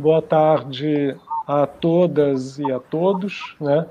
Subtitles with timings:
[0.00, 1.14] Boa tarde
[1.46, 3.54] a todas e a todos.
[3.60, 3.84] Né?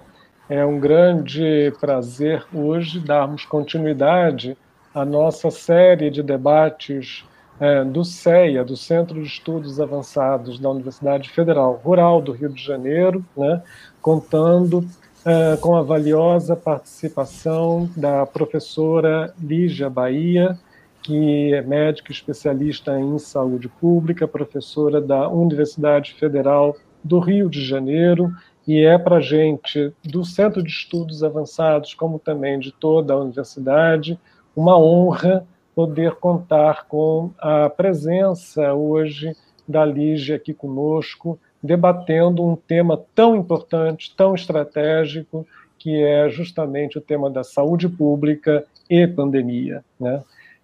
[0.50, 4.58] É um grande prazer hoje darmos continuidade
[4.92, 7.24] à nossa série de debates
[7.60, 12.64] é, do CEA, do Centro de Estudos Avançados da Universidade Federal Rural do Rio de
[12.64, 13.62] Janeiro, né?
[14.02, 14.84] contando
[15.24, 20.58] é, com a valiosa participação da professora Lígia Bahia,
[21.02, 28.32] que é médica especialista em saúde pública, professora da Universidade Federal do Rio de Janeiro,
[28.68, 34.20] e é para gente, do Centro de Estudos Avançados, como também de toda a universidade,
[34.56, 39.36] uma honra poder contar com a presença hoje
[39.68, 47.02] da Lígia aqui conosco, debatendo um tema tão importante, tão estratégico, que é justamente o
[47.02, 49.84] tema da saúde pública e pandemia.
[50.00, 50.22] Né?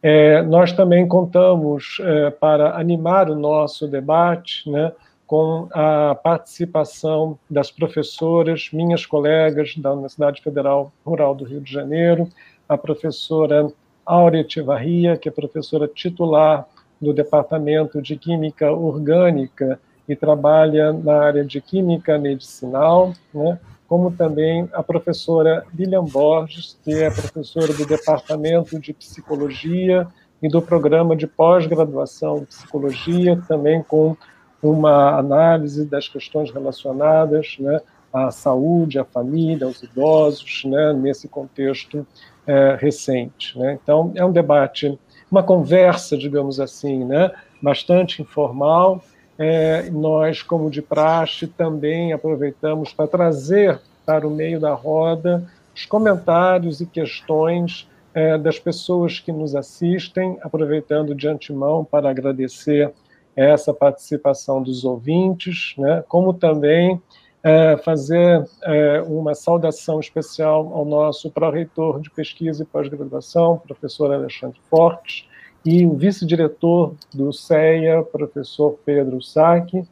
[0.07, 4.91] É, nós também contamos, é, para animar o nosso debate, né,
[5.25, 12.29] com a participação das professoras, minhas colegas da Universidade Federal Rural do Rio de Janeiro,
[12.70, 13.67] a professora
[14.05, 16.67] Áurea Tivarria, que é professora titular
[17.01, 24.67] do Departamento de Química Orgânica e trabalha na área de Química Medicinal, né, como também
[24.73, 30.07] a professora Lilian Borges, que é professora do Departamento de Psicologia
[30.41, 34.17] e do Programa de Pós-Graduação em Psicologia, também com
[34.61, 37.79] uma análise das questões relacionadas né,
[38.11, 42.05] à saúde, à família, aos idosos, né, nesse contexto
[42.47, 43.57] é, recente.
[43.57, 43.77] Né?
[43.81, 44.97] Então, é um debate,
[45.29, 49.03] uma conversa, digamos assim, né, bastante informal,
[49.37, 55.43] é, nós, como de praxe, também aproveitamos para trazer para o meio da roda
[55.75, 62.93] os comentários e questões é, das pessoas que nos assistem, aproveitando de antemão para agradecer
[63.35, 67.01] essa participação dos ouvintes, né, como também
[67.44, 74.59] é, fazer é, uma saudação especial ao nosso pró-reitor de pesquisa e pós-graduação, professor Alexandre
[74.69, 75.28] Fortes,
[75.66, 79.84] e o vice-diretor do CEA, professor Pedro Saque,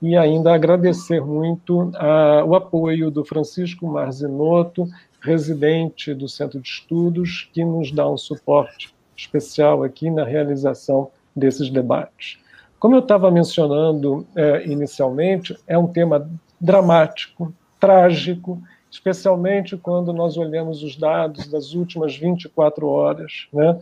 [0.00, 4.86] e ainda agradecer muito a, o apoio do Francisco Marzinotto,
[5.20, 11.70] residente do Centro de Estudos, que nos dá um suporte especial aqui na realização desses
[11.70, 12.38] debates.
[12.78, 16.28] Como eu estava mencionando é, inicialmente, é um tema
[16.60, 18.60] dramático, trágico,
[18.90, 23.80] especialmente quando nós olhamos os dados das últimas 24 horas, né?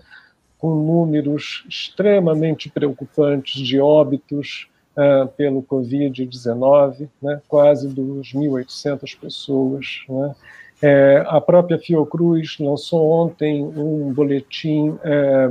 [0.60, 10.02] Com números extremamente preocupantes de óbitos uh, pelo Covid-19, né, quase 2.800 pessoas.
[10.08, 10.34] Né.
[10.82, 15.50] É, a própria Fiocruz lançou ontem um boletim, é,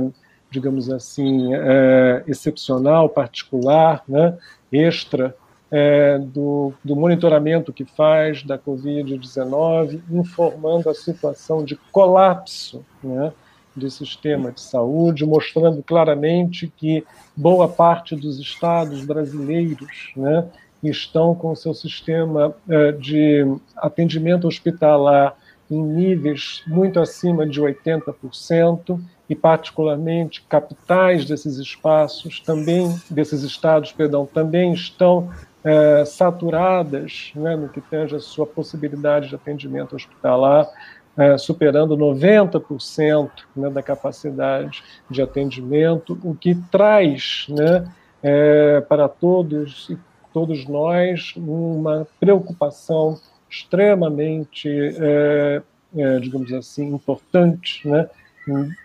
[0.50, 4.36] digamos assim, é, excepcional, particular, né,
[4.72, 5.34] extra,
[5.70, 13.32] é, do, do, monitoramento que faz da Covid-19, informando a situação de colapso né,
[13.80, 17.04] do sistema de saúde, mostrando claramente que
[17.36, 20.46] boa parte dos estados brasileiros né,
[20.82, 23.46] estão com seu sistema eh, de
[23.76, 25.36] atendimento hospitalar
[25.70, 34.26] em níveis muito acima de 80%, e particularmente capitais desses espaços, também desses estados, perdão,
[34.26, 35.30] também estão
[35.62, 40.68] é, saturadas né, no que tange a sua possibilidade de atendimento hospitalar
[41.16, 49.90] é, superando 90% né, da capacidade de atendimento, o que traz né, é, para todos
[50.32, 55.62] todos nós uma preocupação extremamente, é,
[55.96, 58.08] é, digamos assim, importante, né,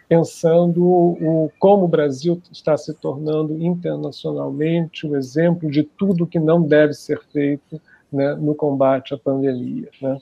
[0.08, 6.62] pensando o, como o Brasil está se tornando internacionalmente o exemplo de tudo que não
[6.62, 7.82] deve ser feito
[8.12, 9.90] né, no combate à pandemia.
[10.02, 10.20] Né.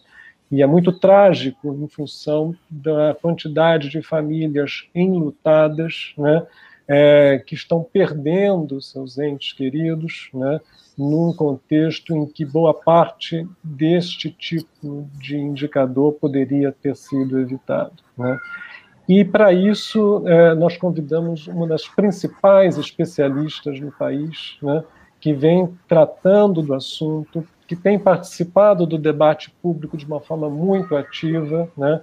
[0.54, 6.46] E é muito trágico em função da quantidade de famílias enlutadas, né,
[6.88, 10.62] é, que estão perdendo seus entes queridos, né,
[10.96, 18.04] num contexto em que boa parte deste tipo de indicador poderia ter sido evitado.
[18.16, 18.38] Né.
[19.10, 24.84] E, para isso, é, nós convidamos uma das principais especialistas no país, né,
[25.20, 30.96] que vem tratando do assunto que tem participado do debate público de uma forma muito
[30.96, 32.02] ativa, né,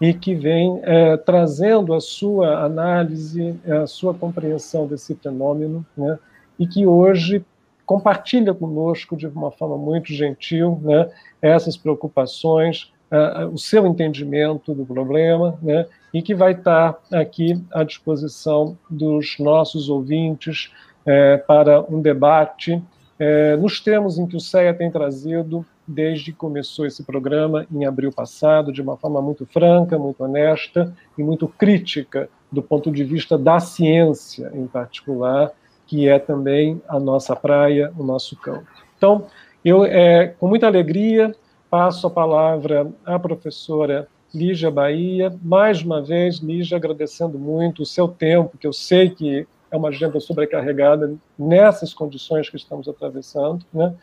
[0.00, 6.18] e que vem é, trazendo a sua análise, a sua compreensão desse fenômeno, né,
[6.58, 7.44] e que hoje
[7.86, 11.08] compartilha conosco de uma forma muito gentil né,
[11.40, 17.84] essas preocupações, uh, o seu entendimento do problema, né, e que vai estar aqui à
[17.84, 20.72] disposição dos nossos ouvintes
[21.02, 22.82] uh, para um debate
[23.24, 27.84] é, nos termos em que o CEA tem trazido desde que começou esse programa em
[27.84, 33.04] abril passado, de uma forma muito franca, muito honesta e muito crítica do ponto de
[33.04, 35.52] vista da ciência, em particular,
[35.86, 38.66] que é também a nossa praia, o nosso campo.
[38.96, 39.26] Então,
[39.64, 41.32] eu, é, com muita alegria,
[41.70, 45.32] passo a palavra à professora Lígia Bahia.
[45.40, 49.88] Mais uma vez, Lígia, agradecendo muito o seu tempo, que eu sei que é uma
[49.88, 53.94] agenda sobrecarregada nessas condições que estamos atravessando, né,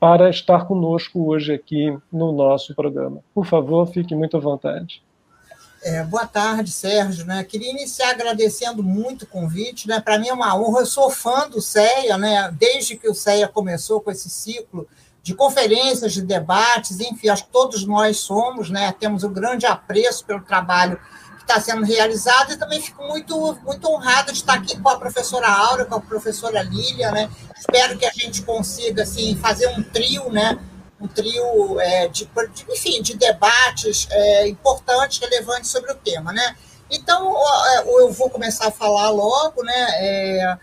[0.00, 3.22] para estar conosco hoje aqui no nosso programa.
[3.34, 5.02] Por favor, fique muito à vontade.
[5.82, 7.26] É, boa tarde, Sérgio.
[7.26, 7.44] Né?
[7.44, 9.86] Queria iniciar agradecendo muito o convite.
[9.86, 10.00] Né?
[10.00, 10.80] Para mim é uma honra.
[10.80, 12.50] Eu sou fã do CEA, né?
[12.58, 14.88] desde que o CEA começou com esse ciclo
[15.22, 18.90] de conferências, de debates, enfim, acho que todos nós somos, né?
[18.98, 20.98] temos um grande apreço pelo trabalho
[21.50, 25.48] está sendo realizado e também fico muito, muito honrada de estar aqui com a professora
[25.48, 27.28] Aura, com a professora Lília, né?
[27.58, 30.58] Espero que a gente consiga, assim, fazer um trio, né?
[31.00, 36.56] Um trio é, de, de, enfim, de debates é, importantes, relevantes sobre o tema, né?
[36.88, 37.34] Então,
[37.66, 39.86] é, eu vou começar a falar logo, né?
[39.94, 40.58] É,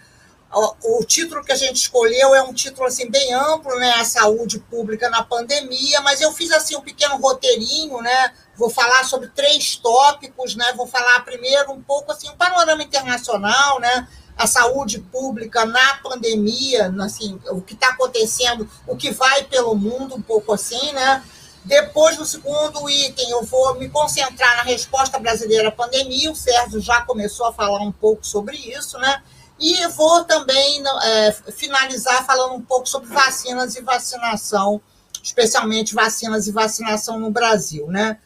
[0.53, 4.59] o título que a gente escolheu é um título assim bem amplo, né, a saúde
[4.59, 8.31] pública na pandemia, mas eu fiz assim um pequeno roteirinho, né?
[8.57, 10.73] Vou falar sobre três tópicos, né?
[10.75, 14.07] Vou falar primeiro um pouco assim, um panorama internacional, né?
[14.35, 20.15] A saúde pública na pandemia, assim, o que está acontecendo, o que vai pelo mundo,
[20.15, 21.23] um pouco assim, né?
[21.63, 26.31] Depois, no segundo item, eu vou me concentrar na resposta brasileira à pandemia.
[26.31, 29.21] O Sérgio já começou a falar um pouco sobre isso, né?
[29.59, 34.79] E vou também é, finalizar falando um pouco sobre vacinas e vacinação,
[35.21, 38.17] especialmente vacinas e vacinação no Brasil, né?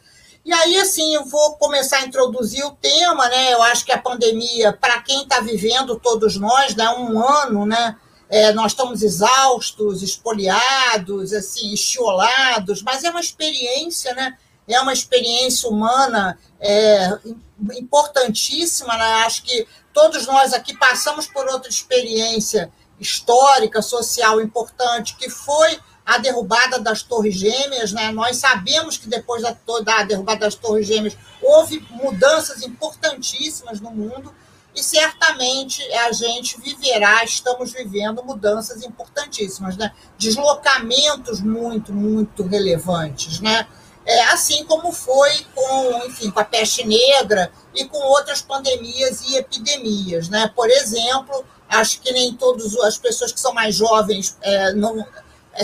[0.44, 3.52] E aí, assim, eu vou começar a introduzir o tema, né?
[3.52, 6.88] Eu acho que a pandemia, para quem está vivendo, todos nós, né?
[6.90, 7.96] um ano, né?
[8.28, 14.36] É, nós estamos exaustos, espoliados, assim, estiolados, mas é uma experiência, né?
[14.66, 17.18] É uma experiência humana é,
[17.76, 19.24] importantíssima, né?
[19.24, 26.18] Acho que todos nós aqui passamos por outra experiência histórica, social importante, que foi a
[26.18, 27.92] derrubada das Torres Gêmeas.
[27.92, 28.10] Né?
[28.10, 34.34] Nós sabemos que depois da, da derrubada das Torres Gêmeas houve mudanças importantíssimas no mundo
[34.74, 39.92] e certamente a gente viverá, estamos vivendo mudanças importantíssimas, né?
[40.18, 43.40] deslocamentos muito, muito relevantes.
[43.40, 43.66] Né?
[44.04, 49.36] É, assim como foi com, enfim, com a peste negra e com outras pandemias e
[49.36, 50.28] epidemias.
[50.28, 50.50] Né?
[50.56, 55.06] Por exemplo, acho que nem todas as pessoas que são mais jovens é, não,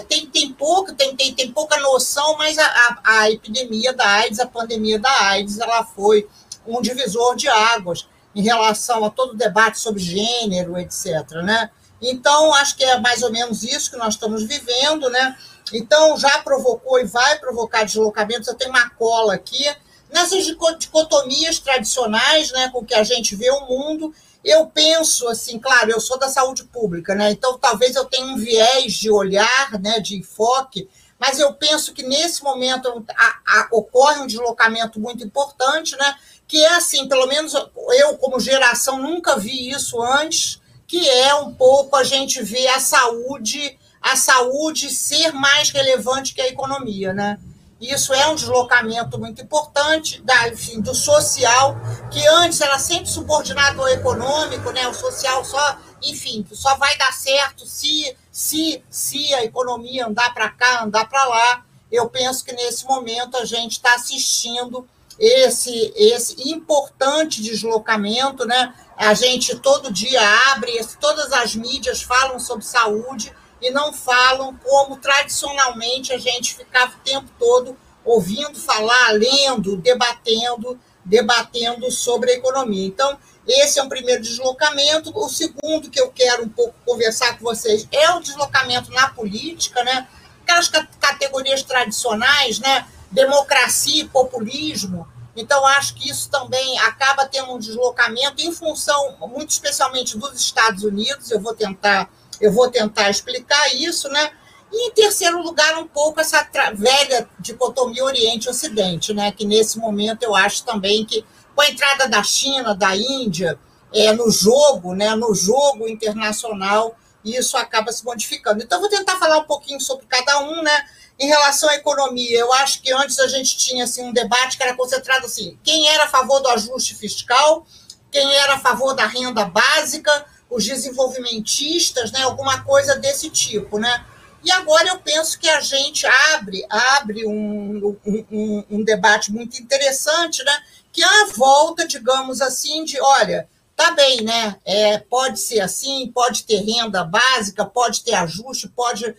[0.06, 4.38] tem, tem, pouco, tem, tem, tem pouca noção, mas a, a, a, epidemia da AIDS,
[4.38, 6.28] a pandemia da AIDS, ela foi
[6.66, 11.30] um divisor de águas em relação a todo o debate sobre gênero, etc.
[11.42, 11.70] Né?
[12.02, 15.36] Então, acho que é mais ou menos isso que nós estamos vivendo, né?
[15.72, 18.48] Então, já provocou e vai provocar deslocamentos.
[18.48, 19.64] Eu tenho uma cola aqui.
[20.12, 20.46] Nessas
[20.78, 24.14] dicotomias tradicionais, né, com que a gente vê o mundo,
[24.48, 27.30] eu penso assim, claro, eu sou da saúde pública, né?
[27.30, 32.02] Então talvez eu tenha um viés de olhar, né, de enfoque, mas eu penso que
[32.02, 36.14] nesse momento a, a, ocorre um deslocamento muito importante, né?
[36.46, 41.52] Que é assim, pelo menos eu como geração nunca vi isso antes, que é um
[41.52, 47.38] pouco a gente ver a saúde a saúde ser mais relevante que a economia, né?
[47.80, 51.76] Isso é um deslocamento muito importante da, enfim, do social,
[52.10, 54.88] que antes era sempre subordinado ao econômico, né?
[54.88, 60.48] O social só, enfim, só vai dar certo se se se a economia andar para
[60.50, 61.64] cá, andar para lá.
[61.90, 68.74] Eu penso que nesse momento a gente está assistindo esse esse importante deslocamento, né?
[68.96, 70.20] A gente todo dia
[70.50, 76.92] abre, todas as mídias falam sobre saúde e não falam como tradicionalmente a gente ficava
[76.94, 82.86] o tempo todo ouvindo falar, lendo, debatendo, debatendo sobre a economia.
[82.86, 85.10] Então, esse é um primeiro deslocamento.
[85.14, 89.82] O segundo que eu quero um pouco conversar com vocês é o deslocamento na política,
[89.84, 90.06] né?
[90.42, 92.86] Aquelas categorias tradicionais, né?
[93.10, 95.06] Democracia e populismo.
[95.34, 100.82] Então, acho que isso também acaba tendo um deslocamento em função, muito especialmente dos Estados
[100.82, 101.30] Unidos.
[101.30, 104.30] Eu vou tentar eu vou tentar explicar isso, né?
[104.72, 109.32] E, em terceiro lugar, um pouco essa velha dicotomia Oriente-Ocidente, né?
[109.32, 113.58] que nesse momento eu acho também que, com a entrada da China, da Índia,
[113.94, 115.14] é, no jogo, né?
[115.14, 118.62] no jogo internacional, isso acaba se modificando.
[118.62, 120.84] Então, vou tentar falar um pouquinho sobre cada um, né?
[121.18, 124.62] Em relação à economia, eu acho que antes a gente tinha assim, um debate que
[124.62, 127.66] era concentrado assim: quem era a favor do ajuste fiscal,
[128.10, 134.04] quem era a favor da renda básica, os desenvolvimentistas, né, alguma coisa desse tipo, né?
[134.42, 140.42] E agora eu penso que a gente abre, abre um, um, um, debate muito interessante,
[140.44, 140.62] né?
[140.92, 144.56] Que é a volta, digamos assim, de olha, tá bem, né?
[144.64, 149.14] É, pode ser assim, pode ter renda básica, pode ter ajuste, pode,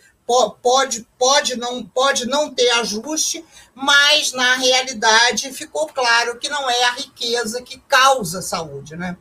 [0.62, 3.44] pode, pode, não, pode não ter ajuste,
[3.74, 9.16] mas na realidade ficou claro que não é a riqueza que causa saúde, né?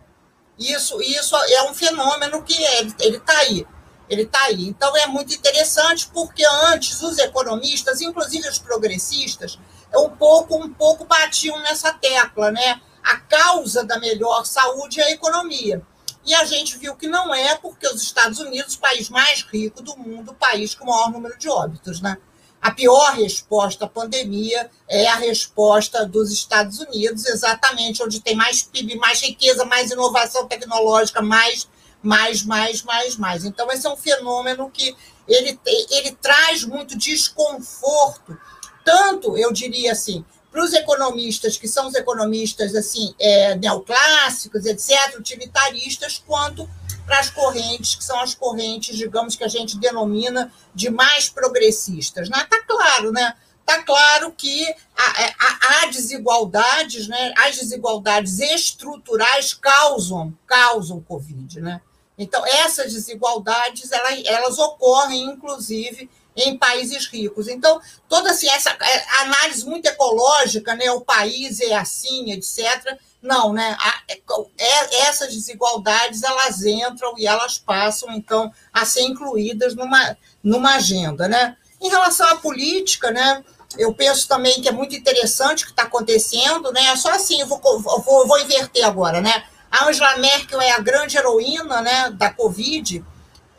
[0.60, 2.62] Isso, isso é um fenômeno que
[3.00, 3.66] ele está aí
[4.10, 4.68] ele está aí.
[4.68, 9.60] Então é muito interessante porque antes os economistas, inclusive os progressistas,
[9.96, 12.82] um pouco um pouco batiam nessa tecla, né?
[13.04, 15.82] A causa da melhor saúde é a economia.
[16.26, 19.82] E a gente viu que não é porque os Estados Unidos, o país mais rico
[19.82, 22.18] do mundo, o país com o maior número de óbitos, né?
[22.62, 28.62] A pior resposta à pandemia é a resposta dos Estados Unidos, exatamente onde tem mais
[28.62, 31.68] PIB, mais riqueza, mais inovação tecnológica, mais
[32.02, 33.44] mais, mais, mais, mais.
[33.44, 34.96] Então, esse é um fenômeno que
[35.28, 35.60] ele,
[35.92, 38.38] ele traz muito desconforto,
[38.86, 45.20] tanto, eu diria assim, para os economistas, que são os economistas assim é, neoclássicos, etc.,
[45.20, 46.68] utilitaristas, quanto
[47.10, 52.28] para as correntes, que são as correntes, digamos, que a gente denomina de mais progressistas.
[52.28, 52.48] Está né?
[52.48, 53.36] Tá claro, né?
[53.62, 54.64] Está claro que
[54.96, 57.34] há, há, desigualdades, né?
[57.38, 61.60] as desigualdades estruturais causam, causam Covid.
[61.62, 61.82] Né?
[62.16, 67.48] Então, essas desigualdades, elas, elas ocorrem, inclusive, em países ricos.
[67.48, 73.52] Então, toda assim, essa é, análise muito ecológica, né, o país é assim, etc., não,
[73.54, 73.78] né?
[74.08, 74.20] É,
[74.58, 81.28] é, essas desigualdades elas entram e elas passam, então, a ser incluídas numa, numa agenda.
[81.28, 81.56] Né?
[81.82, 83.44] Em relação à política, né,
[83.78, 86.96] eu penso também que é muito interessante o que está acontecendo, né?
[86.96, 89.44] Só assim, eu vou, vou, vou inverter agora, né?
[89.70, 93.06] A Angela Merkel é a grande heroína né, da Covid.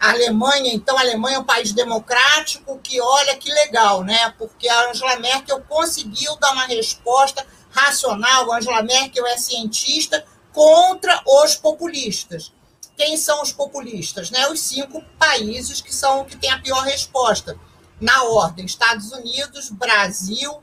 [0.00, 4.34] A Alemanha, então, a Alemanha é um país democrático que, olha que legal, né?
[4.36, 8.52] Porque a Angela Merkel conseguiu dar uma resposta racional.
[8.52, 12.52] Angela Merkel é cientista contra os populistas.
[12.96, 14.30] Quem são os populistas?
[14.30, 14.48] Né?
[14.48, 17.58] Os cinco países que são que têm a pior resposta.
[18.00, 20.62] Na ordem: Estados Unidos, Brasil,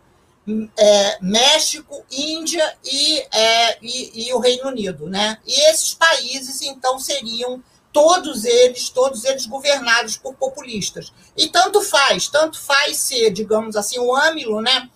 [0.77, 5.37] é, México, Índia e, é, e, e, o Reino Unido, né?
[5.45, 7.61] E esses países, então, seriam
[7.91, 11.11] todos eles, todos eles governados por populistas.
[11.35, 14.89] E tanto faz, tanto faz ser, digamos assim, o AMILO, né?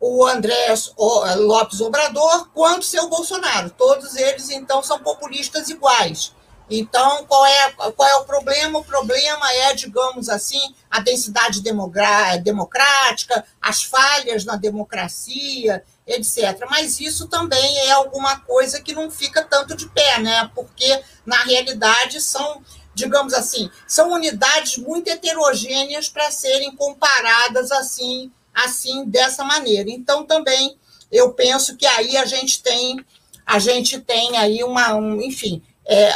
[0.00, 0.74] O André
[1.36, 3.70] Lopes Obrador, quanto ser o Bolsonaro.
[3.70, 6.32] Todos eles, então, são populistas iguais.
[6.70, 8.78] Então, qual é, qual é o problema?
[8.78, 16.66] O problema é, digamos assim, a densidade democrática, as falhas na democracia, etc.
[16.70, 20.50] Mas isso também é alguma coisa que não fica tanto de pé, né?
[20.54, 22.62] Porque, na realidade, são,
[22.94, 29.90] digamos assim, são unidades muito heterogêneas para serem comparadas assim, assim, dessa maneira.
[29.90, 30.76] Então, também
[31.10, 33.04] eu penso que aí a gente tem
[33.46, 36.12] a gente tem aí uma, um, enfim, é,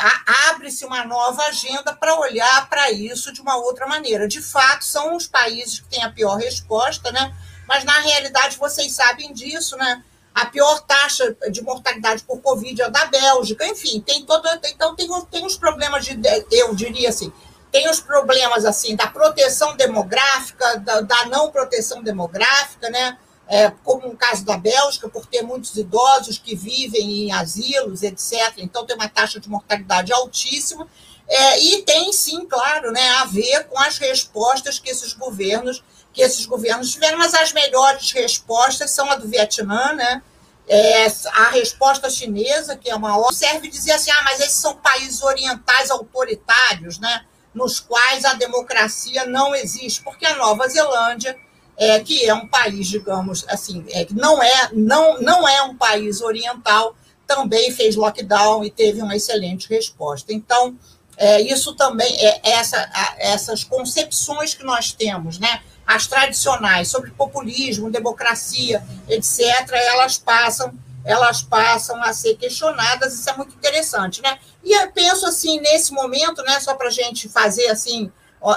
[0.51, 4.29] abre-se uma nova agenda para olhar para isso de uma outra maneira.
[4.29, 7.35] De fato, são os países que têm a pior resposta, né?
[7.67, 10.03] mas na realidade vocês sabem disso, né?
[10.35, 14.47] A pior taxa de mortalidade por Covid é da Bélgica, enfim, tem todo.
[14.67, 16.19] Então tem, tem os problemas de,
[16.51, 17.33] eu diria assim,
[17.73, 23.19] tem os problemas assim da proteção demográfica, da, da não proteção demográfica, né?
[23.52, 28.55] é, como no caso da Bélgica, por ter muitos idosos que vivem em asilos, etc.
[28.57, 30.88] Então, tem uma taxa de mortalidade altíssima.
[31.29, 36.21] É, e tem, sim, claro, né, a ver com as respostas que esses governos que
[36.21, 40.23] esses governos tiveram, mas as melhores respostas são a do Vietnã, né?
[40.69, 45.23] É, a resposta chinesa, que é uma serve dizer assim, ah, mas esses são países
[45.23, 47.25] orientais autoritários, né?
[47.54, 51.37] Nos quais a democracia não existe, porque a Nova Zelândia
[51.76, 56.21] é, que é um país, digamos assim, é, não é, não, não é um país
[56.21, 56.94] oriental,
[57.26, 60.32] também fez lockdown e teve uma excelente resposta.
[60.32, 60.76] Então,
[61.16, 67.90] é, isso também, é essa, essas concepções que nós temos, né, as tradicionais sobre populismo,
[67.90, 70.73] democracia, etc., elas passam,
[71.04, 74.38] elas passam a ser questionadas, isso é muito interessante, né?
[74.62, 78.11] E eu penso assim, nesse momento, né, só para a gente fazer assim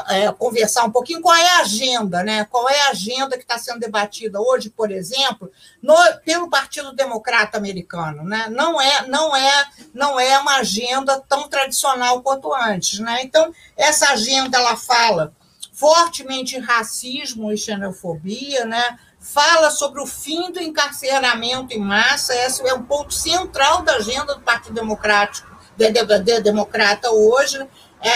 [0.09, 2.45] é, conversar um pouquinho qual é a agenda, né?
[2.45, 7.57] Qual é a agenda que está sendo debatida hoje, por exemplo, no, pelo Partido Democrata
[7.57, 8.47] Americano, né?
[8.49, 13.21] Não é, não é, não é uma agenda tão tradicional quanto antes, né?
[13.21, 15.33] Então essa agenda ela fala
[15.71, 18.97] fortemente em racismo e xenofobia, né?
[19.25, 24.35] Fala sobre o fim do encarceramento em massa, esse é um ponto central da agenda
[24.35, 27.57] do Partido Democrático de, de, de democrata hoje,
[28.01, 28.09] é,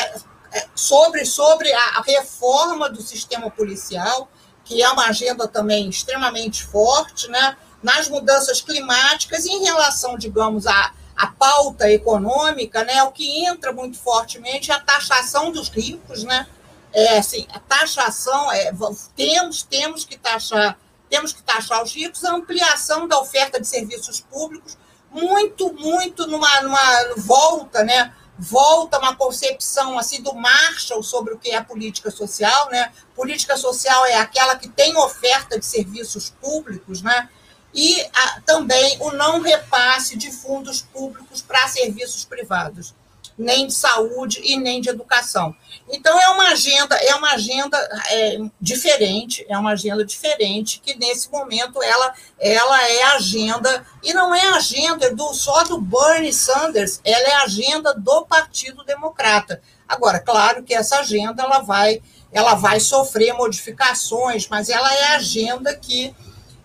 [0.54, 4.30] é, sobre, sobre a, reforma do sistema policial,
[4.64, 7.58] que é uma agenda também extremamente forte, né?
[7.82, 13.02] nas mudanças climáticas e em relação, digamos, à, à pauta econômica, né?
[13.02, 16.46] o que entra muito fortemente é a taxação dos ricos, né?
[16.94, 18.72] É, assim, a taxação, é,
[19.16, 20.78] temos, temos que taxar
[21.10, 24.78] temos que taxar os ricos, a ampliação da oferta de serviços públicos,
[25.12, 28.14] muito, muito numa, numa volta, né?
[28.38, 32.92] Volta uma concepção assim do Marshall sobre o que é política social, né?
[33.16, 37.28] Política social é aquela que tem oferta de serviços públicos, né?
[37.74, 42.94] E a, também o não repasse de fundos públicos para serviços privados
[43.40, 45.56] nem de saúde e nem de educação.
[45.90, 47.78] Então é uma agenda, é uma agenda
[48.10, 54.36] é, diferente, é uma agenda diferente que nesse momento ela, ela é agenda e não
[54.36, 59.62] é agenda do só do Bernie Sanders, ela é agenda do Partido Democrata.
[59.88, 65.76] Agora, claro que essa agenda ela vai ela vai sofrer modificações, mas ela é agenda
[65.76, 66.14] que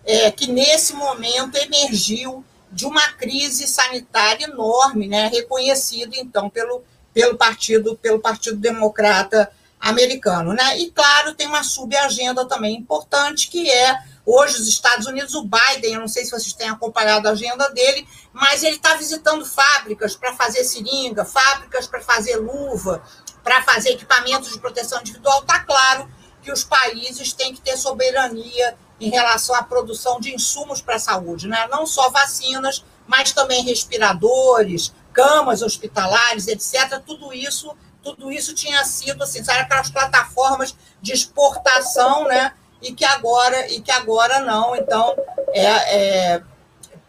[0.05, 7.37] é, que nesse momento emergiu de uma crise sanitária enorme, né, reconhecida então pelo, pelo
[7.37, 10.77] partido pelo Partido Democrata americano, né?
[10.79, 15.93] E claro, tem uma subagenda também importante que é hoje os Estados Unidos, o Biden,
[15.93, 20.15] eu não sei se vocês têm acompanhado a agenda dele, mas ele está visitando fábricas
[20.15, 23.01] para fazer seringa, fábricas para fazer luva,
[23.41, 25.41] para fazer equipamentos de proteção individual.
[25.41, 26.09] Está claro
[26.41, 30.99] que os países têm que ter soberania em relação à produção de insumos para a
[30.99, 31.67] saúde, né?
[31.69, 37.01] não só vacinas, mas também respiradores, camas hospitalares, etc.
[37.05, 42.53] Tudo isso, tudo isso tinha sido assim, sabe, aquelas plataformas de exportação, né?
[42.81, 44.75] E que agora, e que agora não.
[44.75, 45.15] Então,
[45.53, 46.43] é, é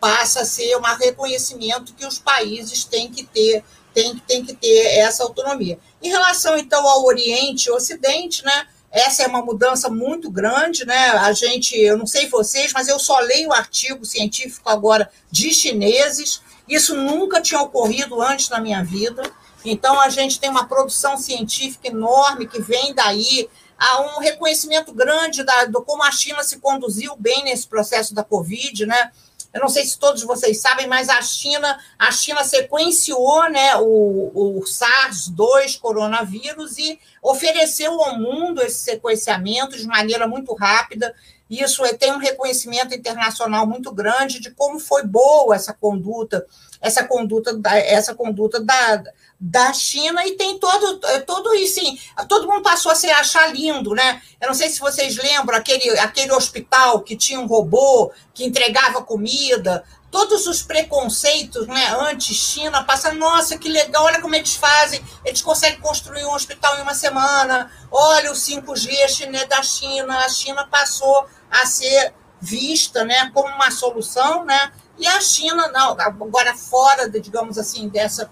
[0.01, 4.99] passa a ser um reconhecimento que os países têm que ter, têm, têm que ter
[4.99, 5.79] essa autonomia.
[6.03, 8.69] Em relação, então, ao Oriente e Ocidente, né?
[8.91, 11.11] Essa é uma mudança muito grande, né?
[11.11, 16.41] A gente, eu não sei vocês, mas eu só leio artigo científico agora de chineses.
[16.69, 19.23] Isso nunca tinha ocorrido antes na minha vida.
[19.65, 25.43] Então, a gente tem uma produção científica enorme que vem daí, há um reconhecimento grande
[25.43, 29.11] da, do como a China se conduziu bem nesse processo da Covid, né?
[29.53, 34.59] Eu não sei se todos vocês sabem, mas a China, a China sequenciou né, o,
[34.59, 41.15] o SARS-2 coronavírus e ofereceu ao mundo esse sequenciamento de maneira muito rápida.
[41.49, 46.45] Isso é, tem um reconhecimento internacional muito grande de como foi boa essa conduta,
[46.81, 49.05] essa conduta da, essa conduta da,
[49.39, 53.55] da China e tem todo, é, todo isso, sim, todo mundo passou a se achar
[53.55, 54.21] lindo, né?
[54.41, 59.03] Eu não sei se vocês lembram aquele, aquele hospital que tinha um robô que entregava
[59.03, 65.43] comida, todos os preconceitos né, anti-China passam, nossa, que legal, olha como eles fazem, eles
[65.43, 70.67] conseguem construir um hospital em uma semana, olha o 5G chinês da China, a China
[70.67, 74.73] passou a ser vista né, como uma solução, né?
[74.99, 78.31] E a China, não, agora fora, digamos assim, dessa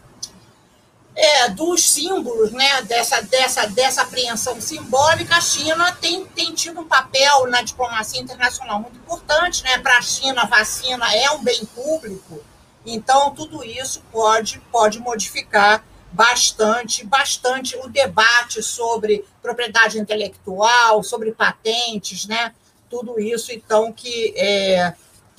[1.16, 6.88] é, dos símbolos né, dessa, dessa, dessa apreensão simbólica, a China tem, tem tido um
[6.88, 9.62] papel na diplomacia internacional muito importante.
[9.62, 9.78] Né?
[9.78, 12.42] Para a China, a vacina é um bem público,
[12.84, 22.26] então tudo isso pode, pode modificar bastante, bastante o debate sobre propriedade intelectual, sobre patentes,
[22.26, 22.52] né?
[22.94, 24.94] tudo isso, então, que é,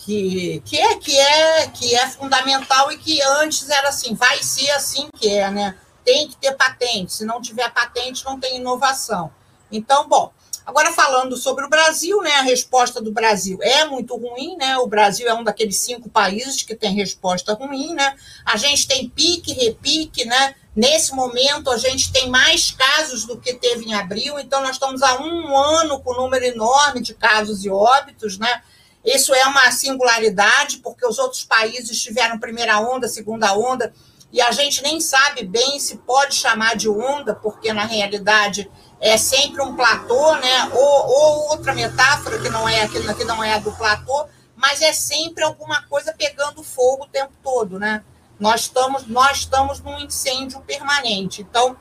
[0.05, 4.69] que, que, é, que, é, que é fundamental e que antes era assim, vai ser
[4.71, 5.75] assim que é, né?
[6.03, 9.31] Tem que ter patente, se não tiver patente, não tem inovação.
[9.71, 10.31] Então, bom,
[10.63, 12.35] agora falando sobre o Brasil, né?
[12.35, 14.77] A resposta do Brasil é muito ruim, né?
[14.77, 18.15] O Brasil é um daqueles cinco países que tem resposta ruim, né?
[18.45, 20.53] A gente tem pique, repique, né?
[20.75, 25.01] Nesse momento, a gente tem mais casos do que teve em abril, então nós estamos
[25.01, 28.61] há um ano com um número enorme de casos e óbitos, né?
[29.05, 33.93] Isso é uma singularidade, porque os outros países tiveram primeira onda, segunda onda,
[34.31, 39.15] e a gente nem sabe bem se pode chamar de onda, porque na realidade é
[39.15, 40.69] sempre um platô, né?
[40.73, 44.81] Ou, ou outra metáfora que não é aquilo que não é a do platô, mas
[44.81, 48.03] é sempre alguma coisa pegando fogo o tempo todo, né?
[48.39, 51.41] Nós estamos, nós estamos num incêndio permanente.
[51.41, 51.77] Então,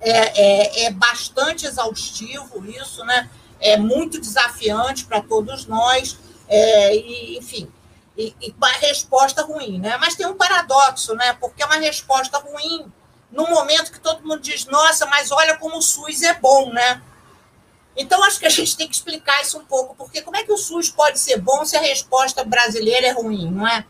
[0.00, 3.28] é, é, é bastante exaustivo isso, né?
[3.60, 6.16] É muito desafiante para todos nós
[6.48, 7.70] é, e, enfim,
[8.16, 9.96] e, e uma resposta ruim, né?
[9.98, 11.34] Mas tem um paradoxo, né?
[11.34, 12.90] Porque é uma resposta ruim
[13.30, 17.02] no momento que todo mundo diz, nossa, mas olha como o SUS é bom, né?
[17.96, 20.52] Então, acho que a gente tem que explicar isso um pouco, porque como é que
[20.52, 23.84] o SUS pode ser bom se a resposta brasileira é ruim, não é?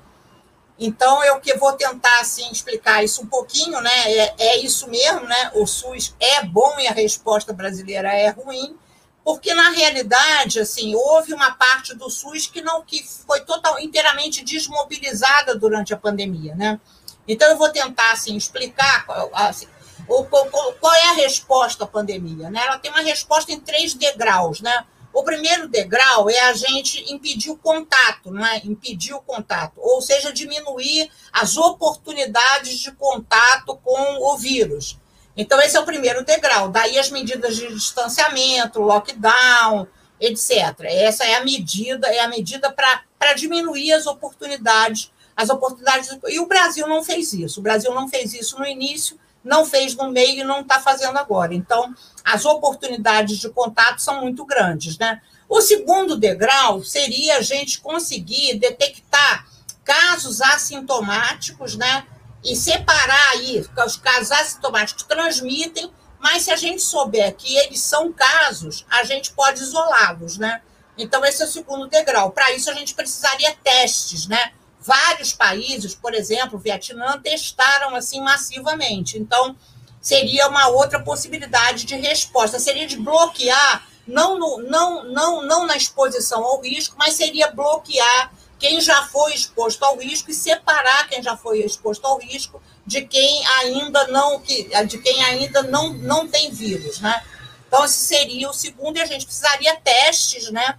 [0.79, 4.13] Então, eu que vou tentar assim, explicar isso um pouquinho, né?
[4.13, 5.51] É, é, isso mesmo, né?
[5.55, 8.77] O SUS é bom e a resposta brasileira é ruim,
[9.25, 14.45] porque na realidade, assim, houve uma parte do SUS que não que foi total, inteiramente
[14.45, 16.81] desmobilizada durante a pandemia, né?
[17.27, 19.05] Então, eu vou tentar assim, explicar
[19.35, 19.67] assim,
[20.09, 22.49] o, qual, é a resposta à pandemia.
[22.49, 22.61] Né?
[22.65, 24.87] Ela tem uma resposta em três degraus, né?
[25.13, 28.59] O primeiro degrau é a gente impedir o contato, não é?
[28.65, 34.97] Impedir o contato, ou seja, diminuir as oportunidades de contato com o vírus.
[35.41, 36.69] Então, esse é o primeiro degrau.
[36.69, 39.87] Daí as medidas de distanciamento, lockdown,
[40.21, 40.81] etc.
[40.83, 46.11] Essa é a medida, é a medida para diminuir as oportunidades, as oportunidades.
[46.27, 47.61] E o Brasil não fez isso.
[47.61, 51.17] O Brasil não fez isso no início, não fez no meio e não está fazendo
[51.17, 51.55] agora.
[51.55, 54.99] Então, as oportunidades de contato são muito grandes.
[54.99, 55.23] Né?
[55.49, 59.47] O segundo degrau seria a gente conseguir detectar
[59.85, 62.05] casos assintomáticos, né?
[62.45, 68.13] E separar aí, os casos assintomáticos transmitem, mas se a gente souber que eles são
[68.13, 70.63] casos, a gente pode isolá-los, né?
[70.97, 72.31] Então, esse é o segundo degrau.
[72.33, 74.53] Para isso, a gente precisaria testes, né?
[74.81, 79.19] Vários países, por exemplo, Vietnã, testaram assim massivamente.
[79.19, 79.57] Então,
[80.01, 82.59] seria uma outra possibilidade de resposta.
[82.59, 88.33] Seria de bloquear, não, no, não, não, não na exposição ao risco, mas seria bloquear
[88.59, 93.03] quem já foi exposto ao risco e separar quem já foi exposto ao risco de
[93.03, 97.23] quem ainda não de quem ainda não, não tem vírus, né?
[97.67, 100.77] Então esse seria o segundo e a gente precisaria testes, né?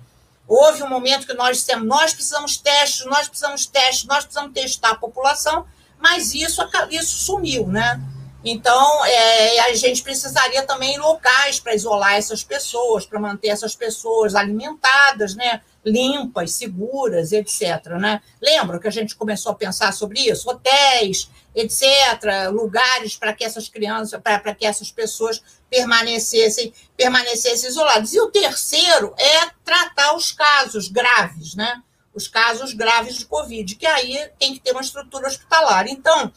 [0.48, 4.92] Houve um momento que nós dissemos, nós precisamos testes, nós precisamos testes, nós precisamos testar
[4.92, 5.66] a população,
[6.00, 8.02] mas isso, isso sumiu, né?
[8.44, 14.34] Então, é, a gente precisaria também locais para isolar essas pessoas, para manter essas pessoas
[14.34, 15.62] alimentadas, né?
[15.86, 17.86] Limpas, seguras, etc.
[18.00, 18.22] Né?
[18.42, 20.50] Lembra que a gente começou a pensar sobre isso?
[20.50, 28.14] Hotéis, etc., lugares para que essas crianças, para que essas pessoas permanecessem, permanecessem isoladas.
[28.14, 31.82] E o terceiro é tratar os casos graves, né?
[32.14, 35.88] Os casos graves de Covid, que aí tem que ter uma estrutura hospitalar.
[35.88, 36.32] Então,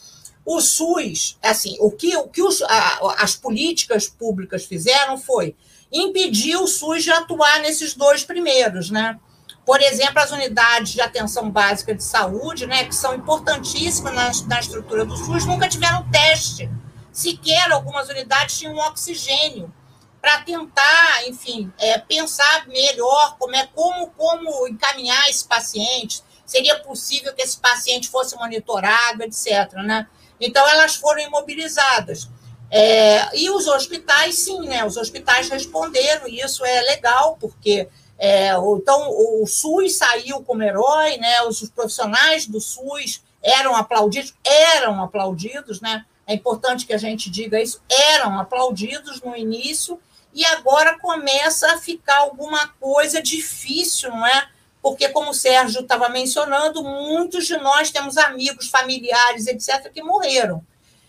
[0.45, 5.57] o SUS, assim, o que, o que os, a, as políticas públicas fizeram foi
[5.91, 9.19] impedir o SUS de atuar nesses dois primeiros, né?
[9.65, 14.61] Por exemplo, as unidades de atenção básica de saúde, né, que são importantíssimas na, na
[14.61, 16.69] estrutura do SUS, nunca tiveram teste.
[17.13, 19.73] Sequer algumas unidades tinham oxigênio
[20.21, 26.23] para tentar, enfim, é, pensar melhor como é como, como encaminhar esse paciente.
[26.47, 29.73] Seria possível que esse paciente fosse monitorado, etc.
[29.85, 30.07] Né?
[30.41, 32.29] Então, elas foram imobilizadas.
[32.71, 34.85] É, e os hospitais, sim, né?
[34.85, 37.89] Os hospitais responderam, e isso é legal, porque
[38.25, 41.43] é, então, o SUS saiu como herói, né?
[41.43, 46.05] os profissionais do SUS eram aplaudidos, eram aplaudidos, né?
[46.25, 50.01] é importante que a gente diga isso, eram aplaudidos no início,
[50.33, 54.49] e agora começa a ficar alguma coisa difícil, não é?
[54.81, 60.65] Porque, como o Sérgio estava mencionando, muitos de nós temos amigos, familiares, etc., que morreram.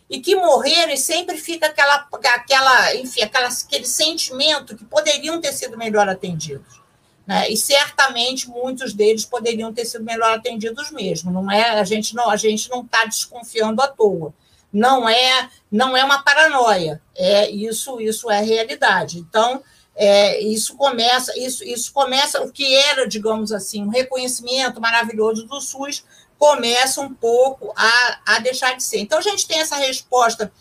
[0.09, 5.53] E que morreram e sempre fica aquela, aquela, enfim, aquela, aquele sentimento que poderiam ter
[5.53, 6.82] sido melhor atendidos.
[7.25, 7.49] Né?
[7.49, 11.31] E certamente muitos deles poderiam ter sido melhor atendidos mesmo.
[11.31, 14.33] Não é a gente não a gente não está desconfiando à toa.
[14.71, 17.01] Não é não é uma paranoia.
[17.15, 19.19] É isso isso é realidade.
[19.19, 19.63] Então
[19.95, 25.61] é, isso começa isso isso começa o que era digamos assim um reconhecimento maravilhoso do
[25.61, 26.03] SUS
[26.37, 28.99] começa um pouco a, a deixar de ser.
[28.99, 30.51] Então a gente tem essa resposta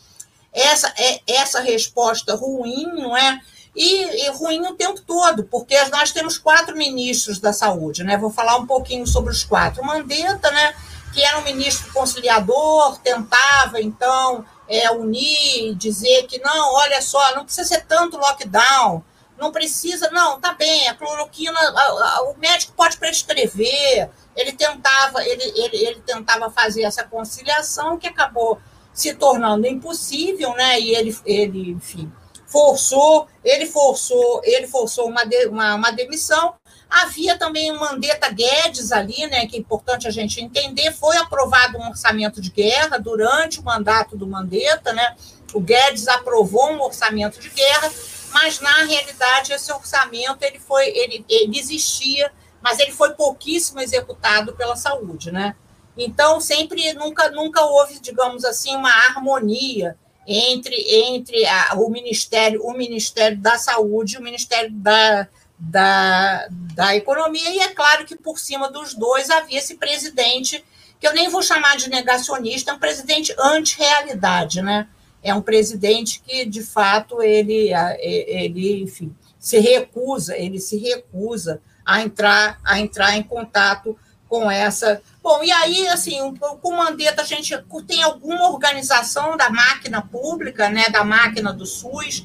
[0.53, 3.41] essa é essa resposta ruim, não é?
[3.75, 8.19] E, e, ruim o tempo todo, porque nós temos quatro ministros da saúde, né?
[8.19, 9.83] Vou falar um pouquinho sobre os quatro.
[9.83, 10.75] O Mandetta, né,
[11.13, 17.45] que era um ministro conciliador, tentava, então, é, unir, dizer que não, olha só, não
[17.45, 19.03] precisa ser tanto lockdown,
[19.39, 24.11] não precisa, não, tá bem, a cloroquina, a, a, o médico pode prescrever.
[24.37, 28.61] Ele tentava, ele, ele, ele tentava fazer essa conciliação que acabou
[28.93, 30.79] se tornando impossível, né?
[30.79, 32.13] E ele, ele enfim,
[32.53, 36.55] forçou, ele forçou, ele forçou uma, de, uma, uma, demissão.
[36.89, 41.79] Havia também o Mandetta Guedes ali, né, que é importante a gente entender, foi aprovado
[41.79, 45.17] um orçamento de guerra durante o mandato do Mandetta, né?
[45.55, 47.91] O Guedes aprovou um orçamento de guerra,
[48.31, 54.53] mas na realidade esse orçamento ele foi, ele, ele existia, mas ele foi pouquíssimo executado
[54.53, 55.57] pela saúde, né?
[55.97, 62.73] Então sempre nunca nunca houve, digamos assim, uma harmonia entre, entre a, o Ministério, o
[62.73, 68.39] Ministério da Saúde e o Ministério da, da, da Economia, e é claro que por
[68.39, 70.65] cima dos dois havia esse presidente
[71.01, 74.87] que eu nem vou chamar de negacionista, é um presidente anti-realidade, né?
[75.21, 82.03] É um presidente que, de fato, ele, ele enfim, se recusa, ele se recusa a
[82.03, 83.99] entrar, a entrar em contato
[84.33, 85.03] com essa.
[85.23, 87.55] Bom, e aí, assim, com o Mandetta, a gente
[87.87, 92.25] tem alguma organização da máquina pública, né, da máquina do SUS,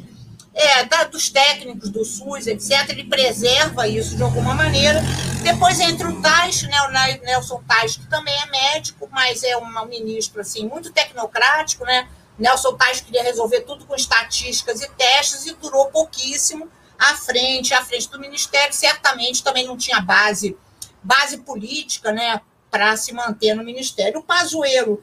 [0.53, 5.03] é, da, dos técnicos do SUS, etc., ele preserva isso de alguma maneira.
[5.43, 9.85] Depois entra o Tais, né, o Nelson Tais, que também é médico, mas é um
[9.85, 11.83] ministro assim, muito tecnocrático.
[11.83, 12.07] Né?
[12.39, 17.83] Nelson Tais queria resolver tudo com estatísticas e testes e durou pouquíssimo à frente, à
[17.83, 18.73] frente do Ministério.
[18.73, 20.55] Certamente também não tinha base,
[21.03, 24.19] base política né, para se manter no Ministério.
[24.19, 25.01] O Pazuello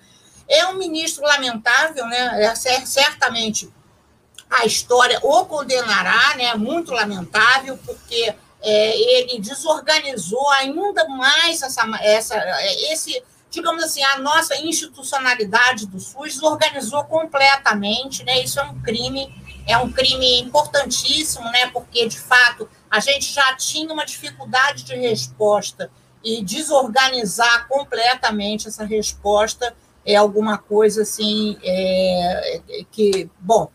[0.49, 3.73] é um ministro lamentável, né, é, certamente
[4.51, 6.55] a história o condenará, né?
[6.55, 12.37] Muito lamentável, porque é, ele desorganizou ainda mais essa, essa,
[12.91, 18.41] esse, digamos assim, a nossa institucionalidade do SUS desorganizou completamente, né?
[18.43, 19.35] Isso é um crime,
[19.67, 21.67] é um crime importantíssimo, né?
[21.73, 25.91] Porque de fato a gente já tinha uma dificuldade de resposta
[26.23, 29.75] e desorganizar completamente essa resposta
[30.07, 32.61] é alguma coisa assim é,
[32.93, 33.69] que, bom,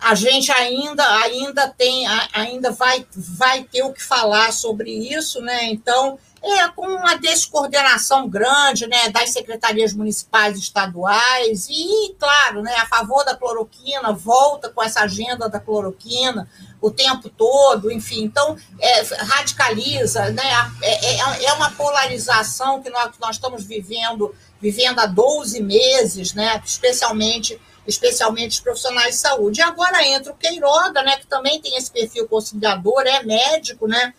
[0.00, 5.66] a gente ainda ainda tem ainda vai vai ter o que falar sobre isso, né?
[5.66, 12.74] Então é com uma descoordenação grande, né, das secretarias municipais e estaduais e claro, né,
[12.76, 16.48] a favor da cloroquina volta com essa agenda da cloroquina
[16.80, 20.72] o tempo todo, enfim, então é, radicaliza, né?
[20.82, 26.34] É, é, é uma polarização que nós, que nós estamos vivendo vivendo há 12 meses,
[26.34, 26.60] né?
[26.64, 29.60] Especialmente especialmente os profissionais de saúde.
[29.60, 34.14] E agora entra o Queiroga, né, que também tem esse perfil conciliador, é médico, né,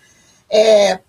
[0.49, 0.99] é,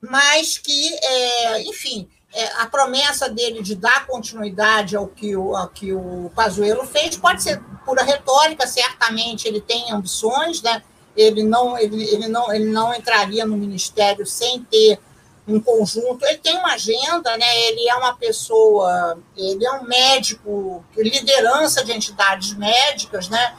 [0.00, 5.68] mas que, é, enfim, é, a promessa dele de dar continuidade ao que o, ao
[5.68, 10.82] que o Pazuello fez pode ser pura retórica, certamente ele tem ambições, né,
[11.16, 15.00] ele não, ele, ele, não, ele não entraria no ministério sem ter
[15.48, 16.24] um conjunto.
[16.24, 17.60] Ele tem uma agenda, né?
[17.68, 23.56] Ele é uma pessoa, ele é um médico, liderança de entidades médicas, né?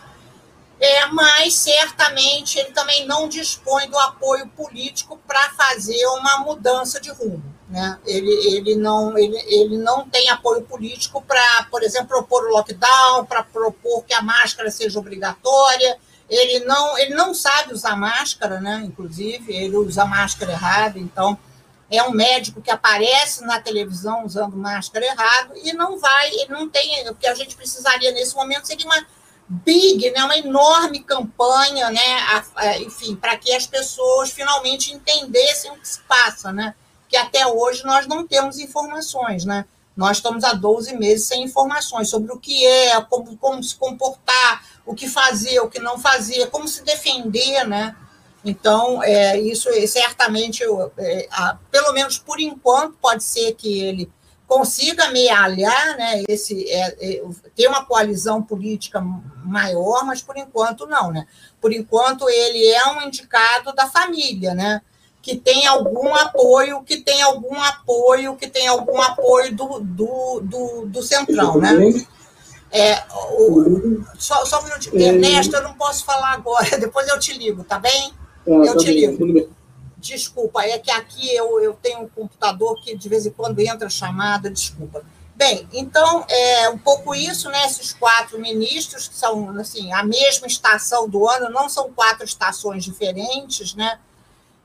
[0.79, 7.09] É, mas certamente ele também não dispõe do apoio político para fazer uma mudança de
[7.09, 7.43] rumo.
[7.67, 7.97] Né?
[8.05, 13.25] Ele, ele, não, ele, ele não tem apoio político para, por exemplo, propor o lockdown,
[13.25, 15.97] para propor que a máscara seja obrigatória.
[16.29, 18.83] Ele não, ele não sabe usar máscara, né?
[18.85, 21.37] inclusive, ele usa máscara errada, então
[21.89, 26.69] é um médico que aparece na televisão usando máscara errado e não vai, ele não
[26.69, 29.05] tem, o que a gente precisaria nesse momento seria uma
[29.49, 35.71] big, né, uma enorme campanha, né, a, a, enfim, para que as pessoas finalmente entendessem
[35.71, 36.75] o que se passa, né,
[37.07, 42.09] que até hoje nós não temos informações, né, nós estamos há 12 meses sem informações
[42.09, 46.47] sobre o que é, como, como se comportar, o que fazer, o que não fazer,
[46.47, 47.95] como se defender, né,
[48.43, 50.63] então, é, isso certamente,
[50.97, 54.09] é, a, pelo menos por enquanto, pode ser que ele
[54.47, 57.23] consiga amealhar, né, esse, é, é,
[57.55, 59.01] ter uma coalizão política
[59.43, 61.11] maior, mas por enquanto não.
[61.11, 61.27] Né?
[61.59, 64.81] Por enquanto, ele é um indicado da família, né?
[65.27, 70.85] que tem algum apoio, que tem algum apoio, que tem algum apoio do, do, do,
[70.85, 71.73] do Centrão, né?
[72.71, 74.97] É, o, só, só um minutinho.
[74.97, 78.13] Ernesto, eu não posso falar agora, depois eu te ligo, tá bem?
[78.47, 79.49] Ah, eu tá te ligo.
[80.07, 83.89] Desculpa, é que aqui eu, eu tenho um computador que de vez em quando entra
[83.89, 85.03] chamada, desculpa.
[85.35, 87.65] Bem, então, é um pouco isso, né?
[87.65, 92.83] Esses quatro ministros, que são, assim, a mesma estação do ano, não são quatro estações
[92.83, 93.99] diferentes, né?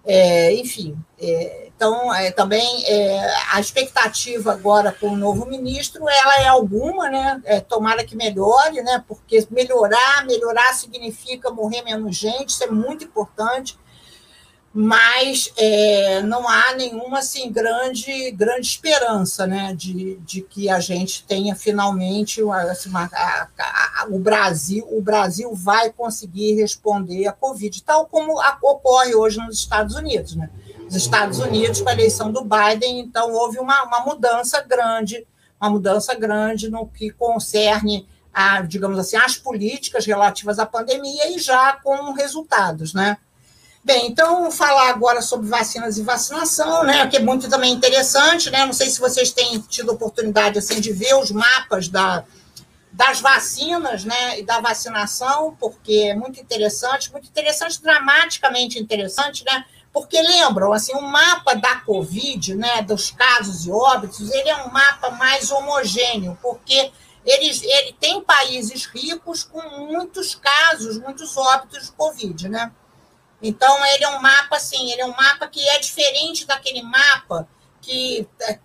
[0.04, 6.40] É, enfim, é, então, é, também é, a expectativa agora com o novo ministro, ela
[6.40, 7.42] é alguma, né?
[7.44, 9.04] É, tomara que melhore, né?
[9.06, 13.76] Porque melhorar, melhorar significa morrer menos gente, isso é muito importante
[14.74, 21.24] mas é, não há nenhuma assim, grande, grande esperança né, de, de que a gente
[21.24, 27.82] tenha finalmente assim, uma, a, a, o Brasil, o Brasil vai conseguir responder à Covid,
[27.82, 30.36] tal como a, ocorre hoje nos Estados Unidos.
[30.36, 30.48] Né?
[30.88, 35.26] Os Estados Unidos, com a eleição do Biden, então houve uma, uma mudança grande,
[35.60, 41.38] uma mudança grande no que concerne a, digamos assim, as políticas relativas à pandemia e
[41.38, 43.18] já com resultados, né?
[43.84, 48.64] Bem, então falar agora sobre vacinas e vacinação, né, que é muito também interessante, né?
[48.64, 52.24] Não sei se vocês têm tido oportunidade assim de ver os mapas da,
[52.92, 59.64] das vacinas, né, e da vacinação, porque é muito interessante, muito interessante, dramaticamente interessante, né?
[59.92, 64.70] Porque lembram, assim, o mapa da Covid, né, dos casos e óbitos, ele é um
[64.70, 66.92] mapa mais homogêneo, porque
[67.26, 72.70] eles, ele tem países ricos com muitos casos, muitos óbitos de Covid, né?
[73.42, 77.48] Então, ele é um mapa, assim, ele é um mapa que é diferente daquele mapa
[77.80, 78.58] que, é,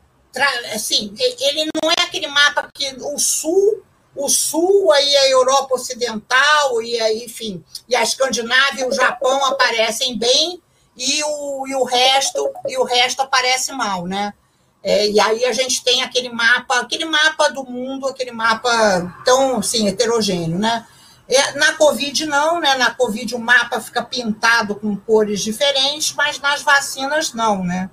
[0.75, 3.83] assim, ele não é aquele mapa que o Sul,
[4.15, 9.43] o Sul, aí a Europa Ocidental, e aí, enfim, e a Escandinávia e o Japão
[9.45, 10.61] aparecem bem,
[10.97, 14.33] e o, e o resto e o resto aparece mal, né?
[14.83, 19.57] É, e aí a gente tem aquele mapa, aquele mapa do mundo, aquele mapa tão
[19.57, 20.85] assim, heterogêneo, né?
[21.29, 22.75] É, na Covid não, né?
[22.75, 27.89] Na Covid o mapa fica pintado com cores diferentes, mas nas vacinas não, né?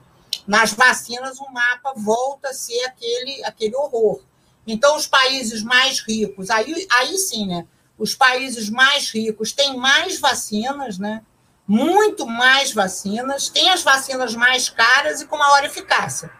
[0.47, 4.21] Nas vacinas o mapa volta a ser aquele, aquele horror.
[4.67, 7.67] Então os países mais ricos, aí, aí sim, né?
[7.99, 11.23] Os países mais ricos têm mais vacinas, né?
[11.67, 16.31] muito mais vacinas, tem as vacinas mais caras e com maior eficácia.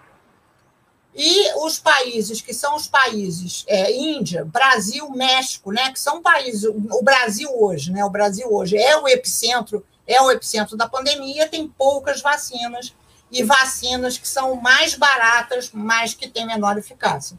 [1.15, 6.65] E os países que são os países é, Índia, Brasil, México, né, que são países,
[6.65, 11.49] o Brasil hoje, né, o Brasil hoje é o epicentro, é o epicentro da pandemia,
[11.49, 12.93] tem poucas vacinas
[13.31, 17.39] e vacinas que são mais baratas, mas que têm menor eficácia.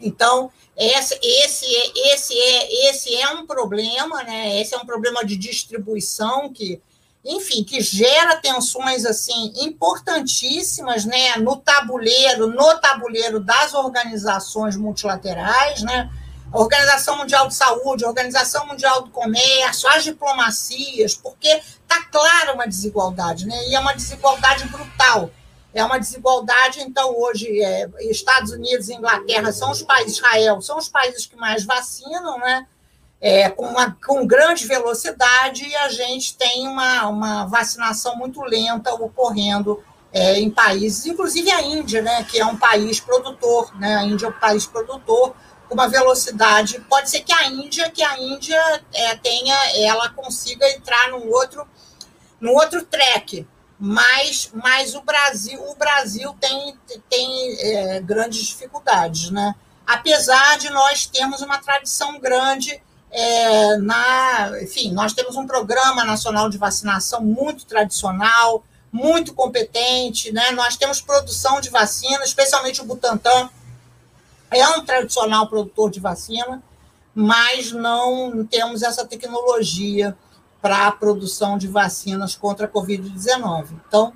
[0.00, 4.60] Então, esse, esse, esse, é, esse é um problema, né?
[4.60, 6.80] Esse é um problema de distribuição que,
[7.24, 11.36] enfim, que gera tensões assim importantíssimas, né?
[11.36, 16.10] No tabuleiro, no tabuleiro das organizações multilaterais, né?
[16.52, 22.54] A Organização Mundial de Saúde, a Organização Mundial do Comércio, as diplomacias, porque está clara
[22.54, 23.68] uma desigualdade, né?
[23.68, 25.30] E é uma desigualdade brutal
[25.72, 26.80] é uma desigualdade.
[26.80, 31.36] Então, hoje, é, Estados Unidos e Inglaterra são os países, Israel, são os países que
[31.36, 32.66] mais vacinam, né?
[33.20, 38.94] É, com, uma, com grande velocidade, e a gente tem uma, uma vacinação muito lenta
[38.94, 44.04] ocorrendo é, em países, inclusive a Índia, né, que é um país produtor, né, a
[44.04, 45.34] Índia é um país produtor
[45.68, 46.80] com uma velocidade.
[46.88, 51.68] Pode ser que a Índia, que a Índia é, tenha, ela consiga entrar num outro,
[52.40, 53.46] num outro track,
[53.78, 56.74] mas, mas o Brasil o Brasil tem,
[57.08, 59.54] tem é, grandes dificuldades, né?
[59.90, 62.80] apesar de nós termos uma tradição grande
[63.10, 70.52] é, na, enfim, nós temos um programa nacional de vacinação muito tradicional, muito competente, né?
[70.52, 73.48] Nós temos produção de vacina, especialmente o Butantan
[74.50, 76.62] é um tradicional produtor de vacina,
[77.14, 80.16] mas não temos essa tecnologia
[80.60, 83.68] para a produção de vacinas contra a Covid-19.
[83.86, 84.12] Então,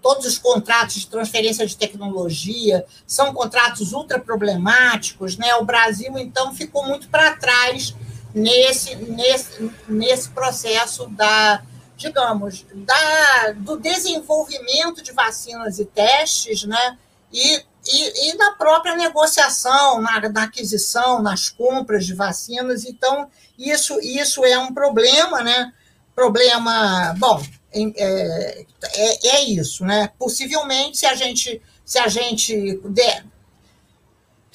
[0.00, 5.54] todos os contratos de transferência de tecnologia são contratos ultra problemáticos, né?
[5.56, 7.94] O Brasil, então, ficou muito para trás
[8.38, 11.62] nesse, nesse, nesse processo da,
[11.96, 16.98] digamos, da, do desenvolvimento de vacinas e testes, né?
[17.32, 22.84] E, e, e na própria negociação, na, na aquisição, nas compras de vacinas.
[22.84, 25.72] Então, isso, isso é um problema, né?
[26.14, 30.10] Problema, bom, é, é, é, isso, né?
[30.18, 33.24] Possivelmente, se a gente, se a gente der,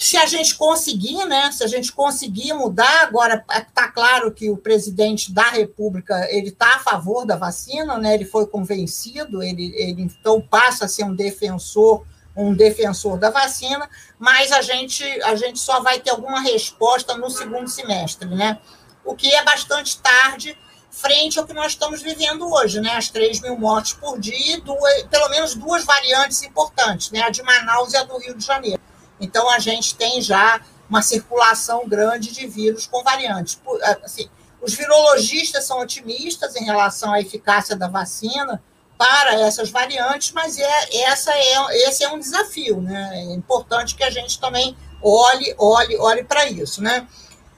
[0.04, 1.52] se a gente conseguir, né?
[1.52, 6.76] Se a gente conseguir mudar, agora está claro que o presidente da República ele está
[6.76, 8.14] a favor da vacina, né?
[8.14, 13.88] Ele foi convencido, ele, ele então passa a ser um defensor um defensor da vacina,
[14.18, 18.60] mas a gente, a gente só vai ter alguma resposta no segundo semestre, né?
[19.04, 20.58] o que é bastante tarde
[20.90, 22.92] frente ao que nós estamos vivendo hoje, né?
[22.96, 27.22] As 3 mil mortes por dia duas, pelo menos duas variantes importantes, né?
[27.22, 28.82] A de Manaus e a do Rio de Janeiro.
[29.20, 33.60] Então, a gente tem já uma circulação grande de vírus com variantes.
[34.04, 34.30] Assim,
[34.62, 38.62] os virologistas são otimistas em relação à eficácia da vacina
[38.98, 43.12] para essas variantes, mas é, essa é, esse é um desafio, né?
[43.14, 47.08] É importante que a gente também olhe, olhe, olhe para isso, né?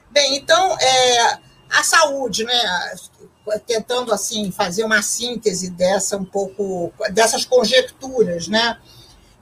[0.09, 1.39] Bem, então, é,
[1.69, 2.95] a saúde, né,
[3.67, 8.79] tentando assim fazer uma síntese dessa um pouco dessas conjecturas, né?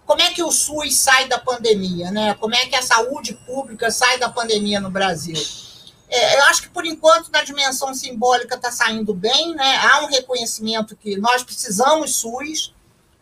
[0.06, 2.34] Como é que o SUS sai da pandemia, né?
[2.36, 5.42] Como é que a saúde pública sai da pandemia no Brasil?
[6.10, 9.78] É, eu acho que por enquanto na dimensão simbólica está saindo bem, né?
[9.78, 12.74] Há um reconhecimento que nós precisamos SUS.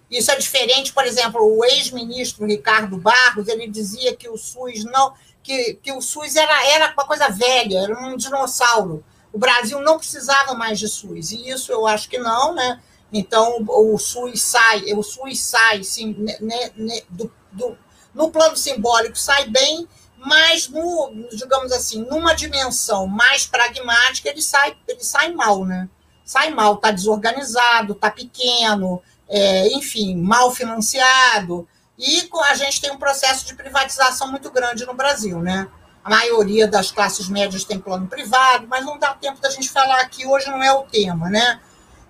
[0.09, 5.13] Isso é diferente, por exemplo, o ex-ministro Ricardo Barros, ele dizia que o SUS não
[5.43, 9.03] que, que o SUS era, era uma coisa velha, era um dinossauro.
[9.33, 12.81] O Brasil não precisava mais de SUS, e isso eu acho que não, né?
[13.11, 17.77] Então o SUS sai, o SUS sai sim, né, né, do, do,
[18.13, 19.87] no plano simbólico sai bem,
[20.17, 25.89] mas no, digamos assim, numa dimensão mais pragmática ele sai, ele sai mal, né?
[26.31, 31.67] sai mal, está desorganizado, está pequeno, é, enfim, mal financiado.
[31.97, 35.67] E a gente tem um processo de privatização muito grande no Brasil, né?
[36.01, 39.99] A maioria das classes médias tem plano privado, mas não dá tempo da gente falar
[39.99, 41.59] aqui, hoje não é o tema, né?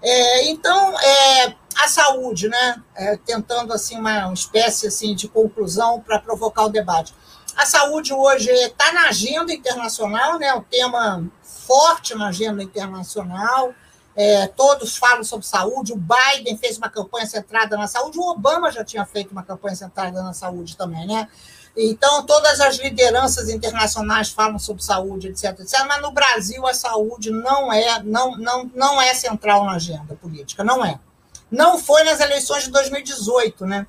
[0.01, 2.81] É, então, é, a saúde, né?
[2.95, 7.13] É, tentando assim uma, uma espécie assim de conclusão para provocar o debate.
[7.55, 10.53] A saúde hoje está na agenda internacional, né?
[10.53, 13.73] Um tema forte na agenda internacional.
[14.15, 15.93] É, todos falam sobre saúde.
[15.93, 18.19] O Biden fez uma campanha centrada na saúde.
[18.19, 21.27] O Obama já tinha feito uma campanha centrada na saúde também, né?
[21.75, 25.85] Então, todas as lideranças internacionais falam sobre saúde, etc, etc.
[25.87, 30.63] Mas no Brasil a saúde não é, não, não, não é central na agenda política,
[30.63, 30.99] não é.
[31.49, 33.87] Não foi nas eleições de 2018, né?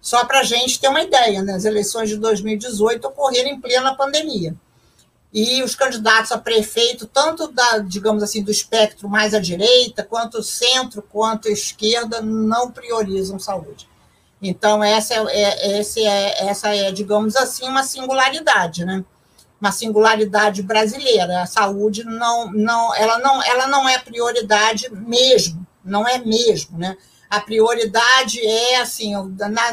[0.00, 1.54] Só para a gente ter uma ideia, né?
[1.54, 4.54] as eleições de 2018 ocorreram em plena pandemia.
[5.32, 10.42] E os candidatos a prefeito, tanto da, digamos assim, do espectro mais à direita, quanto
[10.42, 13.88] centro, quanto esquerda, não priorizam saúde.
[14.42, 19.04] Então, essa é, é, é, essa é, digamos assim, uma singularidade, né?
[19.60, 21.42] Uma singularidade brasileira.
[21.42, 26.96] A saúde não, não, ela não, ela não é prioridade mesmo não é mesmo, né?
[27.28, 29.72] A prioridade é assim, na,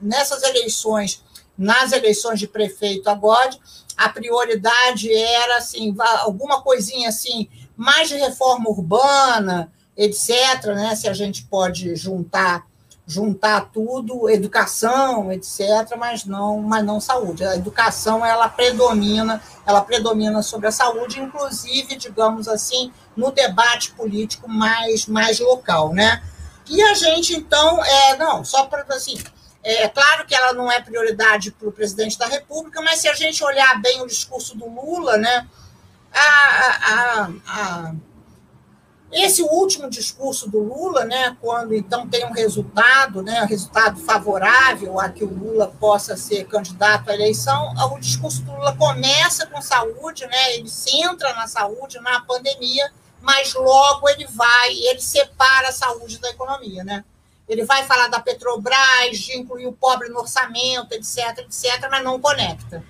[0.00, 1.22] nessas eleições,
[1.58, 3.50] nas eleições de prefeito agora,
[3.96, 10.94] a prioridade era assim, alguma coisinha assim, mais de reforma urbana, etc, né?
[10.94, 12.64] Se a gente pode juntar
[13.08, 17.42] juntar tudo, educação, etc, mas não, mas não saúde.
[17.42, 24.46] A educação ela predomina, ela predomina sobre a saúde, inclusive, digamos assim, no debate político
[24.46, 26.22] mais mais local, né?
[26.68, 29.18] E a gente então, é, não, só para assim,
[29.70, 33.14] é claro que ela não é prioridade para o presidente da República, mas se a
[33.14, 35.46] gente olhar bem o discurso do Lula, né,
[36.12, 36.22] a,
[36.92, 37.94] a, a
[39.10, 45.00] esse último discurso do Lula, né, quando então tem um resultado, né, um resultado favorável
[45.00, 49.62] a que o Lula possa ser candidato à eleição, o discurso do Lula começa com
[49.62, 55.72] saúde, né, ele centra na saúde, na pandemia, mas logo ele vai, ele separa a
[55.72, 57.04] saúde da economia, né?
[57.48, 62.20] Ele vai falar da Petrobras, de incluir o pobre no orçamento, etc, etc, mas não
[62.20, 62.84] conecta.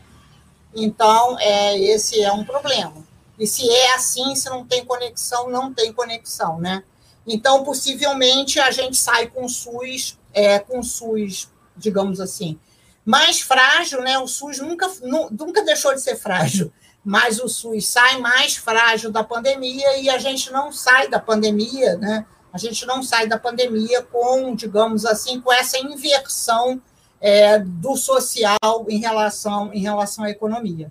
[0.74, 3.06] Então, é, esse é um problema.
[3.38, 6.82] E se é assim, se não tem conexão, não tem conexão, né?
[7.26, 12.59] Então, possivelmente, a gente sai com o SUS, é, com o SUS, digamos assim,
[13.04, 14.18] mais frágil, né?
[14.18, 14.90] O SUS nunca,
[15.30, 16.72] nunca deixou de ser frágil,
[17.04, 21.96] mas o SUS sai mais frágil da pandemia e a gente não sai da pandemia,
[21.96, 22.26] né?
[22.53, 26.80] A gente não sai da pandemia com, digamos assim, com essa inversão
[27.20, 30.90] é, do social em relação, em relação à economia.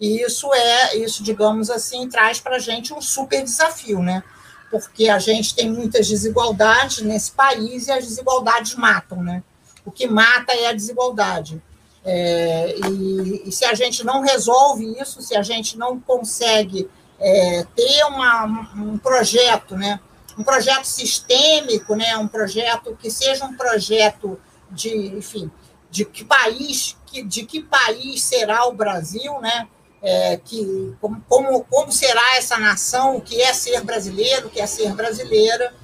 [0.00, 4.22] E isso é, isso, digamos assim, traz para a gente um super desafio, né?
[4.70, 9.42] Porque a gente tem muitas desigualdades nesse país e as desigualdades matam, né?
[9.84, 11.62] O que mata é a desigualdade.
[12.04, 17.66] É, e, e, se a gente não resolve isso, se a gente não consegue é,
[17.74, 18.44] ter uma,
[18.76, 19.98] um projeto, né?
[20.38, 22.16] Um projeto sistêmico, né?
[22.16, 24.38] Um projeto que seja um projeto
[24.70, 25.50] de, enfim,
[25.90, 29.68] de que país, que, de que país será o Brasil, né?
[30.02, 34.60] é, que como, como, como, será essa nação, o que é ser brasileiro, o que
[34.60, 35.74] é ser brasileira,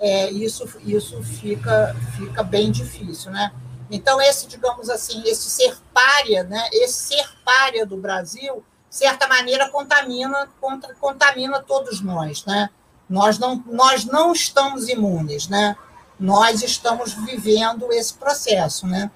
[0.00, 3.52] é, isso, isso fica, fica bem difícil, né?
[3.88, 6.66] Então, esse, digamos assim, esse ser párea, né?
[6.72, 12.68] esse ser párea do Brasil, de certa maneira, contamina, contra, contamina todos nós, né?
[13.12, 15.76] Nós não, nós não estamos imunes, né?
[16.18, 19.10] Nós estamos vivendo esse processo, né?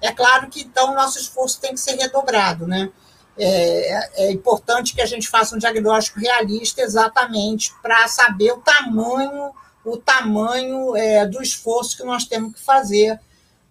[0.00, 2.90] É claro que, então, nosso esforço tem que ser redobrado, né?
[3.38, 9.52] é, é importante que a gente faça um diagnóstico realista exatamente para saber o tamanho
[9.84, 13.18] o tamanho é, do esforço que nós temos que fazer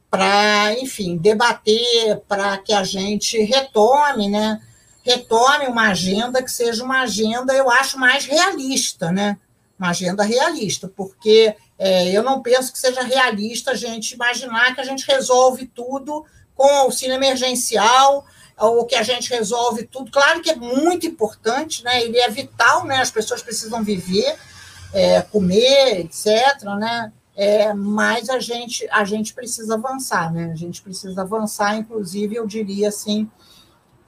[0.09, 4.61] para, enfim, debater, para que a gente retome, né?
[5.03, 9.37] Retome uma agenda que seja uma agenda, eu acho, mais realista, né?
[9.81, 14.81] Uma agenda realista, porque é, eu não penso que seja realista a gente imaginar que
[14.81, 16.23] a gente resolve tudo
[16.53, 18.23] com auxílio emergencial,
[18.59, 20.11] ou que a gente resolve tudo.
[20.11, 22.03] Claro que é muito importante, né?
[22.03, 22.97] ele é vital, né?
[22.97, 24.37] as pessoas precisam viver,
[24.93, 26.63] é, comer, etc.
[26.79, 27.11] Né?
[27.35, 30.51] É, mas a gente, a gente precisa avançar, né?
[30.51, 33.27] a gente precisa avançar, inclusive, eu diria assim,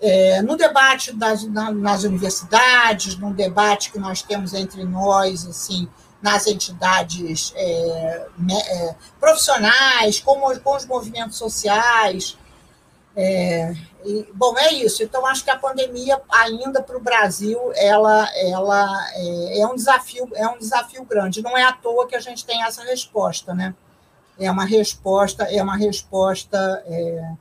[0.03, 5.87] é, no debate das, na, nas universidades, no debate que nós temos entre nós, assim,
[6.21, 12.37] nas entidades é, é profissionais, com, com os movimentos sociais,
[13.15, 15.03] É, e, bom, é isso.
[15.03, 20.27] Então, acho que a pandemia, ainda para o Brasil, ela, ela é, é, um desafio,
[20.33, 21.41] é um desafio grande.
[21.41, 23.75] Não é à toa que a gente tem essa resposta, né?
[24.39, 27.31] É uma resposta, é uma resposta é,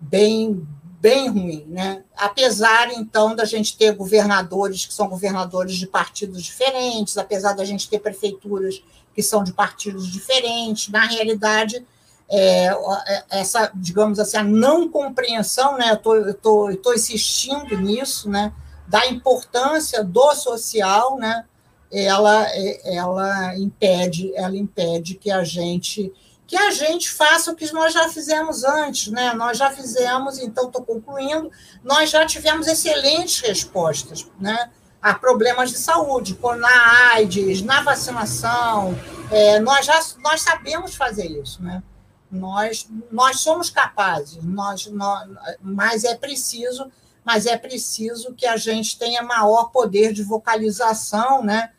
[0.00, 0.66] bem,
[1.02, 2.04] bem ruim, né?
[2.16, 7.88] Apesar, então, da gente ter governadores que são governadores de partidos diferentes, apesar da gente
[7.88, 8.80] ter prefeituras
[9.12, 11.84] que são de partidos diferentes, na realidade
[12.30, 15.90] é, é, essa, digamos assim, a não compreensão, né?
[15.90, 18.52] Eu estou insistindo nisso, né?
[18.86, 21.44] Da importância do social, né?
[21.90, 22.46] Ela,
[22.84, 26.12] ela impede, ela impede que a gente
[26.52, 29.32] que a gente faça o que nós já fizemos antes, né?
[29.32, 31.50] Nós já fizemos, então estou concluindo,
[31.82, 34.70] nós já tivemos excelentes respostas, né?
[35.00, 38.94] A problemas de saúde, na AIDS, na vacinação,
[39.30, 41.82] é, nós já nós sabemos fazer isso, né?
[42.30, 45.26] Nós, nós somos capazes, nós, nós,
[45.58, 46.92] mas é preciso,
[47.24, 51.70] mas é preciso que a gente tenha maior poder de vocalização, né?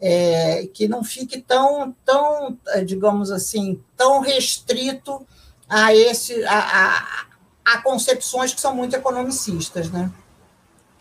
[0.00, 5.26] É, que não fique tão, tão, digamos assim, tão restrito
[5.68, 7.26] a esse, a, a,
[7.74, 10.10] a concepções que são muito economicistas, né?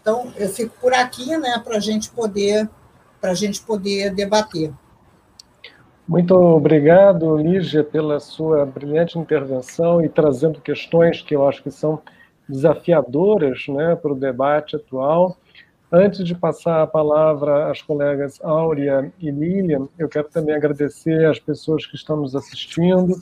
[0.01, 2.69] Então, eu fico por aqui, né, para gente poder,
[3.19, 4.73] para gente poder debater.
[6.07, 12.01] Muito obrigado, Lígia, pela sua brilhante intervenção e trazendo questões que eu acho que são
[12.47, 15.35] desafiadoras né, para o debate atual.
[15.91, 21.39] Antes de passar a palavra às colegas Áurea e Lilian, eu quero também agradecer às
[21.39, 23.15] pessoas que estão nos assistindo.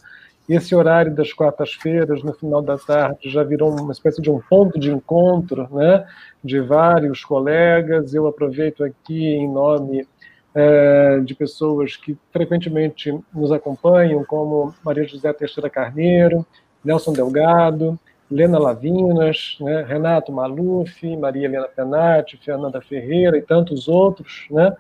[0.50, 4.80] Esse horário das quartas-feiras, no final da tarde, já virou uma espécie de um ponto
[4.80, 6.08] de encontro né,
[6.44, 8.16] de vários colegas.
[8.16, 10.08] Eu aproveito aqui, em nome
[10.56, 16.44] é, de pessoas que frequentemente nos acompanham, como Maria José Teixeira Carneiro,
[16.84, 18.00] Nelson Delgado,
[18.30, 24.76] Lena Lavinas, né, Renato Maluf, Maria Helena Penati, Fernanda Ferreira e tantos outros, né,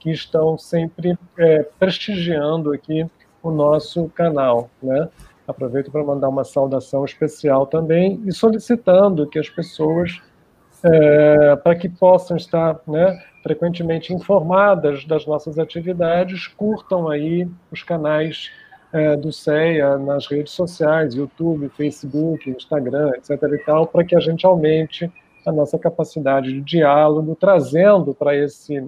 [0.00, 3.06] que estão sempre é, prestigiando aqui
[3.42, 4.68] o nosso canal.
[4.82, 5.08] Né.
[5.46, 10.20] Aproveito para mandar uma saudação especial também e solicitando que as pessoas,
[10.82, 18.50] é, para que possam estar né, frequentemente informadas das nossas atividades, curtam aí os canais
[18.92, 23.30] é, do CEA nas redes sociais, YouTube, Facebook, Instagram, etc.
[23.52, 25.10] e tal, para que a gente aumente
[25.46, 28.84] a nossa capacidade de diálogo, trazendo para esse,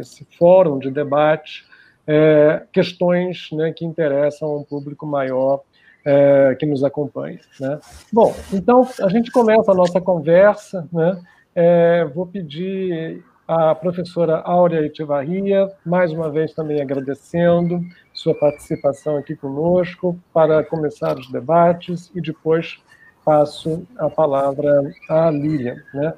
[0.00, 1.66] esse fórum de debate
[2.06, 5.60] é, questões né, que interessam a um público maior
[6.04, 7.38] é, que nos acompanha.
[7.60, 7.78] Né?
[8.10, 10.88] Bom, então a gente começa a nossa conversa.
[10.90, 11.20] Né?
[11.54, 17.80] É, vou pedir a professora Áurea Itivarria, mais uma vez também agradecendo
[18.18, 22.82] sua participação aqui conosco para começar os debates e depois
[23.24, 25.76] passo a palavra à Lilian.
[25.94, 26.12] Né?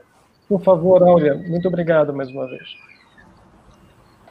[0.49, 2.75] Por favor, Áurea, muito obrigado mais uma vez.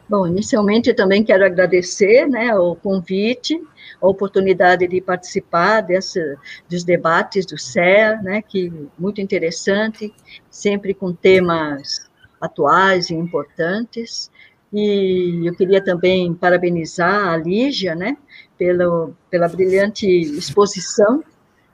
[0.09, 3.61] Bom, inicialmente também quero agradecer né, o convite,
[4.01, 6.19] a oportunidade de participar desse,
[6.67, 10.11] dos debates do CEA, né, que muito interessante,
[10.49, 12.09] sempre com temas
[12.41, 14.31] atuais e importantes.
[14.71, 18.17] E eu queria também parabenizar a Lígia, né,
[18.57, 21.23] pela, pela brilhante exposição,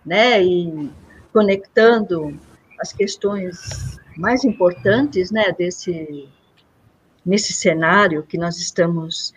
[0.06, 0.90] né, e
[1.34, 2.40] conectando
[2.80, 6.30] as questões mais importantes, né, desse
[7.26, 9.34] nesse cenário que nós estamos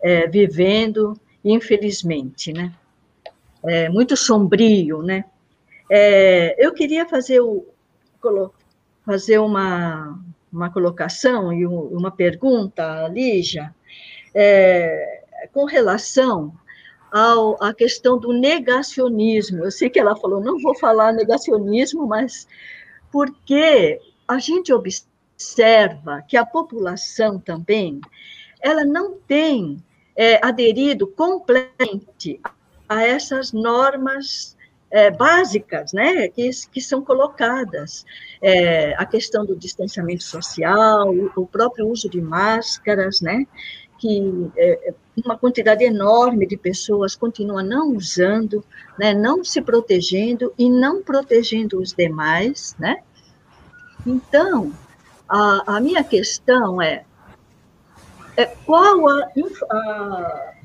[0.00, 2.72] é, vivendo, infelizmente, né,
[3.64, 5.24] é muito sombrio, né.
[5.90, 7.66] É, eu queria fazer o
[9.04, 10.18] fazer uma
[10.52, 13.74] uma colocação e uma pergunta, Lígia,
[14.34, 16.52] é, com relação
[17.10, 19.64] ao, à questão do negacionismo.
[19.64, 22.46] Eu sei que ela falou, não vou falar negacionismo, mas
[23.10, 28.00] porque a gente observa que a população também,
[28.60, 29.82] ela não tem
[30.14, 32.40] é, aderido completamente
[32.88, 34.55] a essas normas
[34.90, 38.04] é, básicas, né, que, que são colocadas.
[38.40, 43.46] É, a questão do distanciamento social, o, próprio uso de máscaras, né,
[43.98, 48.64] que é, uma quantidade enorme de pessoas continua não usando,
[48.98, 53.02] né, não se protegendo e não protegendo os demais, né.
[54.06, 54.72] Então,
[55.28, 57.04] a, a minha questão é,
[58.36, 59.28] é qual a,
[59.70, 60.55] a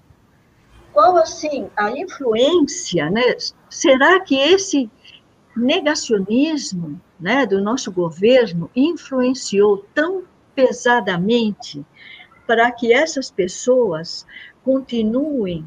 [0.94, 3.36] qual assim a influência, né?
[3.70, 4.90] Será que esse
[5.56, 10.24] negacionismo, né, do nosso governo influenciou tão
[10.56, 11.86] pesadamente
[12.48, 14.26] para que essas pessoas
[14.64, 15.66] continuem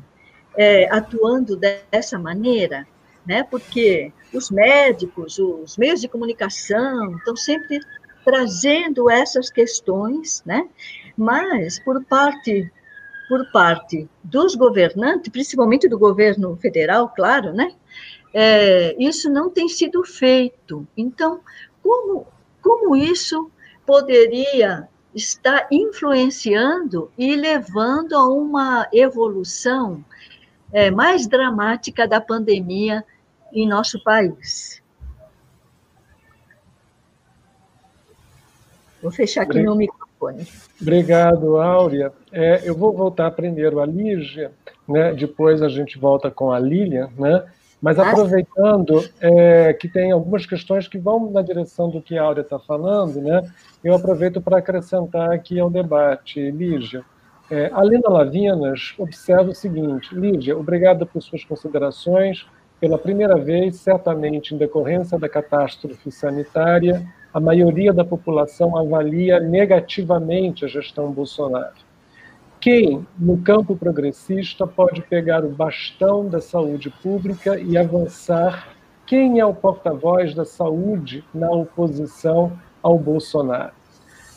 [0.56, 2.86] é, atuando dessa maneira?
[3.26, 3.42] né?
[3.44, 7.80] Porque os médicos, os meios de comunicação estão sempre
[8.24, 10.68] trazendo essas questões, né?
[11.16, 12.70] Mas por parte
[13.34, 17.74] por parte dos governantes, principalmente do governo federal, claro, né?
[18.32, 20.86] É, isso não tem sido feito.
[20.96, 21.40] Então,
[21.82, 22.28] como,
[22.62, 23.50] como isso
[23.84, 30.04] poderia estar influenciando e levando a uma evolução
[30.72, 33.04] é, mais dramática da pandemia
[33.52, 34.80] em nosso país?
[39.02, 40.03] Vou fechar aqui meu microfone.
[40.80, 42.12] Obrigado, Áurea.
[42.32, 44.52] É, eu vou voltar primeiro a Lígia,
[44.88, 45.12] né?
[45.12, 47.44] depois a gente volta com a Lilian, né?
[47.80, 52.22] mas ah, aproveitando é, que tem algumas questões que vão na direção do que a
[52.22, 53.42] Áurea está falando, né?
[53.82, 56.50] eu aproveito para acrescentar aqui ao debate.
[56.50, 57.04] Lígia,
[57.50, 62.46] é, a Lina Lavinas observa o seguinte, Lígia, obrigada por suas considerações,
[62.80, 70.64] pela primeira vez, certamente em decorrência da catástrofe sanitária, a maioria da população avalia negativamente
[70.64, 71.74] a gestão Bolsonaro.
[72.60, 78.68] Quem, no campo progressista, pode pegar o bastão da saúde pública e avançar?
[79.04, 83.72] Quem é o porta-voz da saúde na oposição ao Bolsonaro?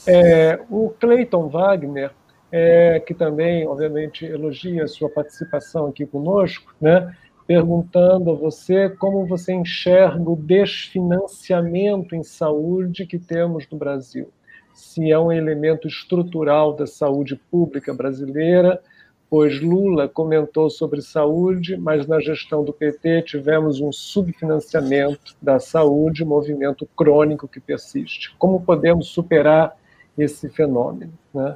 [0.08, 2.12] É, o Clayton Wagner,
[2.52, 7.16] é, que também, obviamente, elogia sua participação aqui conosco, né?
[7.48, 14.30] Perguntando a você como você enxerga o desfinanciamento em saúde que temos no Brasil.
[14.74, 18.82] Se é um elemento estrutural da saúde pública brasileira,
[19.30, 26.26] pois Lula comentou sobre saúde, mas na gestão do PT tivemos um subfinanciamento da saúde,
[26.26, 28.36] movimento crônico que persiste.
[28.38, 29.76] Como podemos superar
[30.18, 31.14] esse fenômeno?
[31.34, 31.56] Né?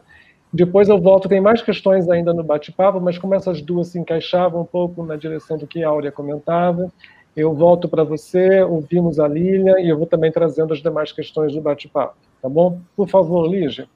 [0.53, 4.61] Depois eu volto, tem mais questões ainda no bate-papo, mas como essas duas se encaixavam
[4.61, 6.91] um pouco na direção do que a Áurea comentava,
[7.35, 11.53] eu volto para você, ouvimos a Lília e eu vou também trazendo as demais questões
[11.53, 12.81] do bate-papo, tá bom?
[12.95, 13.87] Por favor, Lígia.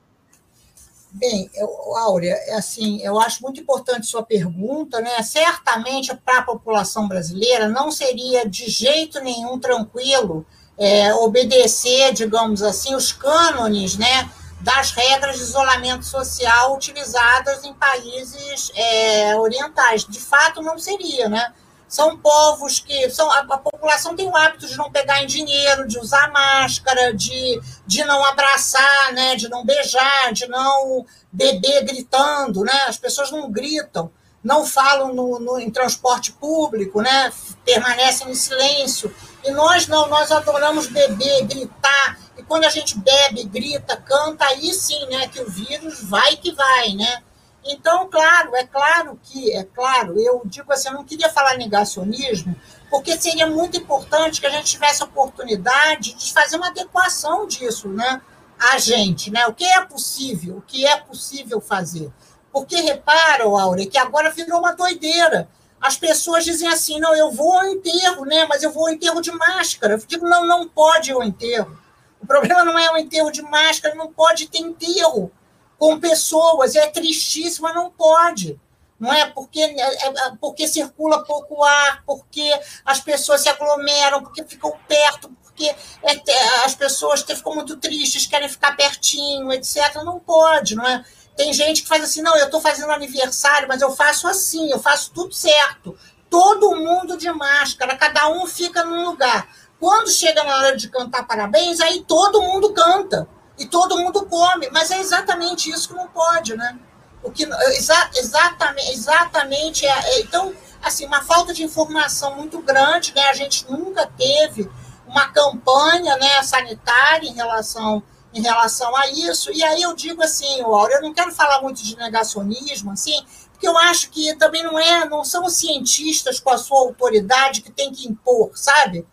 [1.12, 5.22] Bem, eu, Áurea, é assim, eu acho muito importante sua pergunta, né?
[5.24, 10.45] Certamente para a população brasileira não seria de jeito nenhum tranquilo
[10.78, 14.30] é, obedecer, digamos assim, os cânones, né?
[14.66, 20.03] Das regras de isolamento social utilizadas em países é, orientais.
[20.05, 21.53] De fato, não seria, né?
[21.88, 23.07] São povos que.
[23.11, 27.13] São, a, a, população tem o hábito de não pegar em dinheiro, de usar máscara,
[27.13, 32.63] de, de não abraçar, né, de não beijar, de não beber gritando.
[32.63, 32.74] Né?
[32.88, 34.09] As pessoas não gritam,
[34.43, 37.32] não falam no, no, em transporte público, né?
[37.63, 39.13] permanecem em silêncio.
[39.43, 45.06] E nós não, nós adoramos beber, gritar quando a gente bebe, grita, canta, aí sim,
[45.08, 47.24] né, que o vírus vai que vai, né?
[47.68, 52.56] Então, claro, é claro que, é claro, eu digo assim, eu não queria falar negacionismo,
[52.91, 57.89] porque seria muito importante que a gente tivesse a oportunidade de fazer uma adequação disso,
[57.89, 58.22] né?
[58.60, 59.48] A gente, né?
[59.48, 62.12] O que é possível, o que é possível fazer.
[62.52, 65.50] Porque repara, Áurea, que agora virou uma doideira.
[65.82, 68.46] As pessoas dizem assim, não, eu vou ao enterro, né?
[68.48, 69.96] Mas eu vou ao enterro de máscara.
[69.96, 71.78] Eu digo, não, não pode ir ao enterro.
[72.26, 75.32] O problema não é o enterro de máscara, não pode ter enterro
[75.78, 78.60] com pessoas, é tristíssimo, mas não pode.
[79.00, 82.52] Não é porque, é, é, é porque circula pouco ar, porque
[82.84, 88.50] as pessoas se aglomeram, porque ficam perto, porque é, as pessoas ficam muito tristes, querem
[88.50, 89.98] ficar pertinho, etc.
[90.04, 91.06] Não pode, não é?
[91.38, 94.80] Tem gente que faz assim, não, eu estou fazendo aniversário, mas eu faço assim, eu
[94.80, 95.96] faço tudo certo.
[96.28, 99.48] Todo mundo de máscara, cada um fica num lugar.
[99.80, 104.70] Quando chega na hora de cantar parabéns, aí todo mundo canta e todo mundo come,
[104.72, 106.78] mas é exatamente isso que não pode, né?
[107.24, 113.14] O que exa, exatamente, exatamente é, é, então assim uma falta de informação muito grande,
[113.16, 113.24] né?
[113.24, 114.70] A gente nunca teve
[115.08, 118.04] uma campanha, né, sanitária em relação
[118.34, 119.50] em relação a isso.
[119.54, 123.66] E aí eu digo assim, Laura, eu não quero falar muito de negacionismo, assim, porque
[123.66, 127.72] eu acho que também não é, não são os cientistas com a sua autoridade que
[127.72, 129.08] tem que impor, sabe?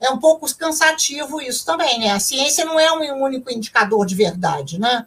[0.00, 2.10] É um pouco cansativo isso também, né?
[2.10, 5.06] A ciência não é um único indicador de verdade, né?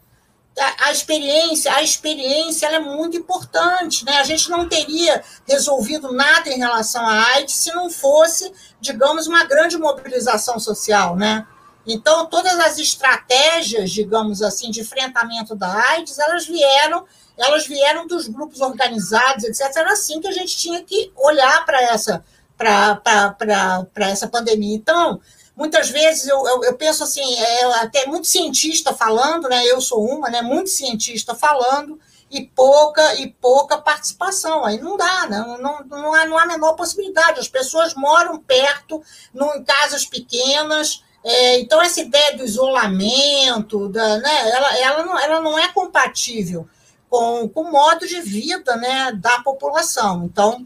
[0.80, 4.18] A, experiência, a experiência é muito importante, né?
[4.18, 9.46] A gente não teria resolvido nada em relação à AIDS se não fosse, digamos, uma
[9.46, 11.48] grande mobilização social, né?
[11.88, 17.06] Então, todas as estratégias, digamos assim, de enfrentamento da AIDS, elas vieram,
[17.38, 19.76] elas vieram dos grupos organizados, etc.
[19.78, 22.24] Era assim que a gente tinha que olhar para essa
[22.62, 24.76] para essa pandemia.
[24.76, 25.20] Então,
[25.56, 29.66] muitas vezes eu, eu, eu, penso assim, é até muito cientista falando, né?
[29.66, 30.42] Eu sou uma, né?
[30.42, 32.00] Muito cientista falando,
[32.32, 34.64] e pouca e pouca participação.
[34.64, 35.40] Aí não dá, né?
[35.60, 37.40] não, não, há, não há a menor possibilidade.
[37.40, 39.04] As pessoas moram perto,
[39.36, 41.04] em casas pequenas.
[41.24, 46.68] É, então, essa ideia do isolamento, da, né, ela, ela, não, ela não é compatível
[47.10, 50.24] com, com o modo de vida né, da população.
[50.24, 50.66] Então,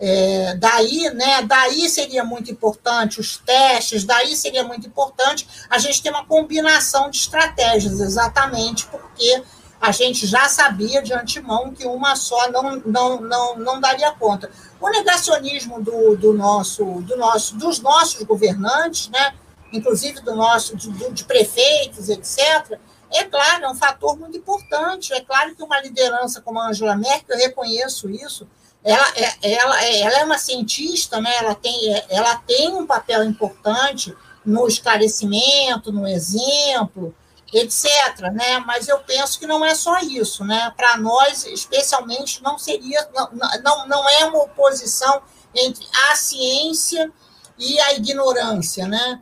[0.00, 6.02] é, daí, né, daí seria muito importante os testes, daí seria muito importante a gente
[6.02, 9.42] ter uma combinação de estratégias, exatamente porque
[9.78, 14.50] a gente já sabia de antemão que uma só não, não, não, não daria conta.
[14.80, 19.34] O negacionismo do, do nosso, do nosso, dos nossos governantes, né,
[19.70, 22.78] inclusive do nosso, de, de prefeitos, etc.,
[23.12, 25.12] é claro, é um fator muito importante.
[25.12, 28.46] É claro que uma liderança como a Angela Merkel, eu reconheço isso,
[28.82, 31.34] ela, é, ela, é, ela é uma cientista, né?
[31.36, 37.14] ela, tem, ela tem um papel importante no esclarecimento, no exemplo,
[37.52, 38.18] etc.
[38.32, 38.58] Né?
[38.60, 40.44] Mas eu penso que não é só isso.
[40.44, 40.72] Né?
[40.76, 43.30] Para nós, especialmente, não seria, não,
[43.62, 45.22] não, não é uma oposição
[45.54, 47.12] entre a ciência
[47.58, 49.20] e a ignorância, né?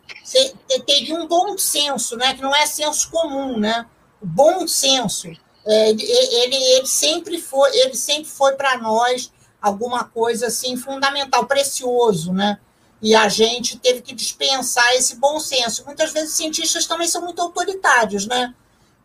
[0.87, 2.35] Teria um bom senso, né?
[2.35, 3.85] Que não é senso comum, né?
[4.23, 5.29] Bom senso.
[5.67, 11.47] É, ele, ele, ele sempre foi, ele sempre foi para nós alguma coisa assim fundamental,
[11.47, 12.59] precioso, né?
[13.01, 15.85] E a gente teve que dispensar esse bom senso.
[15.85, 18.55] Muitas vezes cientistas também são muito autoritários, né?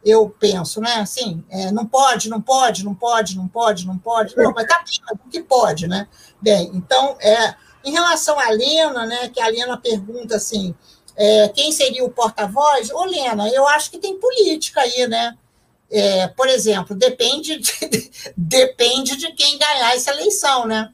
[0.03, 0.95] Eu penso, né?
[0.95, 4.35] Assim, é, não pode, não pode, não pode, não pode, não pode.
[4.35, 6.07] Não, mas tá bem, o que pode, né?
[6.41, 10.73] Bem, então, é, em relação à Lena, né, que a Lena pergunta assim,
[11.15, 12.89] é, quem seria o porta-voz?
[12.91, 15.37] Ô, Lena, eu acho que tem política aí, né?
[15.91, 20.91] É, por exemplo, depende de, depende de quem ganhar essa eleição, né?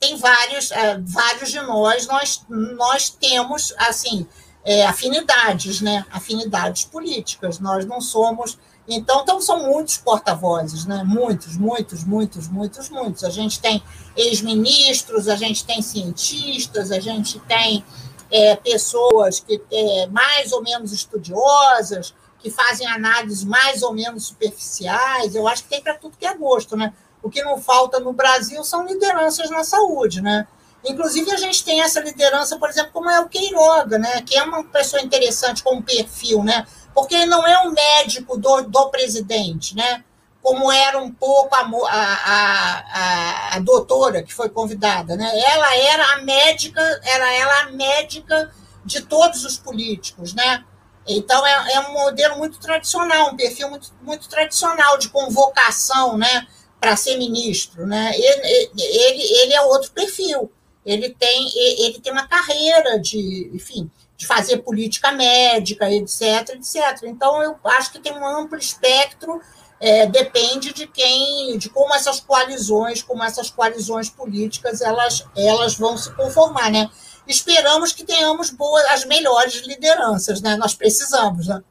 [0.00, 4.26] Tem vários, é, vários de nós, nós, nós temos, assim,
[4.64, 6.06] é, afinidades, né?
[6.10, 7.58] Afinidades políticas.
[7.58, 8.58] Nós não somos
[8.88, 11.02] então, então são muitos porta-vozes, né?
[11.04, 13.22] muitos, muitos, muitos, muitos, muitos.
[13.22, 13.82] A gente tem
[14.16, 17.84] ex-ministros, a gente tem cientistas, a gente tem
[18.30, 25.34] é, pessoas que é, mais ou menos estudiosas, que fazem análises mais ou menos superficiais.
[25.34, 26.92] Eu acho que tem para tudo que é gosto, né?
[27.22, 30.46] O que não falta no Brasil são lideranças na saúde, né?
[30.84, 34.22] Inclusive, a gente tem essa liderança, por exemplo, como é o Queiroga, né?
[34.22, 36.66] que é uma pessoa interessante com perfil, né?
[36.94, 40.04] porque ele não é um médico do, do presidente, né?
[40.42, 45.16] como era um pouco a, a, a, a, doutora que foi convidada.
[45.16, 45.30] Né?
[45.40, 48.50] Ela era a médica, era ela a médica
[48.84, 50.32] de todos os políticos.
[50.32, 50.64] Né?
[51.08, 56.46] Então, é, é um modelo muito tradicional, um perfil muito, muito tradicional de convocação né?
[56.80, 57.86] para ser ministro.
[57.86, 58.12] Né?
[58.14, 60.52] Ele, ele, ele é outro perfil.
[60.84, 61.50] Ele tem,
[61.84, 67.02] ele tem uma carreira de, enfim, de fazer política médica, etc, etc.
[67.04, 69.40] Então, eu acho que tem um amplo espectro,
[69.80, 75.96] é, depende de quem, de como essas coalizões, como essas coalizões políticas, elas, elas vão
[75.96, 76.90] se conformar, né?
[77.28, 80.56] Esperamos que tenhamos boas, as melhores lideranças, né?
[80.56, 81.62] Nós precisamos, né?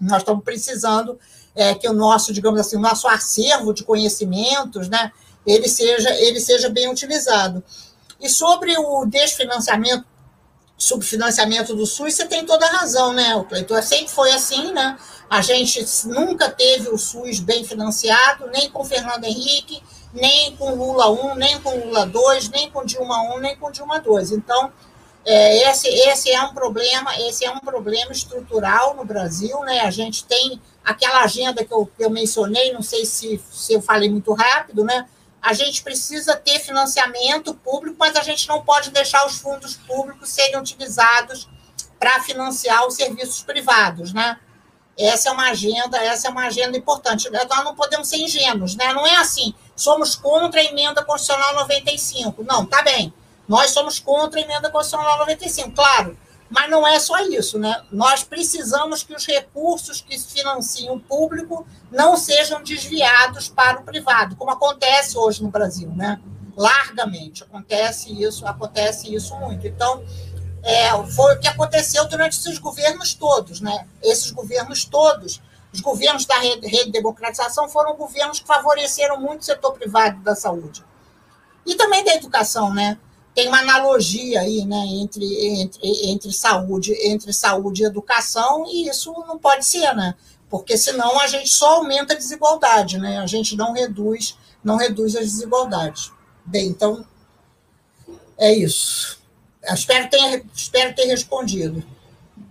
[0.00, 1.18] Nós estamos precisando
[1.54, 5.12] é, que o nosso, digamos assim, o nosso acervo de conhecimentos, né?
[5.46, 7.62] Ele seja, ele seja bem utilizado.
[8.18, 10.06] E sobre o desfinanciamento
[10.82, 13.80] subfinanciamento do SUS, você tem toda a razão, né, Cleiton?
[13.82, 14.98] Sempre foi assim, né?
[15.30, 19.80] A gente nunca teve o SUS bem financiado, nem com Fernando Henrique,
[20.12, 24.00] nem com Lula 1, nem com Lula 2, nem com Dilma 1, nem com Dilma
[24.00, 24.32] 2.
[24.32, 24.72] Então,
[25.24, 29.80] é, esse, esse é um problema, esse é um problema estrutural no Brasil, né?
[29.80, 33.80] A gente tem aquela agenda que eu, que eu mencionei, não sei se, se eu
[33.80, 35.06] falei muito rápido, né?
[35.42, 40.28] a gente precisa ter financiamento público, mas a gente não pode deixar os fundos públicos
[40.28, 41.48] serem utilizados
[41.98, 44.38] para financiar os serviços privados, né?
[44.96, 47.28] Essa é uma agenda, essa é uma agenda importante.
[47.30, 48.92] Nós não podemos ser ingênuos, né?
[48.92, 52.44] Não é assim, somos contra a emenda constitucional 95.
[52.44, 53.12] Não, tá bem.
[53.52, 56.16] Nós somos contra a emenda constitucional 95, claro.
[56.48, 57.82] Mas não é só isso, né?
[57.92, 64.36] Nós precisamos que os recursos que financiam o público não sejam desviados para o privado,
[64.36, 66.18] como acontece hoje no Brasil, né?
[66.56, 69.66] Largamente acontece isso, acontece isso muito.
[69.66, 70.02] Então,
[70.62, 73.86] é, foi o que aconteceu durante esses governos todos, né?
[74.02, 79.42] Esses governos todos, os governos da rede, rede de democratização foram governos que favoreceram muito
[79.42, 80.82] o setor privado da saúde
[81.66, 82.98] e também da educação, né?
[83.34, 85.24] Tem uma analogia aí, né, entre,
[85.60, 90.14] entre, entre saúde, entre saúde e educação, e isso não pode ser, né?
[90.50, 93.18] Porque senão a gente só aumenta a desigualdade, né?
[93.18, 96.12] A gente não reduz, não reduz as desigualdades.
[96.44, 97.04] Bem, então
[98.38, 99.18] é isso.
[99.64, 101.82] Espero ter, espero ter respondido.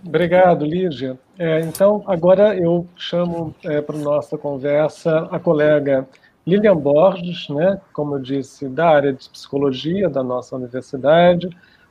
[0.04, 1.20] Obrigado, Lígia.
[1.38, 6.08] É, então, agora eu chamo é, para nossa conversa a colega
[6.46, 11.50] Lilian Borges, né, como eu disse, da área de psicologia da nossa universidade.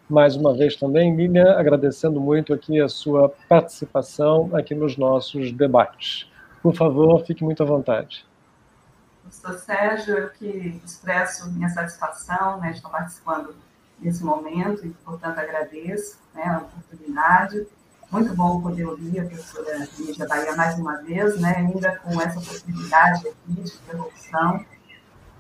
[0.09, 6.29] Mais uma vez também, Lilian, agradecendo muito aqui a sua participação aqui nos nossos debates.
[6.63, 8.27] Por favor, fique muito à vontade.
[9.23, 13.55] Professor Sérgio, eu que expresso minha satisfação né, de estar participando
[14.01, 17.67] nesse momento e, portanto, agradeço né, a oportunidade.
[18.11, 22.41] Muito bom poder ouvir a professora Lígia Bahia mais uma vez, né, ainda com essa
[22.41, 24.65] possibilidade aqui de interrupção.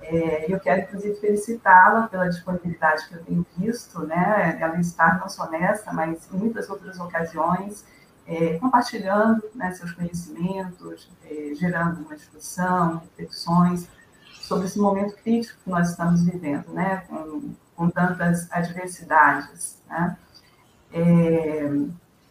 [0.00, 5.28] É, eu quero, inclusive, felicitá-la pela disponibilidade que eu tenho visto, né, ela estar não
[5.28, 7.84] só nessa, mas em muitas outras ocasiões,
[8.24, 13.88] é, compartilhando né, seus conhecimentos, é, gerando uma discussão, reflexões
[14.42, 19.82] sobre esse momento crítico que nós estamos vivendo, né, com, com tantas adversidades.
[19.88, 20.16] Né.
[20.92, 21.68] É,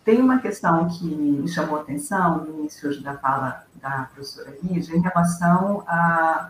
[0.09, 5.01] tem uma questão que me chamou atenção no início da fala da professora Lígia em
[5.01, 6.49] relação a,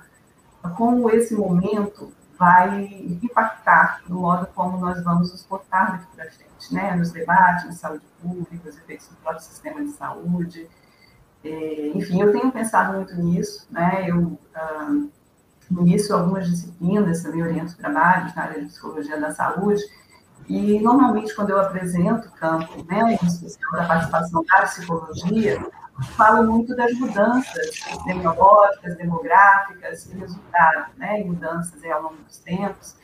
[0.77, 2.85] como esse momento vai
[3.21, 6.95] impactar no modo como nós vamos nos portar daqui para frente, né?
[6.95, 10.69] nos debates de saúde pública, os efeitos do próprio sistema de saúde.
[11.43, 13.67] É, enfim, eu tenho pensado muito nisso.
[13.69, 14.05] Né?
[14.07, 15.03] Eu, ah,
[15.69, 19.83] no início, algumas disciplinas também oriento trabalhos na área de psicologia da saúde,
[20.49, 25.63] e, normalmente, quando eu apresento o campo, né, em especial da participação da psicologia,
[26.17, 32.95] falo muito das mudanças epidemiológicas, demográficas e resultado, né, mudanças ao longo dos tempos,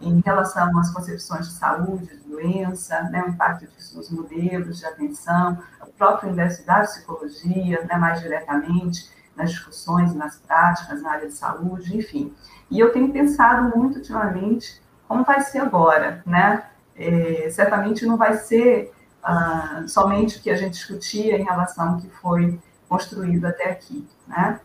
[0.00, 4.86] em relação às concepções de saúde, de doença, né, o impacto disso nos modelos de
[4.86, 11.28] atenção, o próprio universo da psicologia, né, mais diretamente, nas discussões, nas práticas, na área
[11.28, 12.34] de saúde, enfim.
[12.70, 16.64] E eu tenho pensado muito ultimamente como vai ser agora, né?
[16.96, 18.92] É, certamente não vai ser
[19.22, 24.06] ah, somente o que a gente discutia em relação ao que foi construído até aqui,
[24.26, 24.60] né?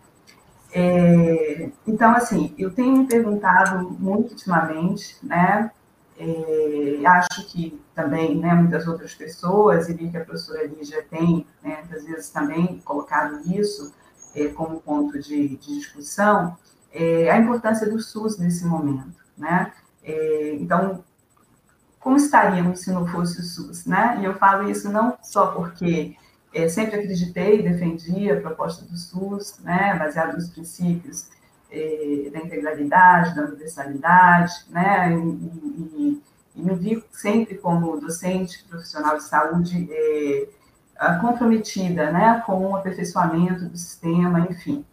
[0.71, 5.71] É, então, assim, eu tenho me perguntado muito ultimamente, né?
[6.17, 11.47] É, acho que também, né, muitas outras pessoas, e vi que a professora Lígia tem,
[11.63, 13.93] né, às vezes também colocado isso
[14.35, 16.57] é, como ponto de, de discussão,
[16.91, 19.71] é, a importância do SUS nesse momento, né?
[20.03, 21.03] É, então,
[21.99, 24.17] como estaríamos se não fosse o SUS, né?
[24.21, 26.15] E eu falo isso não só porque
[26.53, 31.27] é, sempre acreditei e defendi a proposta do SUS, né, baseado nos princípios
[31.71, 36.23] é, da integralidade, da universalidade, né, e, e,
[36.55, 40.47] e, me vi sempre como docente profissional de saúde é,
[41.21, 44.83] comprometida, né, com o aperfeiçoamento do sistema, enfim.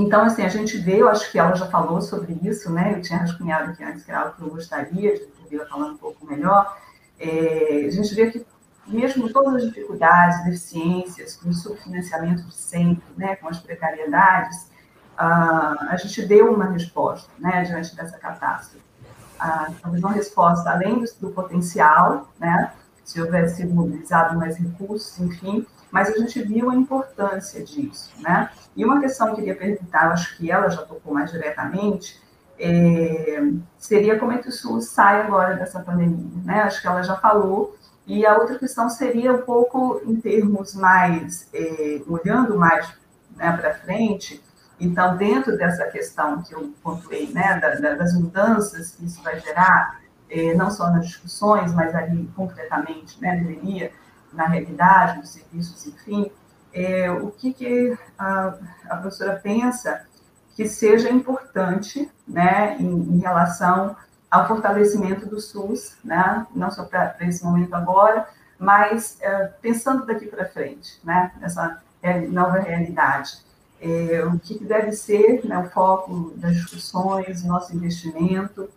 [0.00, 2.94] Então, assim, a gente vê, eu acho que ela já falou sobre isso, né?
[2.94, 5.98] Eu tinha rascunhado aqui antes que era algo que eu gostaria de ouvir falando um
[5.98, 6.78] pouco melhor.
[7.18, 8.46] É, a gente vê que,
[8.86, 14.68] mesmo todas as dificuldades, deficiências, com o subfinanciamento de sempre, né, com as precariedades,
[15.16, 18.84] a gente deu uma resposta, né, diante dessa catástrofe.
[19.82, 22.72] talvez uma resposta além do, potencial, né,
[23.04, 28.50] se houvesse mobilizado mais recursos, enfim, mas a gente viu a importância disso, né?
[28.76, 32.20] E uma questão que eu queria perguntar, acho que ela já tocou mais diretamente,
[32.58, 33.40] é,
[33.78, 36.62] seria como é que o SUS sai agora dessa pandemia, né?
[36.62, 37.76] Acho que ela já falou,
[38.06, 42.88] e a outra questão seria um pouco em termos mais, é, olhando mais
[43.36, 44.42] né, para frente,
[44.80, 49.40] então, dentro dessa questão que eu pontuei, né, da, da, das mudanças que isso vai
[49.40, 53.90] gerar, é, não só nas discussões, mas ali concretamente, né, deveria,
[54.32, 56.30] na realidade, dos serviços, enfim,
[56.72, 58.54] é, o que, que a,
[58.88, 60.06] a, professora pensa
[60.54, 63.96] que seja importante né, em, em, relação
[64.30, 70.26] ao fortalecimento do SUS, né, não só para esse momento agora, mas é, pensando daqui
[70.26, 71.80] para frente, né, nessa
[72.30, 73.38] nova realidade.
[73.80, 78.68] É, o que, que deve ser né, o foco das discussões, nosso investimento,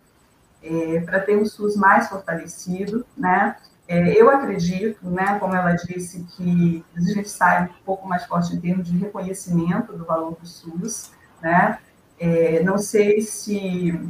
[0.62, 3.56] é, para ter um SUS mais fortalecido, né,
[3.92, 8.56] é, eu acredito, né, como ela disse, que a gente sai um pouco mais forte
[8.56, 11.10] em termos de reconhecimento do valor do SUS,
[11.42, 11.78] né?
[12.18, 14.00] É, não sei se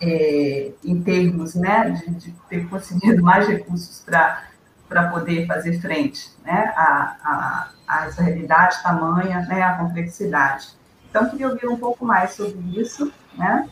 [0.00, 6.72] é, em termos né, de, de, ter conseguido mais recursos para poder fazer frente né,
[6.74, 10.68] a, a, a, realidade tamanha, né, a complexidade.
[11.10, 13.68] Então, queria ouvir um pouco mais sobre isso, né?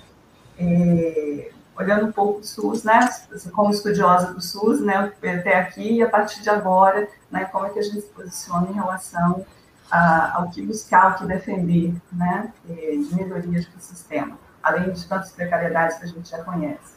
[0.58, 3.08] É, olhando um pouco o SUS, né,
[3.52, 7.70] como estudiosa do SUS, né, até aqui e a partir de agora, né, como é
[7.70, 9.44] que a gente se posiciona em relação
[9.90, 14.92] a, ao que buscar, ao que defender, né, eh, de melhorias para o sistema, além
[14.92, 16.94] de tantas precariedades que a gente já conhece.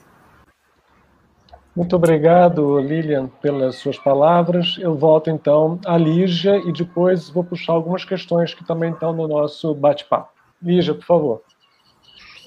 [1.76, 4.78] Muito obrigado, Lilian, pelas suas palavras.
[4.80, 9.28] Eu volto então à Lígia e depois vou puxar algumas questões que também estão no
[9.28, 10.32] nosso bate-papo.
[10.60, 11.42] Lígia, por favor.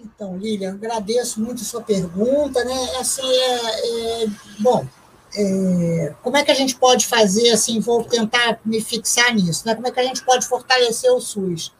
[0.03, 2.97] Então, Lilian, agradeço muito a sua pergunta, né?
[2.99, 4.27] Assim, é, é
[4.59, 4.87] bom,
[5.35, 9.75] é, como é que a gente pode fazer, assim, vou tentar me fixar nisso, né?
[9.75, 11.73] Como é que a gente pode fortalecer o SUS?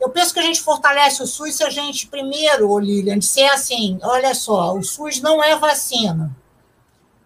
[0.00, 3.98] Eu penso que a gente fortalece o SUS se a gente, primeiro, Lilian, disser assim,
[4.02, 6.36] olha só, o SUS não é vacina,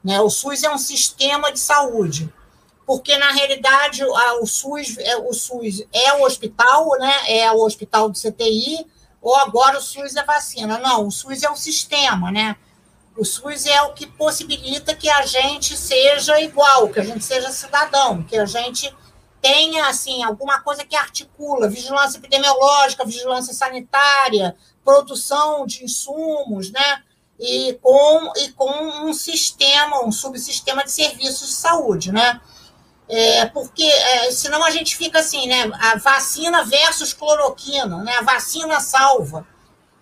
[0.05, 0.21] né?
[0.21, 2.33] O SUS é um sistema de saúde,
[2.87, 7.41] porque, na realidade, o SUS, é, o SUS é o hospital, né?
[7.41, 8.87] É o hospital do CTI,
[9.27, 10.79] ou agora o SUS é vacina.
[10.79, 12.55] Não, o SUS é um sistema, né?
[13.17, 17.51] O SUS é o que possibilita que a gente seja igual, que a gente seja
[17.51, 18.95] cidadão, que a gente
[19.43, 24.55] tenha assim alguma coisa que articula vigilância epidemiológica, vigilância sanitária,
[24.85, 27.03] produção de insumos, né?
[27.37, 32.41] E com, e com um sistema, um subsistema de serviços de saúde, né?
[33.09, 35.71] É, porque é, senão a gente fica assim, né?
[35.75, 38.17] A vacina versus cloroquina, né?
[38.17, 39.47] A vacina salva.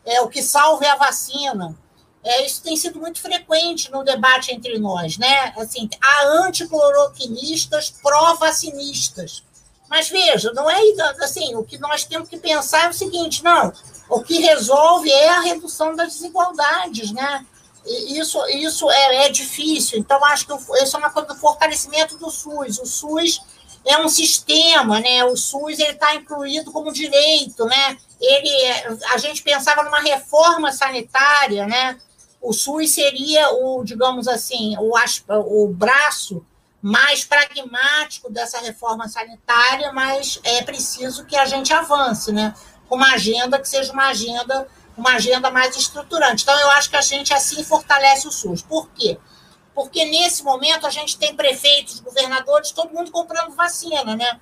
[0.04, 1.76] É, o que salva é a vacina.
[2.22, 5.52] É, isso tem sido muito frequente no debate entre nós, né?
[5.58, 9.44] Assim, há anticloroquinistas pró-vacinistas.
[9.88, 10.80] Mas veja, não é
[11.20, 13.70] assim, o que nós temos que pensar é o seguinte, não,
[14.08, 17.44] o que resolve é a redução das desigualdades, né?
[17.86, 19.98] Isso, isso é, é difícil.
[19.98, 22.78] Então, acho que isso é uma coisa do fortalecimento do SUS.
[22.78, 23.40] O SUS
[23.84, 25.24] é um sistema, né?
[25.24, 27.96] O SUS está incluído como direito, né?
[28.20, 28.50] Ele,
[29.12, 31.98] a gente pensava numa reforma sanitária, né?
[32.40, 34.94] O SUS seria o, digamos assim, o,
[35.28, 36.44] o braço
[36.80, 42.54] mais pragmático dessa reforma sanitária, mas é preciso que a gente avance, né?
[42.88, 44.66] Com uma agenda que seja uma agenda
[44.96, 46.42] uma agenda mais estruturante.
[46.42, 48.62] Então, eu acho que a gente assim fortalece o SUS.
[48.62, 49.18] Por quê?
[49.74, 54.40] Porque nesse momento a gente tem prefeitos, governadores, todo mundo comprando vacina, né?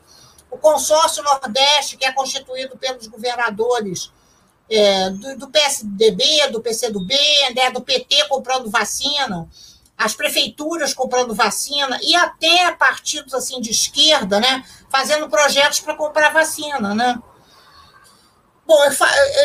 [0.51, 4.13] O consórcio Nordeste, que é constituído pelos governadores
[4.71, 7.15] é, do, do, PSDB, do PCdoB,
[7.55, 9.49] né, do PT comprando vacina,
[9.97, 16.33] as prefeituras comprando vacina e até partidos assim de esquerda, né, fazendo projetos para comprar
[16.33, 17.19] vacina, né?
[18.65, 18.93] Bom, eu,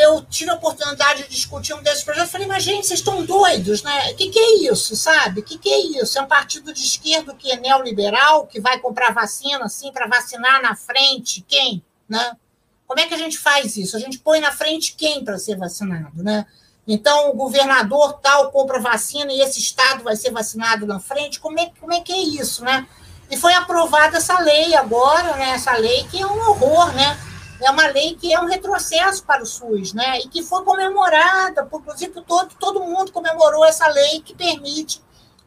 [0.01, 2.31] eu, tive a oportunidade de discutir um desses projetos.
[2.31, 4.11] Falei, mas gente, vocês estão doidos, né?
[4.11, 5.41] O que, que, é isso, sabe?
[5.41, 6.17] O que, que, é isso?
[6.17, 10.61] É um partido de esquerda que é neoliberal, que vai comprar vacina, assim, para vacinar
[10.61, 12.37] na frente quem, né?
[12.85, 13.97] Como é que a gente faz isso?
[13.97, 16.45] A gente põe na frente quem para ser vacinado, né?
[16.87, 21.39] Então, o governador tal compra vacina e esse estado vai ser vacinado na frente.
[21.39, 22.87] Como é, como é que é isso, né?
[23.29, 25.49] E foi aprovada essa lei agora, né?
[25.49, 27.19] Essa lei que é um horror, né?
[27.59, 30.19] É uma lei que é um retrocesso para o SUS, né?
[30.19, 35.01] E que foi comemorada, inclusive todo, todo mundo comemorou essa lei que permite,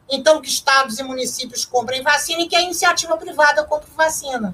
[0.09, 4.53] então, que estados e municípios comprem vacina e que a iniciativa privada compre vacina.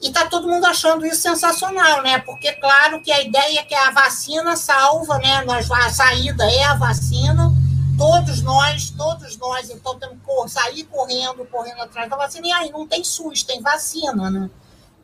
[0.00, 2.18] E está todo mundo achando isso sensacional, né?
[2.20, 5.44] Porque, claro, que a ideia é que a vacina salva, né?
[5.48, 7.52] A saída é a vacina.
[7.98, 12.46] Todos nós, todos nós, então, temos que sair correndo, correndo atrás da vacina.
[12.46, 14.50] E aí não tem SUS, tem vacina, né?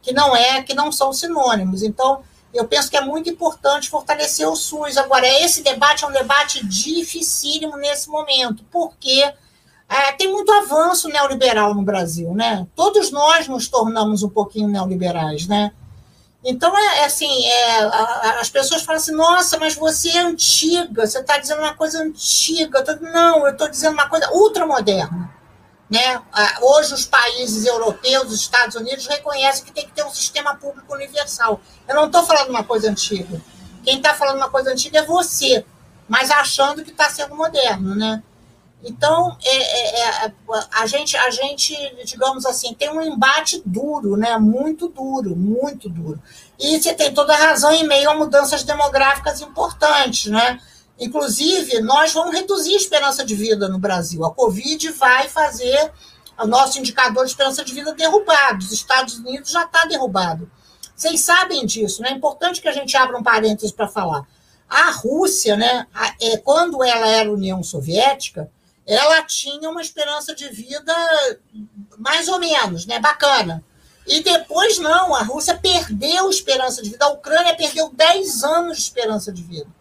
[0.03, 1.82] Que não é, que não são sinônimos.
[1.82, 2.22] Então,
[2.53, 4.96] eu penso que é muito importante fortalecer o SUS.
[4.96, 9.32] Agora, esse debate é um debate dificílimo nesse momento, porque
[9.88, 12.66] é, tem muito avanço neoliberal no Brasil, né?
[12.74, 15.72] Todos nós nos tornamos um pouquinho neoliberais, né?
[16.42, 21.07] Então, é, é assim, é, a, as pessoas falam assim, nossa, mas você é antiga,
[21.07, 22.82] você está dizendo uma coisa antiga.
[23.01, 25.39] Não, eu estou dizendo uma coisa ultramoderna.
[25.91, 26.22] Né?
[26.62, 30.95] Hoje, os países europeus, os Estados Unidos, reconhecem que tem que ter um sistema público
[30.95, 31.61] universal.
[31.88, 33.43] Eu não estou falando uma coisa antiga.
[33.82, 35.64] Quem está falando uma coisa antiga é você,
[36.09, 37.97] mas achando que está sendo moderno.
[37.97, 38.22] Né?
[38.84, 40.32] Então, é, é, é,
[40.72, 41.74] a, gente, a gente,
[42.05, 44.38] digamos assim, tem um embate duro, né?
[44.38, 46.22] muito duro, muito duro.
[46.57, 50.30] E você tem toda a razão em meio a mudanças demográficas importantes.
[50.30, 50.61] Né?
[51.01, 54.22] Inclusive, nós vamos reduzir a esperança de vida no Brasil.
[54.22, 55.90] A Covid vai fazer
[56.38, 58.59] o nosso indicador de esperança de vida derrubado.
[58.59, 60.51] Os Estados Unidos já está derrubado.
[60.94, 62.11] Vocês sabem disso, né?
[62.11, 64.26] É importante que a gente abra um parênteses para falar.
[64.68, 65.86] A Rússia, né,
[66.20, 68.51] é, quando ela era União Soviética,
[68.86, 70.94] ela tinha uma esperança de vida
[71.98, 73.64] mais ou menos, né, bacana.
[74.07, 78.82] E depois não, a Rússia perdeu esperança de vida, a Ucrânia perdeu 10 anos de
[78.82, 79.80] esperança de vida.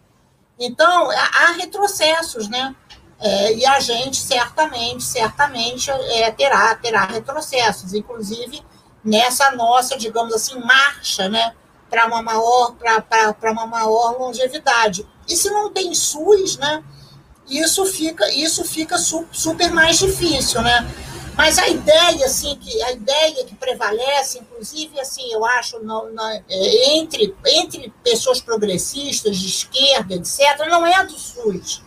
[0.60, 2.76] Então, há retrocessos, né?
[3.22, 8.64] É, e a gente certamente, certamente é, terá, terá retrocessos, inclusive
[9.04, 11.54] nessa nossa, digamos assim, marcha, né?
[11.90, 12.76] Para uma maior,
[13.40, 15.08] para uma maior longevidade.
[15.28, 16.84] E se não tem SUS, né?
[17.48, 20.88] Isso fica, isso fica super mais difícil, né?
[21.40, 25.78] Mas a ideia, assim, que a ideia que prevalece, inclusive, assim, eu acho,
[26.50, 31.82] é, entre, entre pessoas progressistas, de esquerda, etc., não é a do SUS.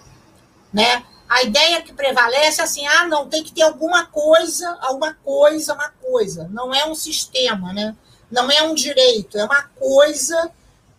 [0.73, 1.05] Né?
[1.29, 5.75] A ideia que prevalece é assim, ah, não, tem que ter alguma coisa, alguma coisa,
[5.75, 6.49] uma coisa.
[6.51, 7.95] Não é um sistema, né?
[8.31, 10.51] não é um direito, é uma coisa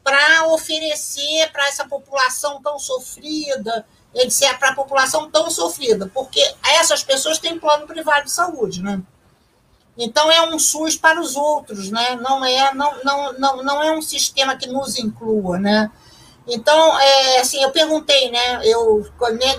[0.04, 3.84] para oferecer para essa população tão sofrida,
[4.16, 6.42] etc., para a população tão sofrida, porque
[6.80, 9.02] essas pessoas têm plano privado de saúde, né?
[9.98, 12.16] Então é um SUS para os outros, né?
[12.16, 15.92] Não é, não, não, não, não é um sistema que nos inclua, né?
[16.48, 18.62] Então, é, assim, eu perguntei, né?
[18.66, 19.06] Eu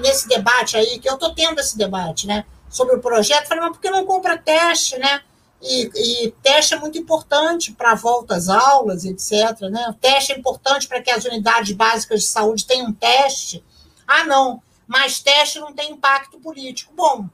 [0.00, 2.44] nesse debate aí que eu estou tendo esse debate, né?
[2.68, 5.22] Sobre o projeto, falei, mas por que não compra teste, né?
[5.62, 9.58] E, e teste é muito importante para volta às aulas, etc.
[9.70, 9.86] Né?
[9.88, 13.64] O teste é importante para que as unidades básicas de saúde tenham teste.
[14.06, 16.92] Ah, não, mas teste não tem impacto político.
[16.94, 17.28] Bom,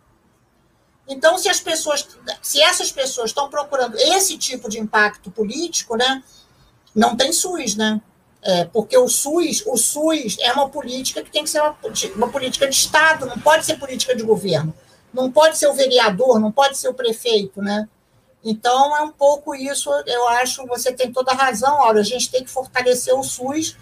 [1.08, 2.06] então se as pessoas,
[2.40, 6.22] se essas pessoas estão procurando esse tipo de impacto político, né,
[6.94, 8.00] não tem SUS, né?
[8.42, 11.76] É, porque o SUS, o SUS é uma política que tem que ser uma,
[12.16, 14.72] uma política de Estado, não pode ser política de governo.
[15.12, 17.88] Não pode ser o vereador, não pode ser o prefeito, né?
[18.42, 22.30] Então, é um pouco isso, eu acho, você tem toda a razão, Olha, a gente
[22.30, 23.76] tem que fortalecer o SUS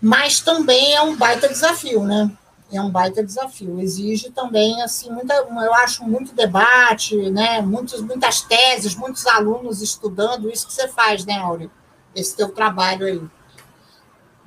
[0.00, 2.30] mas também é um baita desafio, né?
[2.72, 3.80] É um baita desafio.
[3.80, 7.60] Exige também, assim, muita, eu acho muito debate, né?
[7.62, 11.70] Muitos, muitas teses, muitos alunos estudando isso que você faz, né, Áureo?
[12.14, 13.22] Esse teu trabalho aí.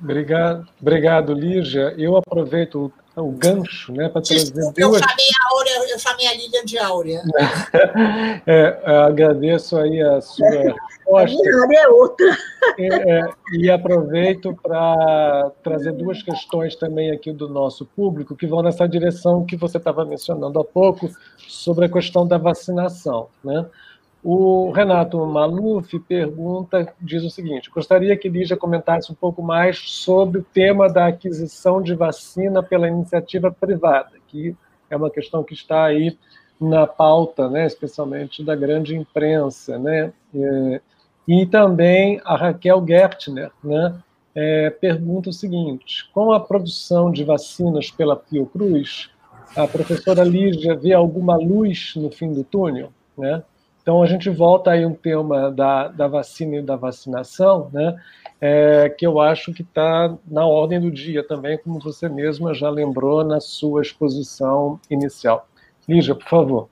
[0.00, 1.94] Obrigado, obrigado, Lígia.
[1.96, 5.02] Eu aproveito o gancho, né, para trazer Desculpa, duas...
[5.02, 7.22] eu chamei a Áurea, eu chamei a Lilian de Áurea.
[8.46, 10.78] é, agradeço aí a sua resposta.
[11.12, 12.36] A é outra.
[12.78, 18.62] É, é, e aproveito para trazer duas questões também aqui do nosso público, que vão
[18.62, 23.66] nessa direção que você estava mencionando há pouco, sobre a questão da vacinação, né?
[24.24, 30.38] O Renato Maluf pergunta, diz o seguinte: gostaria que Lígia comentasse um pouco mais sobre
[30.38, 34.54] o tema da aquisição de vacina pela iniciativa privada, que
[34.88, 36.16] é uma questão que está aí
[36.60, 40.12] na pauta, né, especialmente da grande imprensa, né?
[40.32, 40.80] É,
[41.26, 44.00] e também a Raquel Gertner, né,
[44.36, 49.10] é, pergunta o seguinte: com a produção de vacinas pela Fiocruz,
[49.56, 53.42] a professora Lígia vê alguma luz no fim do túnel, né?
[53.82, 58.00] Então, a gente volta aí um tema da, da vacina e da vacinação, né,
[58.40, 62.70] é, que eu acho que está na ordem do dia também, como você mesma já
[62.70, 65.48] lembrou na sua exposição inicial.
[65.88, 66.68] Lígia, por favor.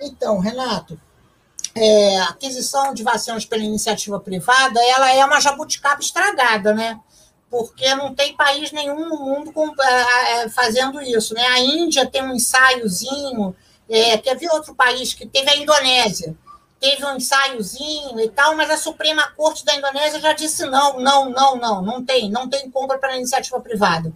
[0.00, 0.98] Então, Renato,
[1.74, 6.98] é, a aquisição de vacinas pela iniciativa privada, ela é uma jabuticaba estragada, né?
[7.50, 11.44] Porque não tem país nenhum no mundo com, é, é fazendo isso, né?
[11.46, 13.54] A Índia tem um ensaiozinho
[13.88, 16.36] é, teve outro país que teve a Indonésia,
[16.80, 21.30] teve um ensaiozinho e tal, mas a Suprema Corte da Indonésia já disse não, não,
[21.30, 24.12] não, não, não tem, não tem compra para iniciativa privada.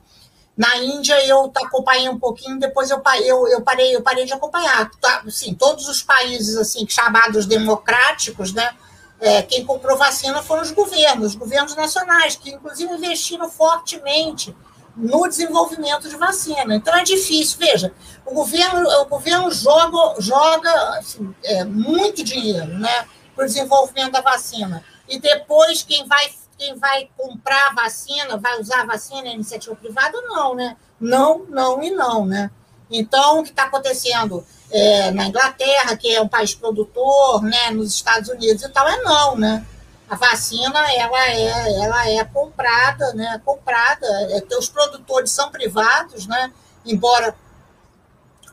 [0.56, 4.90] Na Índia eu acompanhei um pouquinho, depois eu, eu, eu parei eu parei de acompanhar.
[5.00, 8.74] Tá, assim, todos os países assim chamados democráticos, né?
[9.20, 14.54] É, quem comprou vacina foram os governos, os governos nacionais, que inclusive investiram fortemente
[14.96, 16.74] no desenvolvimento de vacina.
[16.74, 17.58] Então é difícil.
[17.58, 17.92] Veja,
[18.24, 24.22] o governo, o governo joga, joga assim, é, muito dinheiro né, para o desenvolvimento da
[24.22, 24.82] vacina.
[25.08, 29.76] E depois quem vai, quem vai comprar a vacina, vai usar a vacina, a iniciativa
[29.76, 30.76] privada, não, né?
[30.98, 32.50] Não, não e não, né?
[32.90, 37.92] Então, o que está acontecendo é, na Inglaterra, que é um país produtor, né, nos
[37.92, 39.66] Estados Unidos e tal, é não, né?
[40.08, 43.40] A vacina ela é, ela é comprada, né?
[43.44, 44.06] Comprada.
[44.06, 46.52] É, os produtores são privados, né?
[46.84, 47.34] Embora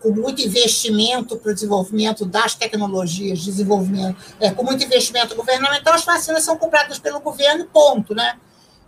[0.02, 6.04] com muito investimento para o desenvolvimento das tecnologias, desenvolvimento, é, com muito investimento governamental, as
[6.04, 8.38] vacinas são compradas pelo governo, ponto, né?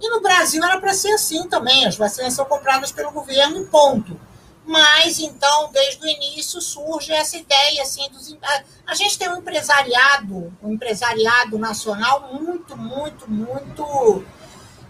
[0.02, 4.20] E no Brasil era para ser assim também, as vacinas são compradas pelo governo, ponto.
[4.66, 9.38] Mas, então, desde o início surge essa ideia, assim, dos, a, a gente tem um
[9.38, 14.26] empresariado, um empresariado nacional muito, muito, muito,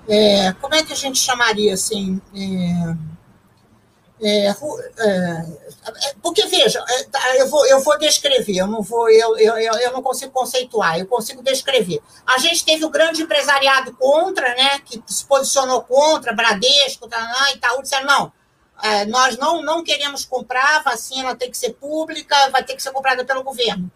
[0.07, 3.05] é, como é que a gente chamaria, assim, é,
[4.21, 5.45] é, é,
[6.23, 9.91] porque veja, é, tá, eu vou, eu vou descrever, eu não vou, eu, eu, eu
[9.91, 12.01] não consigo conceituar, eu consigo descrever.
[12.25, 17.09] A gente teve o grande empresariado contra, né, que se posicionou contra, Bradesco,
[17.53, 18.31] Itaú, disseram, não,
[18.83, 22.83] é, nós não, não queremos comprar, a vacina tem que ser pública, vai ter que
[22.83, 23.89] ser comprada pelo governo.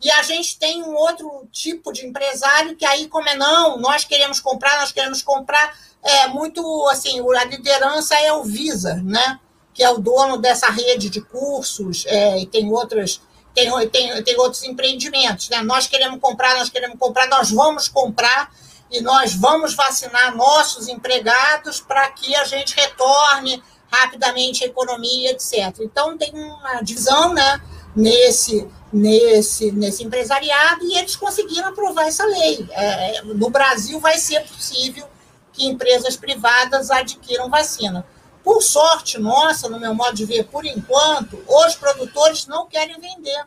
[0.00, 4.04] E a gente tem um outro tipo de empresário que aí, como é não, nós
[4.04, 9.40] queremos comprar, nós queremos comprar, é muito assim, a liderança é o Visa, né?
[9.74, 13.20] Que é o dono dessa rede de cursos, é, e tem outras,
[13.54, 15.48] tem, tem, tem outros empreendimentos.
[15.48, 15.62] Né?
[15.62, 18.52] Nós queremos comprar, nós queremos comprar, nós vamos comprar
[18.90, 25.80] e nós vamos vacinar nossos empregados para que a gente retorne rapidamente a economia, etc.
[25.80, 27.60] Então, tem uma divisão né,
[27.94, 32.66] nesse, nesse, nesse empresariado e eles conseguiram aprovar essa lei.
[32.70, 35.06] É, no Brasil, vai ser possível
[35.52, 38.06] que empresas privadas adquiram vacina.
[38.44, 43.44] Por sorte nossa, no meu modo de ver, por enquanto, os produtores não querem vender.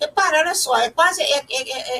[0.00, 1.98] Repara, olha só, é quase é, é,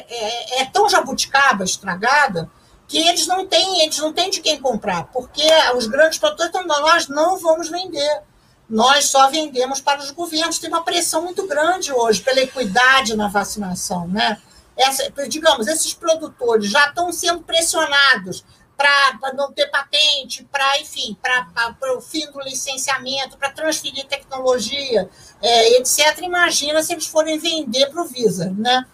[0.59, 2.51] é, é, tão jabuticaba estragada
[2.93, 6.67] que eles não têm, eles não têm de quem comprar, porque os grandes produtores estão
[6.67, 8.21] nós não vamos vender.
[8.69, 10.59] Nós só vendemos para os governos.
[10.59, 14.39] Tem uma pressão muito grande hoje pela equidade na vacinação, né?
[14.77, 18.45] Essa, digamos, esses produtores já estão sendo pressionados
[18.77, 25.09] para não ter patente, para, enfim, para o fim do licenciamento, para transferir tecnologia,
[25.41, 26.19] é, etc.
[26.23, 28.85] Imagina se eles forem vender para o Visa, né?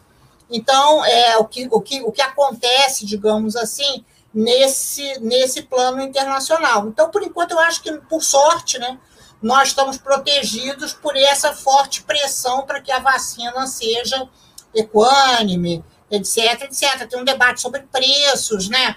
[0.51, 6.89] Então, é, o, que, o, que, o que acontece, digamos assim, nesse, nesse plano internacional.
[6.89, 8.99] Então, por enquanto, eu acho que, por sorte, né,
[9.43, 14.29] nós estamos protegidos por essa forte pressão para que a vacina seja
[14.75, 17.09] equânime, etc, etc.
[17.09, 18.97] Tem um debate sobre preços, né?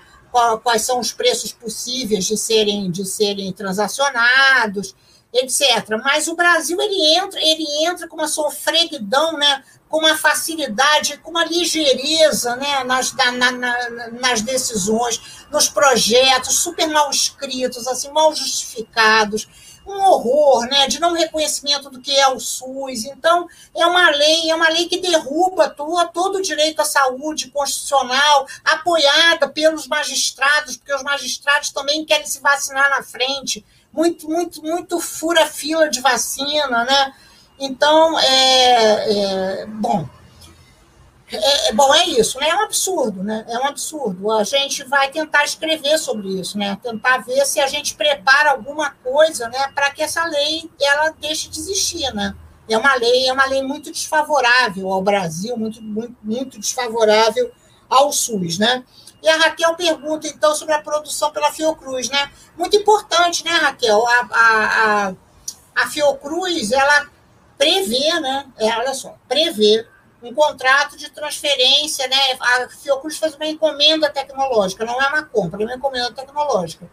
[0.63, 4.95] quais são os preços possíveis de serem, de serem transacionados,
[5.33, 5.99] etc.
[6.03, 9.63] Mas o Brasil ele entra, ele entra com uma sofreguidão, né?
[9.87, 12.83] com uma facilidade, com uma ligeireza né?
[12.85, 19.47] nas, na, na, nas decisões, nos projetos, super mal escritos, assim, mal justificados
[19.85, 23.05] um horror, né, de não reconhecimento do que é o SUS.
[23.05, 27.49] Então, é uma lei, é uma lei que derruba todo, todo o direito à saúde
[27.49, 33.65] constitucional, apoiada pelos magistrados, porque os magistrados também querem se vacinar na frente.
[33.93, 37.13] Muito, muito, muito fura fila de vacina, né?
[37.59, 40.07] Então, é, é bom,
[41.31, 42.49] é, é, bom, é isso, né?
[42.49, 43.45] É um absurdo, né?
[43.47, 44.31] É um absurdo.
[44.31, 46.77] A gente vai tentar escrever sobre isso, né?
[46.83, 51.49] Tentar ver se a gente prepara alguma coisa, né, para que essa lei ela deixe
[51.49, 52.35] de existir, né?
[52.67, 57.51] É uma lei, é uma lei muito desfavorável ao Brasil, muito, muito, muito desfavorável
[57.89, 58.83] ao SUS, né?
[59.21, 62.31] E a Raquel pergunta, então, sobre a produção pela Fiocruz, né?
[62.57, 64.05] Muito importante, né, Raquel?
[64.07, 65.13] A, a, a,
[65.75, 67.07] a Fiocruz, ela
[67.57, 68.47] prevê, né?
[68.57, 69.87] É, olha só, prevê
[70.23, 72.17] um contrato de transferência, né?
[72.39, 76.89] A Fiocruz fez uma encomenda tecnológica, não é uma compra, é uma encomenda tecnológica.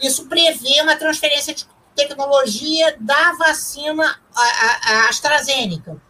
[0.00, 6.00] Isso prevê uma transferência de tecnologia da vacina a, a, a AstraZeneca.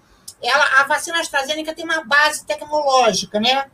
[0.43, 3.71] Ela, a vacina AstraZeneca tem uma base tecnológica, né?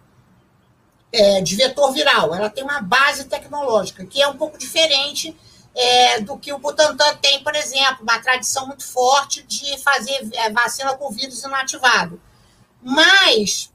[1.11, 2.35] É, de vetor viral.
[2.35, 5.35] Ela tem uma base tecnológica que é um pouco diferente
[5.75, 10.51] é, do que o Butantan tem, por exemplo, uma tradição muito forte de fazer é,
[10.51, 12.21] vacina com vírus inativado.
[12.83, 13.73] Mas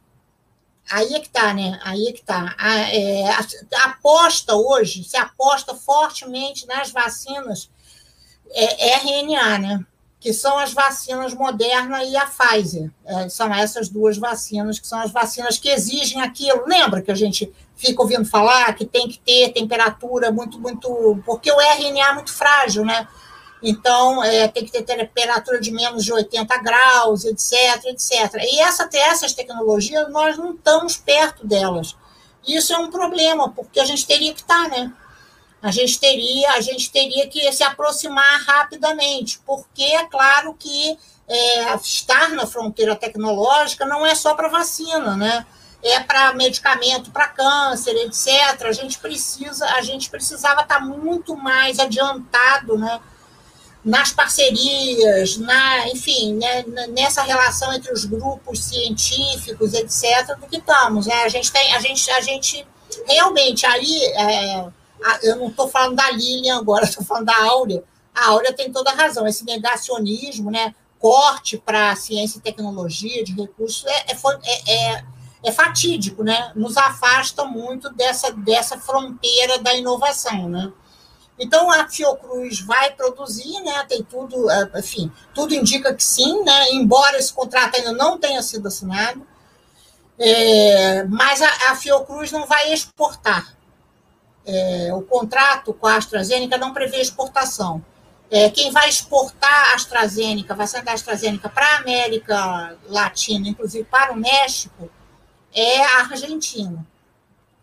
[0.90, 1.80] aí é que está, né?
[1.84, 2.56] Aí é que está.
[2.58, 3.26] A, é,
[3.86, 7.70] aposta hoje, se aposta fortemente nas vacinas
[8.52, 9.86] é, RNA, né?
[10.24, 12.90] Que são as vacinas Moderna e a Pfizer.
[13.06, 16.64] É, são essas duas vacinas que são as vacinas que exigem aquilo.
[16.66, 21.22] Lembra que a gente fica ouvindo falar que tem que ter temperatura muito, muito.
[21.26, 23.06] Porque o RNA é muito frágil, né?
[23.62, 28.36] Então, é, tem que ter temperatura de menos de 80 graus, etc, etc.
[28.42, 31.98] E essa, essas tecnologias, nós não estamos perto delas.
[32.48, 34.92] Isso é um problema, porque a gente teria que estar, né?
[35.64, 41.74] A gente teria, a gente teria que se aproximar rapidamente, porque é claro que é,
[41.76, 45.46] estar na fronteira tecnológica não é só para vacina, né?
[45.82, 48.62] É para medicamento para câncer, etc.
[48.64, 53.00] A gente precisa, a gente precisava estar muito mais adiantado, né?
[53.84, 61.06] nas parcerias, na, enfim, né, nessa relação entre os grupos científicos, etc., do que estamos.
[61.06, 61.24] Né?
[61.24, 62.66] A gente tem, a gente, a gente
[63.06, 64.66] realmente aí, é,
[65.22, 67.84] eu não estou falando da Lilian agora, estou falando da Áurea.
[68.14, 69.28] A Áurea tem toda a razão.
[69.28, 75.04] Esse negacionismo, né, corte para ciência e tecnologia de recursos é, é, é, é,
[75.44, 76.52] é fatídico, né?
[76.56, 80.72] Nos afasta muito dessa, dessa fronteira da inovação, né?
[81.38, 83.84] Então a Fiocruz vai produzir, né?
[83.88, 86.72] Tem tudo, é, enfim, tudo indica que sim, né?
[86.72, 89.26] Embora esse contrato ainda não tenha sido assinado,
[90.18, 93.58] é, mas a, a, Fiocruz não vai exportar.
[94.46, 97.84] É, o contrato com a AstraZeneca não prevê exportação.
[98.30, 103.84] É, quem vai exportar a AstraZeneca, vai sair da AstraZeneca para a América Latina, inclusive
[103.86, 104.90] para o México,
[105.54, 106.86] é a Argentina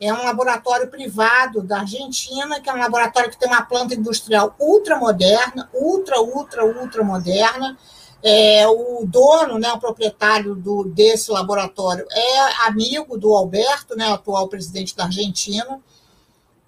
[0.00, 4.56] é um laboratório privado da Argentina, que é um laboratório que tem uma planta industrial
[4.58, 7.76] ultra moderna, ultra, ultra, ultra moderna,
[8.22, 14.46] É, o dono, né, o proprietário do, desse laboratório, é amigo do Alberto, né, atual
[14.46, 15.80] presidente da Argentina.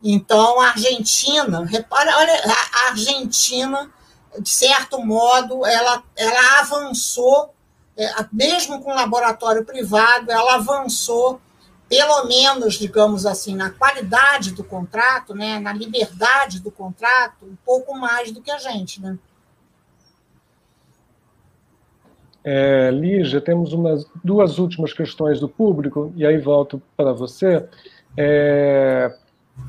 [0.03, 3.91] Então, a Argentina, repara, olha, a Argentina,
[4.39, 7.55] de certo modo, ela, ela avançou,
[7.97, 11.41] é, mesmo com laboratório privado, ela avançou
[11.89, 17.95] pelo menos, digamos assim, na qualidade do contrato, né, na liberdade do contrato, um pouco
[17.95, 19.19] mais do que a gente, né?
[22.43, 27.69] É, Lígia, temos umas duas últimas questões do público, e aí volto para você.
[28.17, 29.15] É,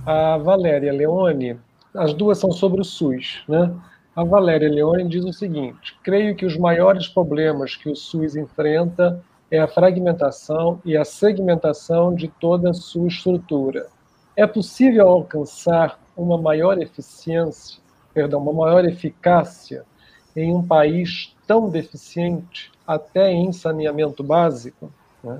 [0.06, 1.60] a Valéria Leone,
[1.94, 3.74] as duas são sobre o SUS, né?
[4.16, 9.24] A Valéria Leone diz o seguinte: creio que os maiores problemas que o SUS enfrenta
[9.50, 13.88] é a fragmentação e a segmentação de toda a sua estrutura.
[14.36, 17.80] É possível alcançar uma maior eficiência,
[18.14, 19.84] perdão, uma maior eficácia
[20.36, 24.92] em um país tão deficiente, até em saneamento básico?
[25.24, 25.40] Né?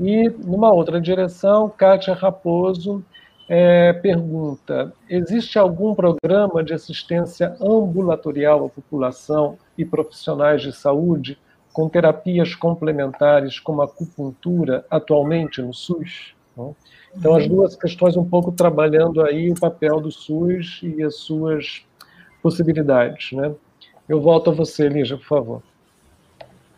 [0.00, 3.04] E, numa outra direção, Kátia Raposo
[3.48, 11.38] é, pergunta: existe algum programa de assistência ambulatorial à população e profissionais de saúde
[11.72, 16.34] com terapias complementares como acupuntura atualmente no SUS?
[17.14, 21.84] Então, as duas questões um pouco trabalhando aí o papel do SUS e as suas
[22.42, 23.32] possibilidades.
[23.32, 23.54] Né?
[24.08, 25.62] Eu volto a você, Lígia, por favor.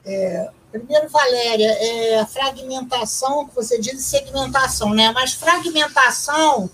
[0.05, 5.13] É, primeiro, Valéria, é fragmentação que você diz segmentação, né?
[5.13, 6.71] Mas fragmentação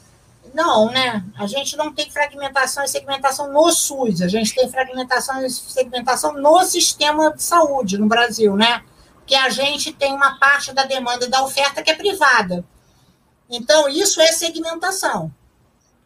[0.54, 1.24] não, né?
[1.36, 6.32] A gente não tem fragmentação e segmentação no SUS, a gente tem fragmentação e segmentação
[6.32, 8.82] no sistema de saúde no Brasil, né?
[9.26, 12.64] Que a gente tem uma parte da demanda e da oferta que é privada.
[13.50, 15.34] Então, isso é segmentação.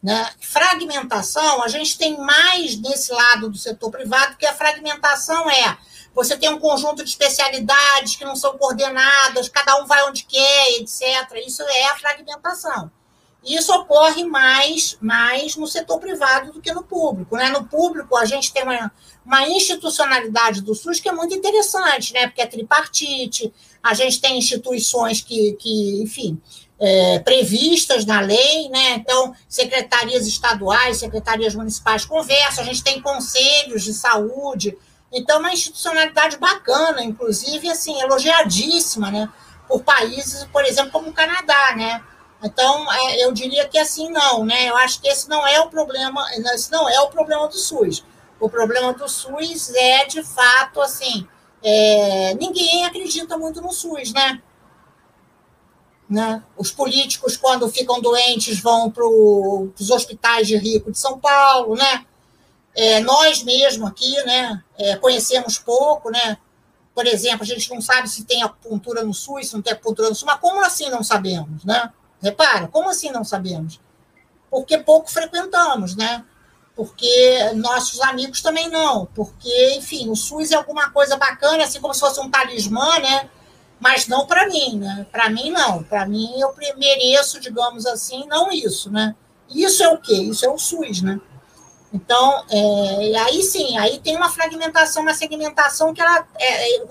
[0.02, 0.30] Né?
[0.40, 5.76] Fragmentação, a gente tem mais nesse lado do setor privado, que a fragmentação é
[6.14, 10.80] você tem um conjunto de especialidades que não são coordenadas, cada um vai onde quer,
[10.80, 11.02] etc.
[11.46, 12.90] Isso é a fragmentação.
[13.44, 17.36] Isso ocorre mais, mais no setor privado do que no público.
[17.36, 17.48] Né?
[17.50, 18.92] No público, a gente tem uma,
[19.24, 22.26] uma institucionalidade do SUS que é muito interessante, né?
[22.26, 23.52] porque é tripartite,
[23.82, 26.40] a gente tem instituições que, que enfim,
[26.80, 28.96] é, previstas na lei, né?
[28.96, 34.76] Então, secretarias estaduais, secretarias municipais conversam, a gente tem conselhos de saúde,
[35.12, 39.28] então, uma institucionalidade bacana, inclusive, assim, elogiadíssima, né?
[39.66, 42.02] Por países, por exemplo, como o Canadá, né?
[42.42, 44.68] Então, é, eu diria que assim não, né?
[44.68, 46.24] Eu acho que esse não é o problema,
[46.54, 48.04] esse não é o problema do SUS.
[48.38, 51.26] O problema do SUS é, de fato, assim,
[51.62, 54.40] é, ninguém acredita muito no SUS, né?
[56.08, 56.42] né?
[56.56, 62.06] Os políticos, quando ficam doentes, vão para os hospitais de rico de São Paulo, né?
[62.74, 64.62] É, nós mesmo aqui, né?
[64.78, 66.38] É, conhecemos pouco, né?
[66.94, 70.08] Por exemplo, a gente não sabe se tem acupuntura no SUS, se não tem acupuntura
[70.08, 71.92] no SUS, mas como assim não sabemos, né?
[72.20, 73.80] Repara, como assim não sabemos?
[74.50, 76.24] Porque pouco frequentamos, né?
[76.74, 79.06] Porque nossos amigos também não.
[79.14, 83.28] Porque, enfim, o SUS é alguma coisa bacana, assim como se fosse um talismã, né?
[83.80, 85.06] Mas não para mim, né?
[85.10, 85.82] Para mim, não.
[85.82, 89.14] Para mim, eu mereço, digamos assim, não isso, né?
[89.48, 90.14] Isso é o quê?
[90.14, 91.20] Isso é o SUS, né?
[91.92, 96.82] Então, é, aí sim, aí tem uma fragmentação, uma segmentação que ela é, é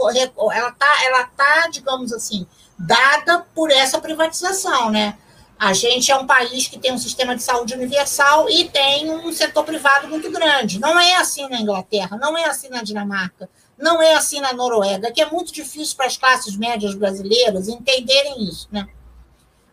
[0.54, 2.48] ela tá, ela tá, digamos assim,
[2.78, 5.18] dada por essa privatização, né?
[5.60, 9.32] A gente é um país que tem um sistema de saúde universal e tem um
[9.32, 10.80] setor privado muito grande.
[10.80, 15.12] Não é assim na Inglaterra, não é assim na Dinamarca, não é assim na Noruega,
[15.12, 18.88] que é muito difícil para as classes médias brasileiras entenderem isso, né?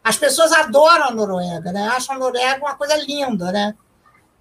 [0.02, 1.88] As pessoas adoram a Noruega, né?
[1.88, 3.74] Acham a Noruega uma coisa linda, né?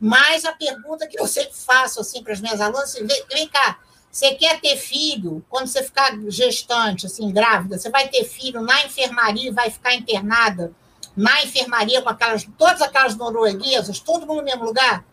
[0.05, 3.47] Mas a pergunta que eu sempre faço assim para as minhas alunas, assim, vem, vem
[3.47, 3.79] cá,
[4.11, 8.83] você quer ter filho, quando você ficar gestante, assim, grávida, você vai ter filho na
[8.83, 10.73] enfermaria e vai ficar internada
[11.15, 15.05] na enfermaria com aquelas, todas aquelas norueguesas, todo mundo no mesmo lugar?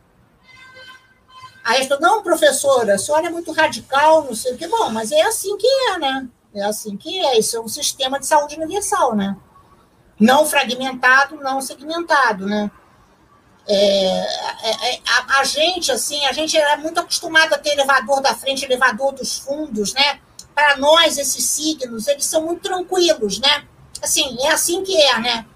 [1.62, 4.66] Aí eu falou, não, professora, a senhora é muito radical, não sei o que.
[4.66, 6.28] Bom, mas é assim que é, né?
[6.52, 7.38] É assim que é.
[7.38, 9.36] Isso é um sistema de saúde universal, né?
[10.18, 12.72] Não fragmentado, não segmentado, né?
[13.72, 14.26] É,
[14.62, 18.34] é, é, a, a, gente, assim, a gente é muito acostumado a ter elevador da
[18.34, 20.18] frente, elevador dos fundos, né?
[20.52, 23.64] Para nós, esses signos, eles são muito tranquilos, né?
[24.02, 25.46] Assim, é assim que é, né?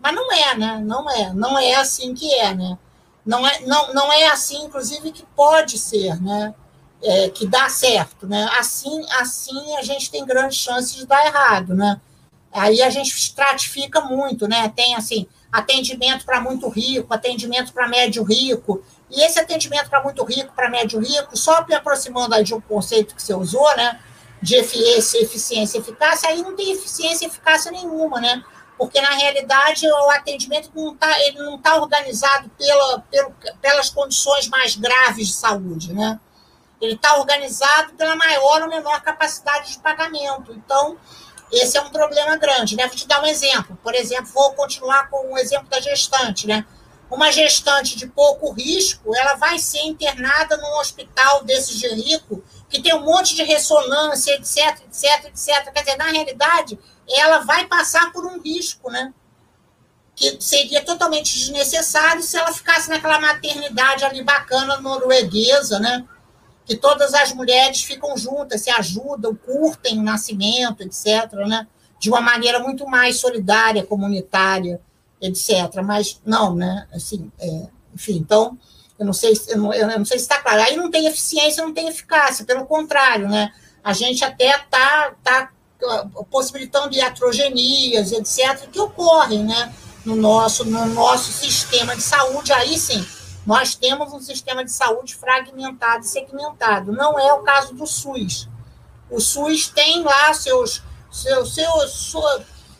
[0.00, 0.80] Mas não é, né?
[0.84, 2.78] Não é, não é assim que é, né?
[3.24, 6.54] Não é, não, não é assim, inclusive, que pode ser, né?
[7.02, 8.48] É, que dá certo, né?
[8.60, 12.00] Assim, assim a gente tem grandes chances de dar errado, né?
[12.52, 14.68] Aí a gente estratifica muito, né?
[14.68, 15.26] Tem assim,
[15.56, 18.84] atendimento para muito rico, atendimento para médio rico.
[19.10, 22.60] E esse atendimento para muito rico, para médio rico, só me aproximando aí de um
[22.60, 23.98] conceito que você usou, né?
[24.42, 28.44] De eficiência, eficiência eficácia, aí não tem eficiência e eficácia nenhuma, né?
[28.76, 34.48] Porque, na realidade, o atendimento não está ele não tá organizado pela, pelo, pelas condições
[34.48, 36.20] mais graves de saúde, né?
[36.78, 40.52] Ele está organizado pela maior ou menor capacidade de pagamento.
[40.52, 40.98] Então,
[41.52, 42.86] esse é um problema grande, né?
[42.86, 43.78] Vou te dar um exemplo.
[43.82, 46.66] Por exemplo, vou continuar com o exemplo da gestante, né?
[47.08, 52.82] Uma gestante de pouco risco, ela vai ser internada num hospital desses de rico, que
[52.82, 55.72] tem um monte de ressonância, etc, etc, etc.
[55.72, 56.78] Quer dizer, na realidade,
[57.08, 59.14] ela vai passar por um risco, né?
[60.16, 66.04] Que seria totalmente desnecessário se ela ficasse naquela maternidade ali bacana norueguesa, né?
[66.66, 71.66] Que todas as mulheres ficam juntas, se ajudam, curtem o nascimento, etc., né?
[71.98, 74.80] de uma maneira muito mais solidária, comunitária,
[75.20, 75.82] etc.
[75.84, 76.86] Mas não, né?
[76.92, 78.58] Assim, é, enfim, então,
[78.98, 80.62] eu não sei, eu não, eu não sei se está claro.
[80.62, 83.52] Aí não tem eficiência, não tem eficácia, pelo contrário, né?
[83.82, 89.72] A gente até está tá, tá possibilitando iatrogenias, etc., que ocorrem, né?
[90.04, 93.04] No nosso, no nosso sistema de saúde, aí sim,
[93.46, 96.92] nós temos um sistema de saúde fragmentado e segmentado.
[96.92, 98.48] Não é o caso do SUS.
[99.08, 100.82] O SUS tem lá seus,
[101.12, 102.16] seus, seus,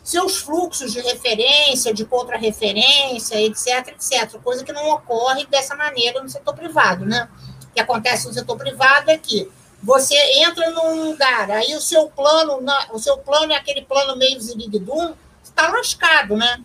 [0.03, 4.37] seus fluxos de referência, de contra-referência, etc, etc.
[4.41, 7.29] Coisa que não ocorre dessa maneira no setor privado, né?
[7.63, 9.49] O que acontece no setor privado é que
[9.81, 12.59] você entra num lugar, aí o seu plano,
[12.91, 16.61] o seu plano é aquele plano meio ziriguidum, está lascado, né?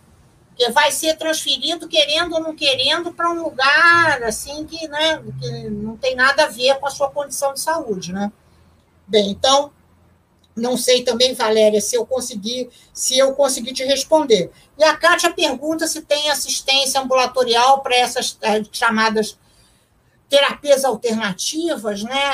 [0.55, 5.69] Que vai ser transferido, querendo ou não querendo, para um lugar assim que, né, que
[5.69, 8.31] não tem nada a ver com a sua condição de saúde, né?
[9.07, 9.71] Bem, então,
[10.55, 14.51] não sei também, Valéria, se eu conseguir, se eu conseguir te responder.
[14.77, 19.37] E a Kátia pergunta se tem assistência ambulatorial para essas eh, chamadas
[20.29, 22.31] terapias alternativas, né?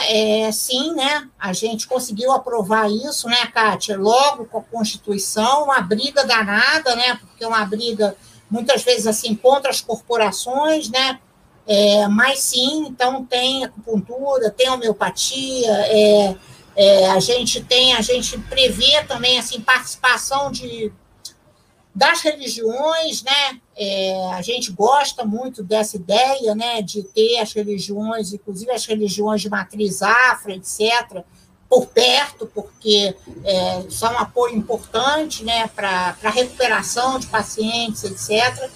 [0.48, 1.28] É, sim, né?
[1.38, 3.98] A gente conseguiu aprovar isso, né, Kátia?
[3.98, 7.18] Logo com a Constituição, uma briga danada, né?
[7.20, 8.16] Porque é uma briga,
[8.50, 11.20] muitas vezes, assim, contra as corporações, né?
[11.68, 16.36] É, mas sim, então tem acupuntura, tem homeopatia, é,
[16.76, 20.92] é, a gente tem, a gente prevê também assim participação de
[21.94, 23.60] das religiões, né?
[23.82, 29.42] É, a gente gosta muito dessa ideia, né, de ter as religiões, inclusive as religiões
[29.42, 31.24] de matriz afro, etc.,
[31.70, 33.16] por perto, porque
[33.46, 38.70] é, são um apoio importante, né, para a recuperação de pacientes, etc.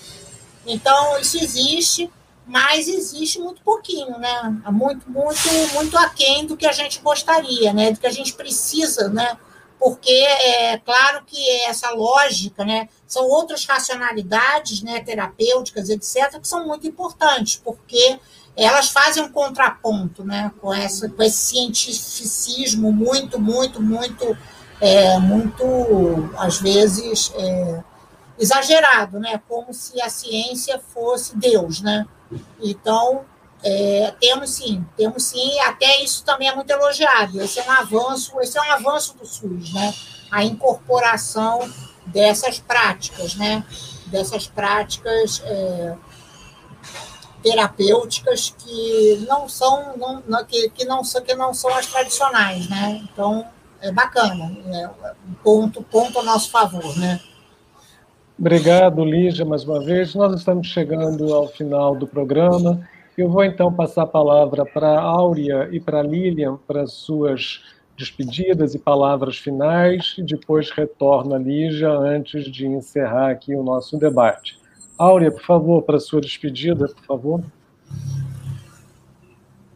[0.66, 2.10] Então, isso existe,
[2.46, 4.62] mas existe muito pouquinho, né?
[4.72, 5.42] Muito, muito,
[5.74, 7.92] muito aquém do que a gente gostaria, né?
[7.92, 9.38] Do que a gente precisa, né?
[9.84, 16.66] Porque é claro que essa lógica, né, são outras racionalidades, né, terapêuticas, etc., que são
[16.66, 18.18] muito importantes, porque
[18.56, 24.38] elas fazem um contraponto, né, com essa, com esse cientificismo muito, muito, muito,
[24.80, 25.66] é, muito,
[26.38, 27.84] às vezes é,
[28.40, 32.06] exagerado, né, como se a ciência fosse Deus, né.
[32.62, 33.26] Então
[33.64, 37.42] é, temos sim, temos sim, até isso também é muito elogiado.
[37.42, 39.94] Esse é um avanço, esse é um avanço do SUS, né?
[40.30, 41.72] A incorporação
[42.08, 43.64] dessas práticas, né?
[44.08, 45.96] Dessas práticas é,
[47.42, 49.96] terapêuticas que não são,
[50.28, 53.02] não, que, que, não são, que não são as tradicionais, né?
[53.04, 53.46] Então
[53.82, 54.90] é bacana, é
[55.28, 57.20] um ponto, ponto a nosso favor, né?
[58.38, 60.16] Obrigado, Lígia, mais uma vez.
[60.16, 62.86] Nós estamos chegando ao final do programa.
[63.16, 67.62] Eu vou então passar a palavra para Áurea e para Lilian para suas
[67.96, 73.98] despedidas e palavras finais, e depois retorno a Lígia antes de encerrar aqui o nosso
[74.00, 74.60] debate.
[74.98, 77.44] Áurea, por favor, para sua despedida, por favor.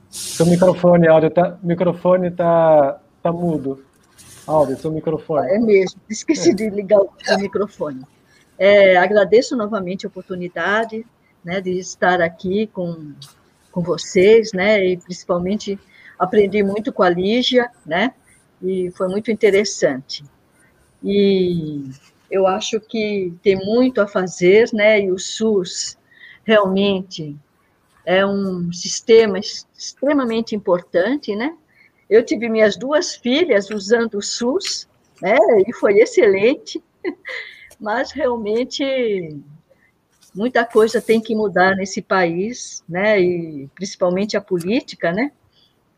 [0.10, 3.86] Seu microfone, Áurea, tá, microfone está tá mudo.
[4.48, 5.48] Áurea, seu microfone.
[5.48, 8.02] É mesmo, esqueci de ligar o microfone.
[8.58, 11.06] É, agradeço novamente a oportunidade
[11.44, 13.14] né, de estar aqui com,
[13.72, 15.80] com vocês, né, e principalmente
[16.18, 18.14] aprendi muito com a Lígia, né,
[18.62, 20.24] e foi muito interessante.
[21.04, 21.90] E
[22.30, 25.98] eu acho que tem muito a fazer, né, e o SUS
[26.44, 27.36] realmente
[28.06, 31.56] é um sistema extremamente importante, né,
[32.10, 34.88] eu tive minhas duas filhas usando o SUS,
[35.22, 35.38] né,
[35.68, 36.82] e foi excelente,
[37.80, 38.84] mas realmente
[40.34, 45.32] muita coisa tem que mudar nesse país, né, e principalmente a política, né,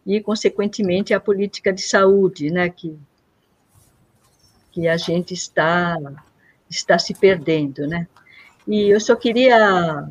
[0.06, 2.98] e consequentemente a política de saúde, né, que
[4.72, 5.98] que a gente está,
[6.70, 8.08] está se perdendo, né?
[8.68, 10.08] E eu só queria,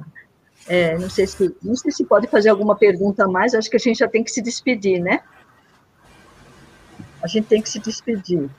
[0.67, 3.77] é, não, sei se, não sei se pode fazer alguma pergunta a mais, acho que
[3.77, 5.21] a gente já tem que se despedir, né?
[7.23, 8.51] A gente tem que se despedir.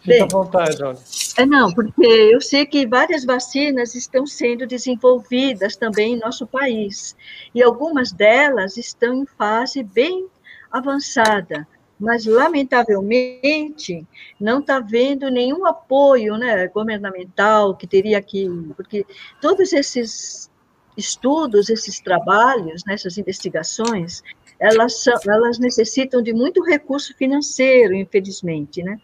[0.00, 0.98] Fique à vontade, Olha.
[1.36, 7.16] É, não, porque eu sei que várias vacinas estão sendo desenvolvidas também em nosso país,
[7.54, 10.26] e algumas delas estão em fase bem
[10.70, 11.66] avançada,
[11.98, 14.06] mas, lamentavelmente,
[14.38, 18.48] não está vendo nenhum apoio né, governamental que teria que.
[18.76, 19.04] Porque
[19.40, 20.48] todos esses
[20.96, 24.22] estudos, esses trabalhos, né, essas investigações,
[24.58, 28.98] elas, são, elas necessitam de muito recurso financeiro, infelizmente, né?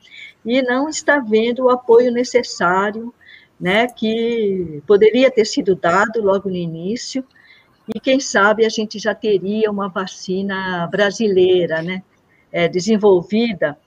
[0.44, 3.14] E não está vendo o apoio necessário,
[3.58, 7.24] né, que poderia ter sido dado logo no início,
[7.94, 12.02] e quem sabe a gente já teria uma vacina brasileira, né,
[12.50, 13.78] é, desenvolvida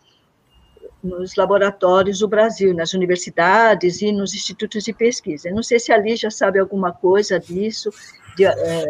[1.03, 5.51] nos laboratórios do Brasil, nas universidades e nos institutos de pesquisa.
[5.51, 7.91] Não sei se a Lígia sabe alguma coisa disso,
[8.37, 8.85] de, é,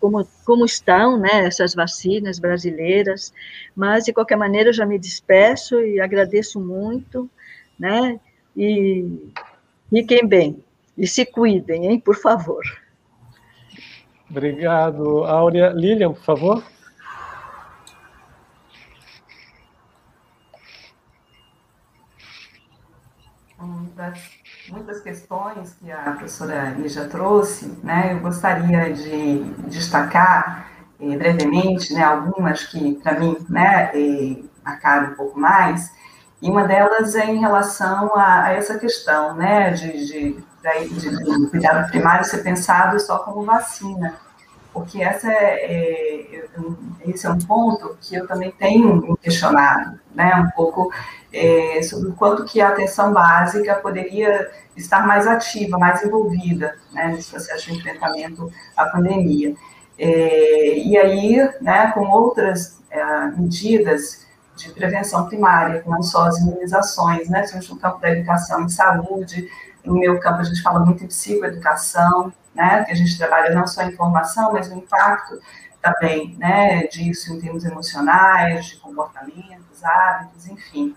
[0.00, 3.34] como, como estão né, essas vacinas brasileiras,
[3.74, 7.28] mas, de qualquer maneira, eu já me despeço e agradeço muito,
[7.76, 8.20] né,
[8.56, 9.32] e
[9.90, 10.64] fiquem bem,
[10.96, 12.62] e se cuidem, hein, por favor.
[14.30, 15.70] Obrigado, Áurea.
[15.70, 16.64] Lilian, por favor.
[24.02, 30.68] das muitas questões que a professora Lígia trouxe, né, eu gostaria de destacar
[31.00, 34.42] eh, brevemente né, algumas que, para mim, né, eh,
[35.10, 35.92] um pouco mais,
[36.40, 40.44] e uma delas é em relação a, a essa questão né, de, de,
[40.88, 44.14] de, de cuidado primário ser pensado só como vacina
[44.72, 46.44] porque essa é, é,
[47.06, 50.90] esse é um ponto que eu também tenho questionado, né, um pouco
[51.32, 57.08] é, sobre o quanto que a atenção básica poderia estar mais ativa, mais envolvida, né,
[57.08, 59.54] nesse processo de enfrentamento à pandemia.
[59.98, 64.26] É, e aí, né, com outras é, medidas
[64.56, 69.48] de prevenção primária, não só as imunizações, né, no campo da educação e saúde,
[69.84, 73.66] no meu campo a gente fala muito em psicoeducação, né, que a gente trabalha não
[73.66, 75.40] só a informação, mas o impacto
[75.80, 80.94] também, né, disso em termos emocionais, de comportamentos, hábitos, enfim.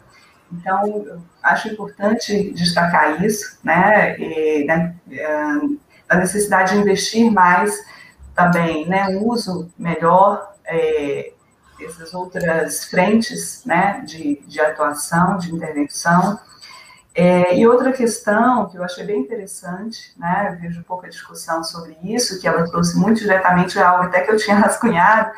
[0.51, 4.95] Então, acho importante destacar isso, né, e, né,
[6.07, 7.73] a necessidade de investir mais
[8.35, 11.31] também, né, uso melhor é,
[11.79, 16.39] dessas outras frentes, né, de, de atuação, de intervenção,
[17.17, 22.41] é, e outra questão que eu achei bem interessante, né, vejo pouca discussão sobre isso,
[22.41, 25.31] que ela trouxe muito diretamente, algo até que eu tinha rascunhado,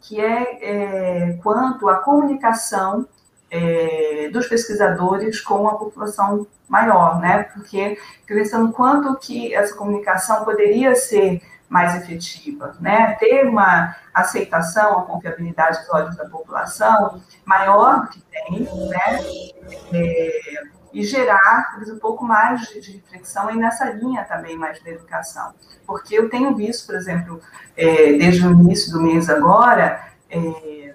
[0.00, 3.06] que é, é quanto à comunicação
[3.50, 10.94] é, dos pesquisadores com a população maior, né, porque pensando quanto que essa comunicação poderia
[10.94, 18.08] ser mais efetiva, né, ter uma aceitação, a confiabilidade dos olhos da população maior do
[18.08, 19.20] que tem, né,
[19.92, 24.90] é, e gerar um pouco mais de, de, reflexão aí nessa linha também mais da
[24.90, 25.52] educação.
[25.86, 27.40] Porque eu tenho visto, por exemplo,
[27.76, 30.94] é, desde o início do mês agora, é,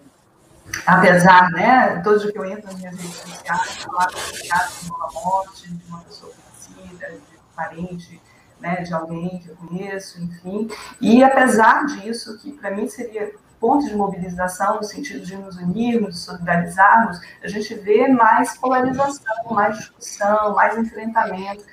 [0.85, 5.85] apesar, né, todos que eu entro nas minhas redes sociais, falar de uma morte, de
[5.87, 8.21] uma pessoa conhecida, de um parente,
[8.59, 10.69] né, de alguém que eu conheço, enfim,
[11.01, 13.33] e apesar disso, que para mim seria
[13.63, 19.77] pontos de mobilização, no sentido de nos unirmos, solidarizarmos, a gente vê mais polarização, mais
[19.77, 21.63] discussão, mais enfrentamento.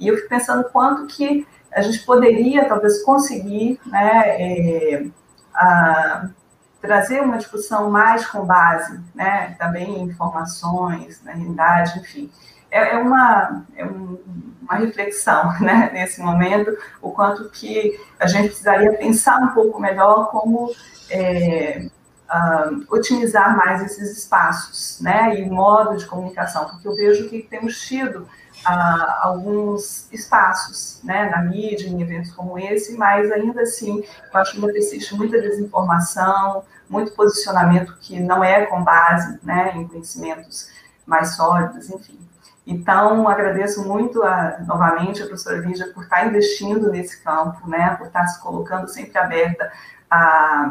[0.00, 5.06] E eu fico pensando quanto que a gente poderia, talvez, conseguir né, é,
[5.54, 6.30] a,
[6.80, 12.28] trazer uma discussão mais com base, né, também em informações, na realidade, enfim.
[12.72, 14.18] É, é uma, é um,
[14.62, 20.28] uma reflexão, né, nesse momento, o quanto que a gente precisaria pensar um pouco melhor
[20.32, 20.74] como
[21.10, 21.88] é,
[22.30, 27.80] uh, otimizar mais esses espaços, né, e modo de comunicação, porque eu vejo que temos
[27.80, 34.02] tido uh, alguns espaços, né, na mídia, em eventos como esse, mas ainda assim,
[34.32, 39.86] eu acho que existe muita desinformação, muito posicionamento que não é com base, né, em
[39.86, 40.70] conhecimentos
[41.04, 42.18] mais sólidos, enfim.
[42.66, 48.08] Então, agradeço muito a, novamente a professora Lígia por estar investindo nesse campo, né, por
[48.08, 49.70] estar se colocando sempre aberta
[50.10, 50.68] a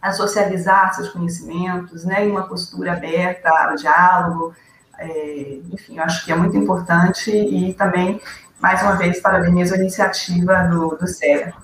[0.00, 4.54] a socializar seus conhecimentos, né, em uma postura aberta ao diálogo,
[4.98, 8.20] é, enfim, eu acho que é muito importante e também,
[8.60, 11.54] mais uma vez, parabenizo a iniciativa do, do CEA.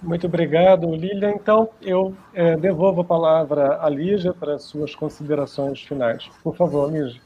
[0.00, 1.30] Muito obrigado, Lília.
[1.30, 6.30] Então, eu é, devolvo a palavra à Lígia para suas considerações finais.
[6.42, 7.20] Por favor, Lígia.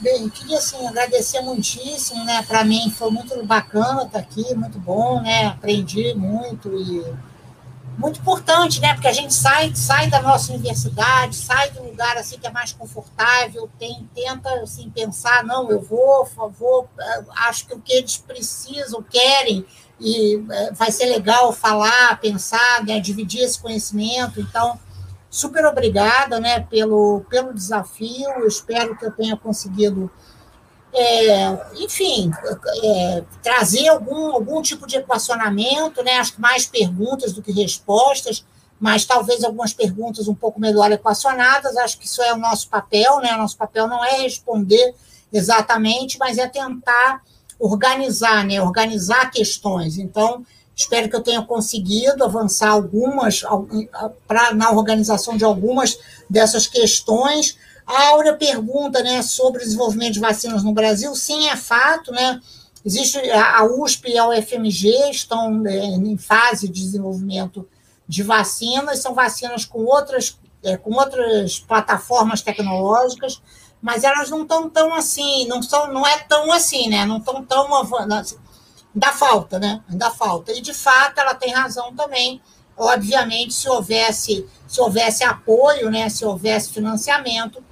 [0.00, 2.42] Bem, queria assim, agradecer muitíssimo, né?
[2.42, 5.46] Para mim foi muito bacana estar aqui, muito bom, né?
[5.46, 7.04] Aprendi muito e
[7.98, 8.94] muito importante, né?
[8.94, 12.72] Porque a gente sai, sai da nossa universidade, sai um lugar assim que é mais
[12.72, 16.28] confortável, tem, tenta assim pensar, não, eu vou,
[16.58, 19.64] vou, eh, acho que o que eles precisam, querem
[20.00, 22.98] e eh, vai ser legal falar, pensar, né?
[22.98, 24.40] dividir esse conhecimento.
[24.40, 24.78] Então,
[25.30, 26.60] super obrigada, né?
[26.60, 28.28] Pelo pelo desafio.
[28.30, 30.10] Eu espero que eu tenha conseguido
[30.94, 32.30] é, enfim,
[32.84, 36.18] é, trazer algum, algum tipo de equacionamento, né?
[36.18, 38.44] acho que mais perguntas do que respostas,
[38.78, 43.20] mas talvez algumas perguntas um pouco melhor equacionadas, acho que isso é o nosso papel,
[43.20, 43.34] né?
[43.34, 44.94] o nosso papel não é responder
[45.32, 47.22] exatamente, mas é tentar
[47.58, 48.60] organizar, né?
[48.60, 49.96] organizar questões.
[49.96, 50.44] Então,
[50.76, 53.42] espero que eu tenha conseguido avançar algumas,
[54.28, 55.98] pra, na organização de algumas
[56.28, 57.56] dessas questões,
[57.86, 61.14] a Áurea pergunta né, sobre o desenvolvimento de vacinas no Brasil.
[61.14, 62.40] Sim, é fato, né?
[62.84, 67.68] Existe a USP e a UFMG estão é, em fase de desenvolvimento
[68.08, 73.40] de vacinas, são vacinas com outras, é, com outras plataformas tecnológicas,
[73.80, 77.06] mas elas não estão tão assim, não são, não é tão assim, né?
[77.06, 77.72] Não estão tão
[78.12, 78.36] assim,
[78.94, 79.82] ainda falta, né?
[79.88, 80.52] Ainda falta.
[80.52, 82.40] E de fato ela tem razão também.
[82.76, 86.08] Obviamente, se houvesse, se houvesse apoio, né?
[86.08, 87.62] Se houvesse financiamento,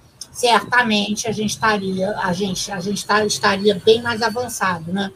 [0.40, 5.12] certamente a gente estaria, a gente, a gente tá, estaria bem mais avançado, né?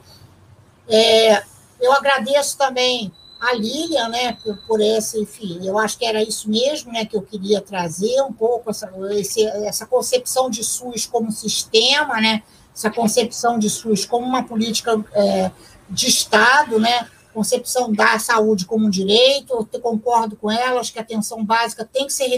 [0.87, 1.43] É,
[1.81, 3.11] eu agradeço também
[3.41, 7.17] a Lilian, né, por, por, esse, enfim, eu acho que era isso mesmo, né, que
[7.17, 12.43] eu queria trazer um pouco essa, esse, essa concepção de SUS como sistema, né,
[12.75, 15.51] essa concepção de SUS como uma política é,
[15.91, 20.99] de Estado, né, concepção da saúde como um direito, eu concordo com ela, acho que
[20.99, 22.29] a atenção básica tem que ser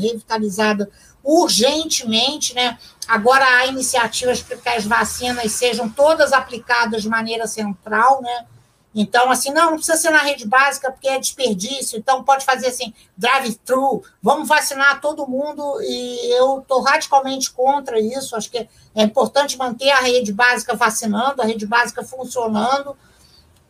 [0.00, 0.90] revitalizada
[1.22, 2.78] urgentemente, né?
[3.06, 8.46] Agora há iniciativas para que as vacinas sejam todas aplicadas de maneira central, né?
[8.94, 12.66] Então, assim, não, não precisa ser na rede básica porque é desperdício, então pode fazer
[12.66, 19.02] assim, drive-thru, vamos vacinar todo mundo, e eu estou radicalmente contra isso, acho que é
[19.02, 22.96] importante manter a rede básica vacinando, a rede básica funcionando,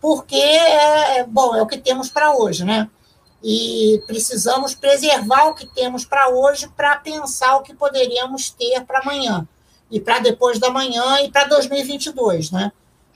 [0.01, 2.89] porque, é, é bom, é o que temos para hoje, né?
[3.43, 9.01] E precisamos preservar o que temos para hoje para pensar o que poderíamos ter para
[9.01, 9.49] amanhã
[9.91, 12.71] e para depois da manhã e para 2022, né?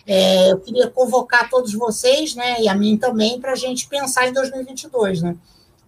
[0.06, 4.28] É, eu queria convocar todos vocês, né, e a mim também, para a gente pensar
[4.28, 5.36] em 2022, né?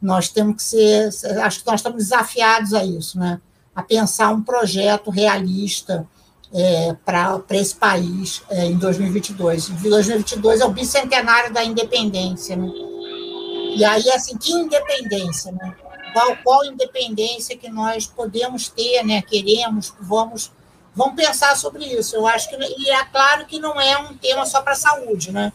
[0.00, 3.40] Nós temos que ser, acho que nós estamos desafiados a isso, né?
[3.74, 6.06] A pensar um projeto realista
[6.52, 9.68] é, para esse país é, em 2022.
[9.68, 12.70] 2022 é o bicentenário da independência, né?
[13.76, 15.74] E aí, assim, que independência, né?
[16.14, 19.20] Qual, qual independência que nós podemos ter, né?
[19.20, 20.50] Queremos, vamos,
[20.94, 22.16] vamos pensar sobre isso.
[22.16, 25.30] Eu acho que, e é claro que não é um tema só para a saúde,
[25.30, 25.52] né?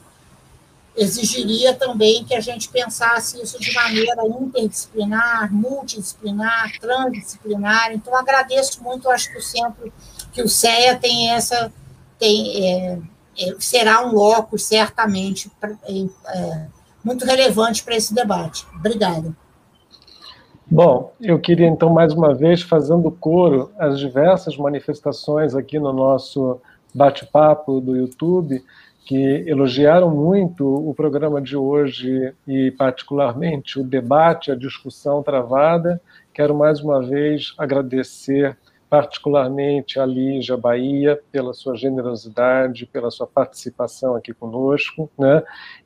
[0.95, 7.91] Exigiria também que a gente pensasse isso de maneira interdisciplinar, multidisciplinar, transdisciplinar.
[7.91, 9.91] Então, agradeço muito, acho que o centro,
[10.31, 11.73] que o CEA tem essa,
[12.19, 12.99] tem, é,
[13.39, 16.68] é, será um locus, certamente, pra, é,
[17.03, 18.65] muito relevante para esse debate.
[18.76, 19.36] Obrigada.
[20.69, 26.61] Bom, eu queria então mais uma vez fazendo coro às diversas manifestações aqui no nosso
[26.94, 28.64] bate-papo do YouTube
[29.06, 35.99] que elogiaram muito o programa de hoje e particularmente o debate, a discussão travada.
[36.34, 38.57] Quero mais uma vez agradecer
[38.92, 45.42] particularmente a Lígia Bahia, pela sua generosidade, pela sua participação aqui conosco, né?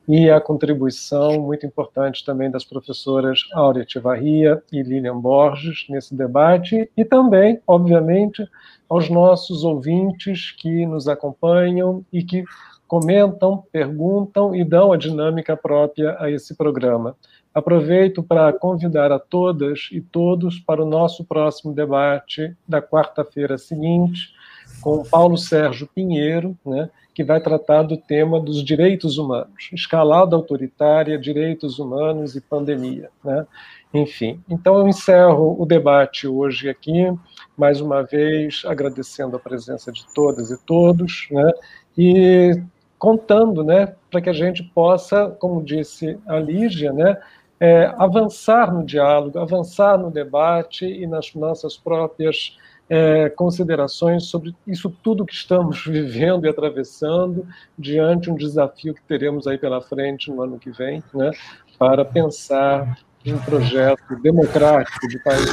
[0.08, 6.90] e a contribuição muito importante também das professoras Áurea Tivarria e Lilian Borges nesse debate,
[6.96, 8.44] e também, obviamente,
[8.88, 12.42] aos nossos ouvintes que nos acompanham e que
[12.88, 17.14] comentam, perguntam e dão a dinâmica própria a esse programa.
[17.56, 24.34] Aproveito para convidar a todas e todos para o nosso próximo debate da quarta-feira seguinte,
[24.82, 31.18] com Paulo Sérgio Pinheiro, né, que vai tratar do tema dos direitos humanos, escalada autoritária,
[31.18, 33.08] direitos humanos e pandemia.
[33.24, 33.46] Né?
[33.94, 37.10] Enfim, então eu encerro o debate hoje aqui,
[37.56, 41.50] mais uma vez agradecendo a presença de todas e todos, né,
[41.96, 42.62] e
[42.98, 47.16] contando, né, para que a gente possa, como disse a Lígia, né,
[47.58, 52.56] é, avançar no diálogo, avançar no debate e nas nossas próprias
[52.88, 57.46] é, considerações sobre isso tudo que estamos vivendo e atravessando
[57.78, 61.30] diante um desafio que teremos aí pela frente no ano que vem, né,
[61.78, 65.50] para pensar um projeto democrático de país.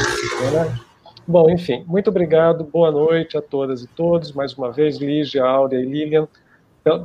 [0.53, 0.79] Né?
[1.25, 5.79] Bom, enfim, muito obrigado, boa noite a todas e todos, mais uma vez, Lígia, Áurea
[5.79, 6.27] e Lilian,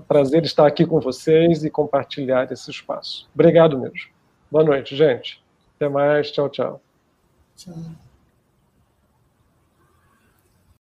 [0.07, 3.29] prazer estar aqui com vocês e compartilhar esse espaço.
[3.33, 4.18] Obrigado mesmo.
[4.51, 5.43] Boa noite, gente.
[5.77, 6.81] Até mais, tchau, tchau.
[7.57, 7.75] Tchau.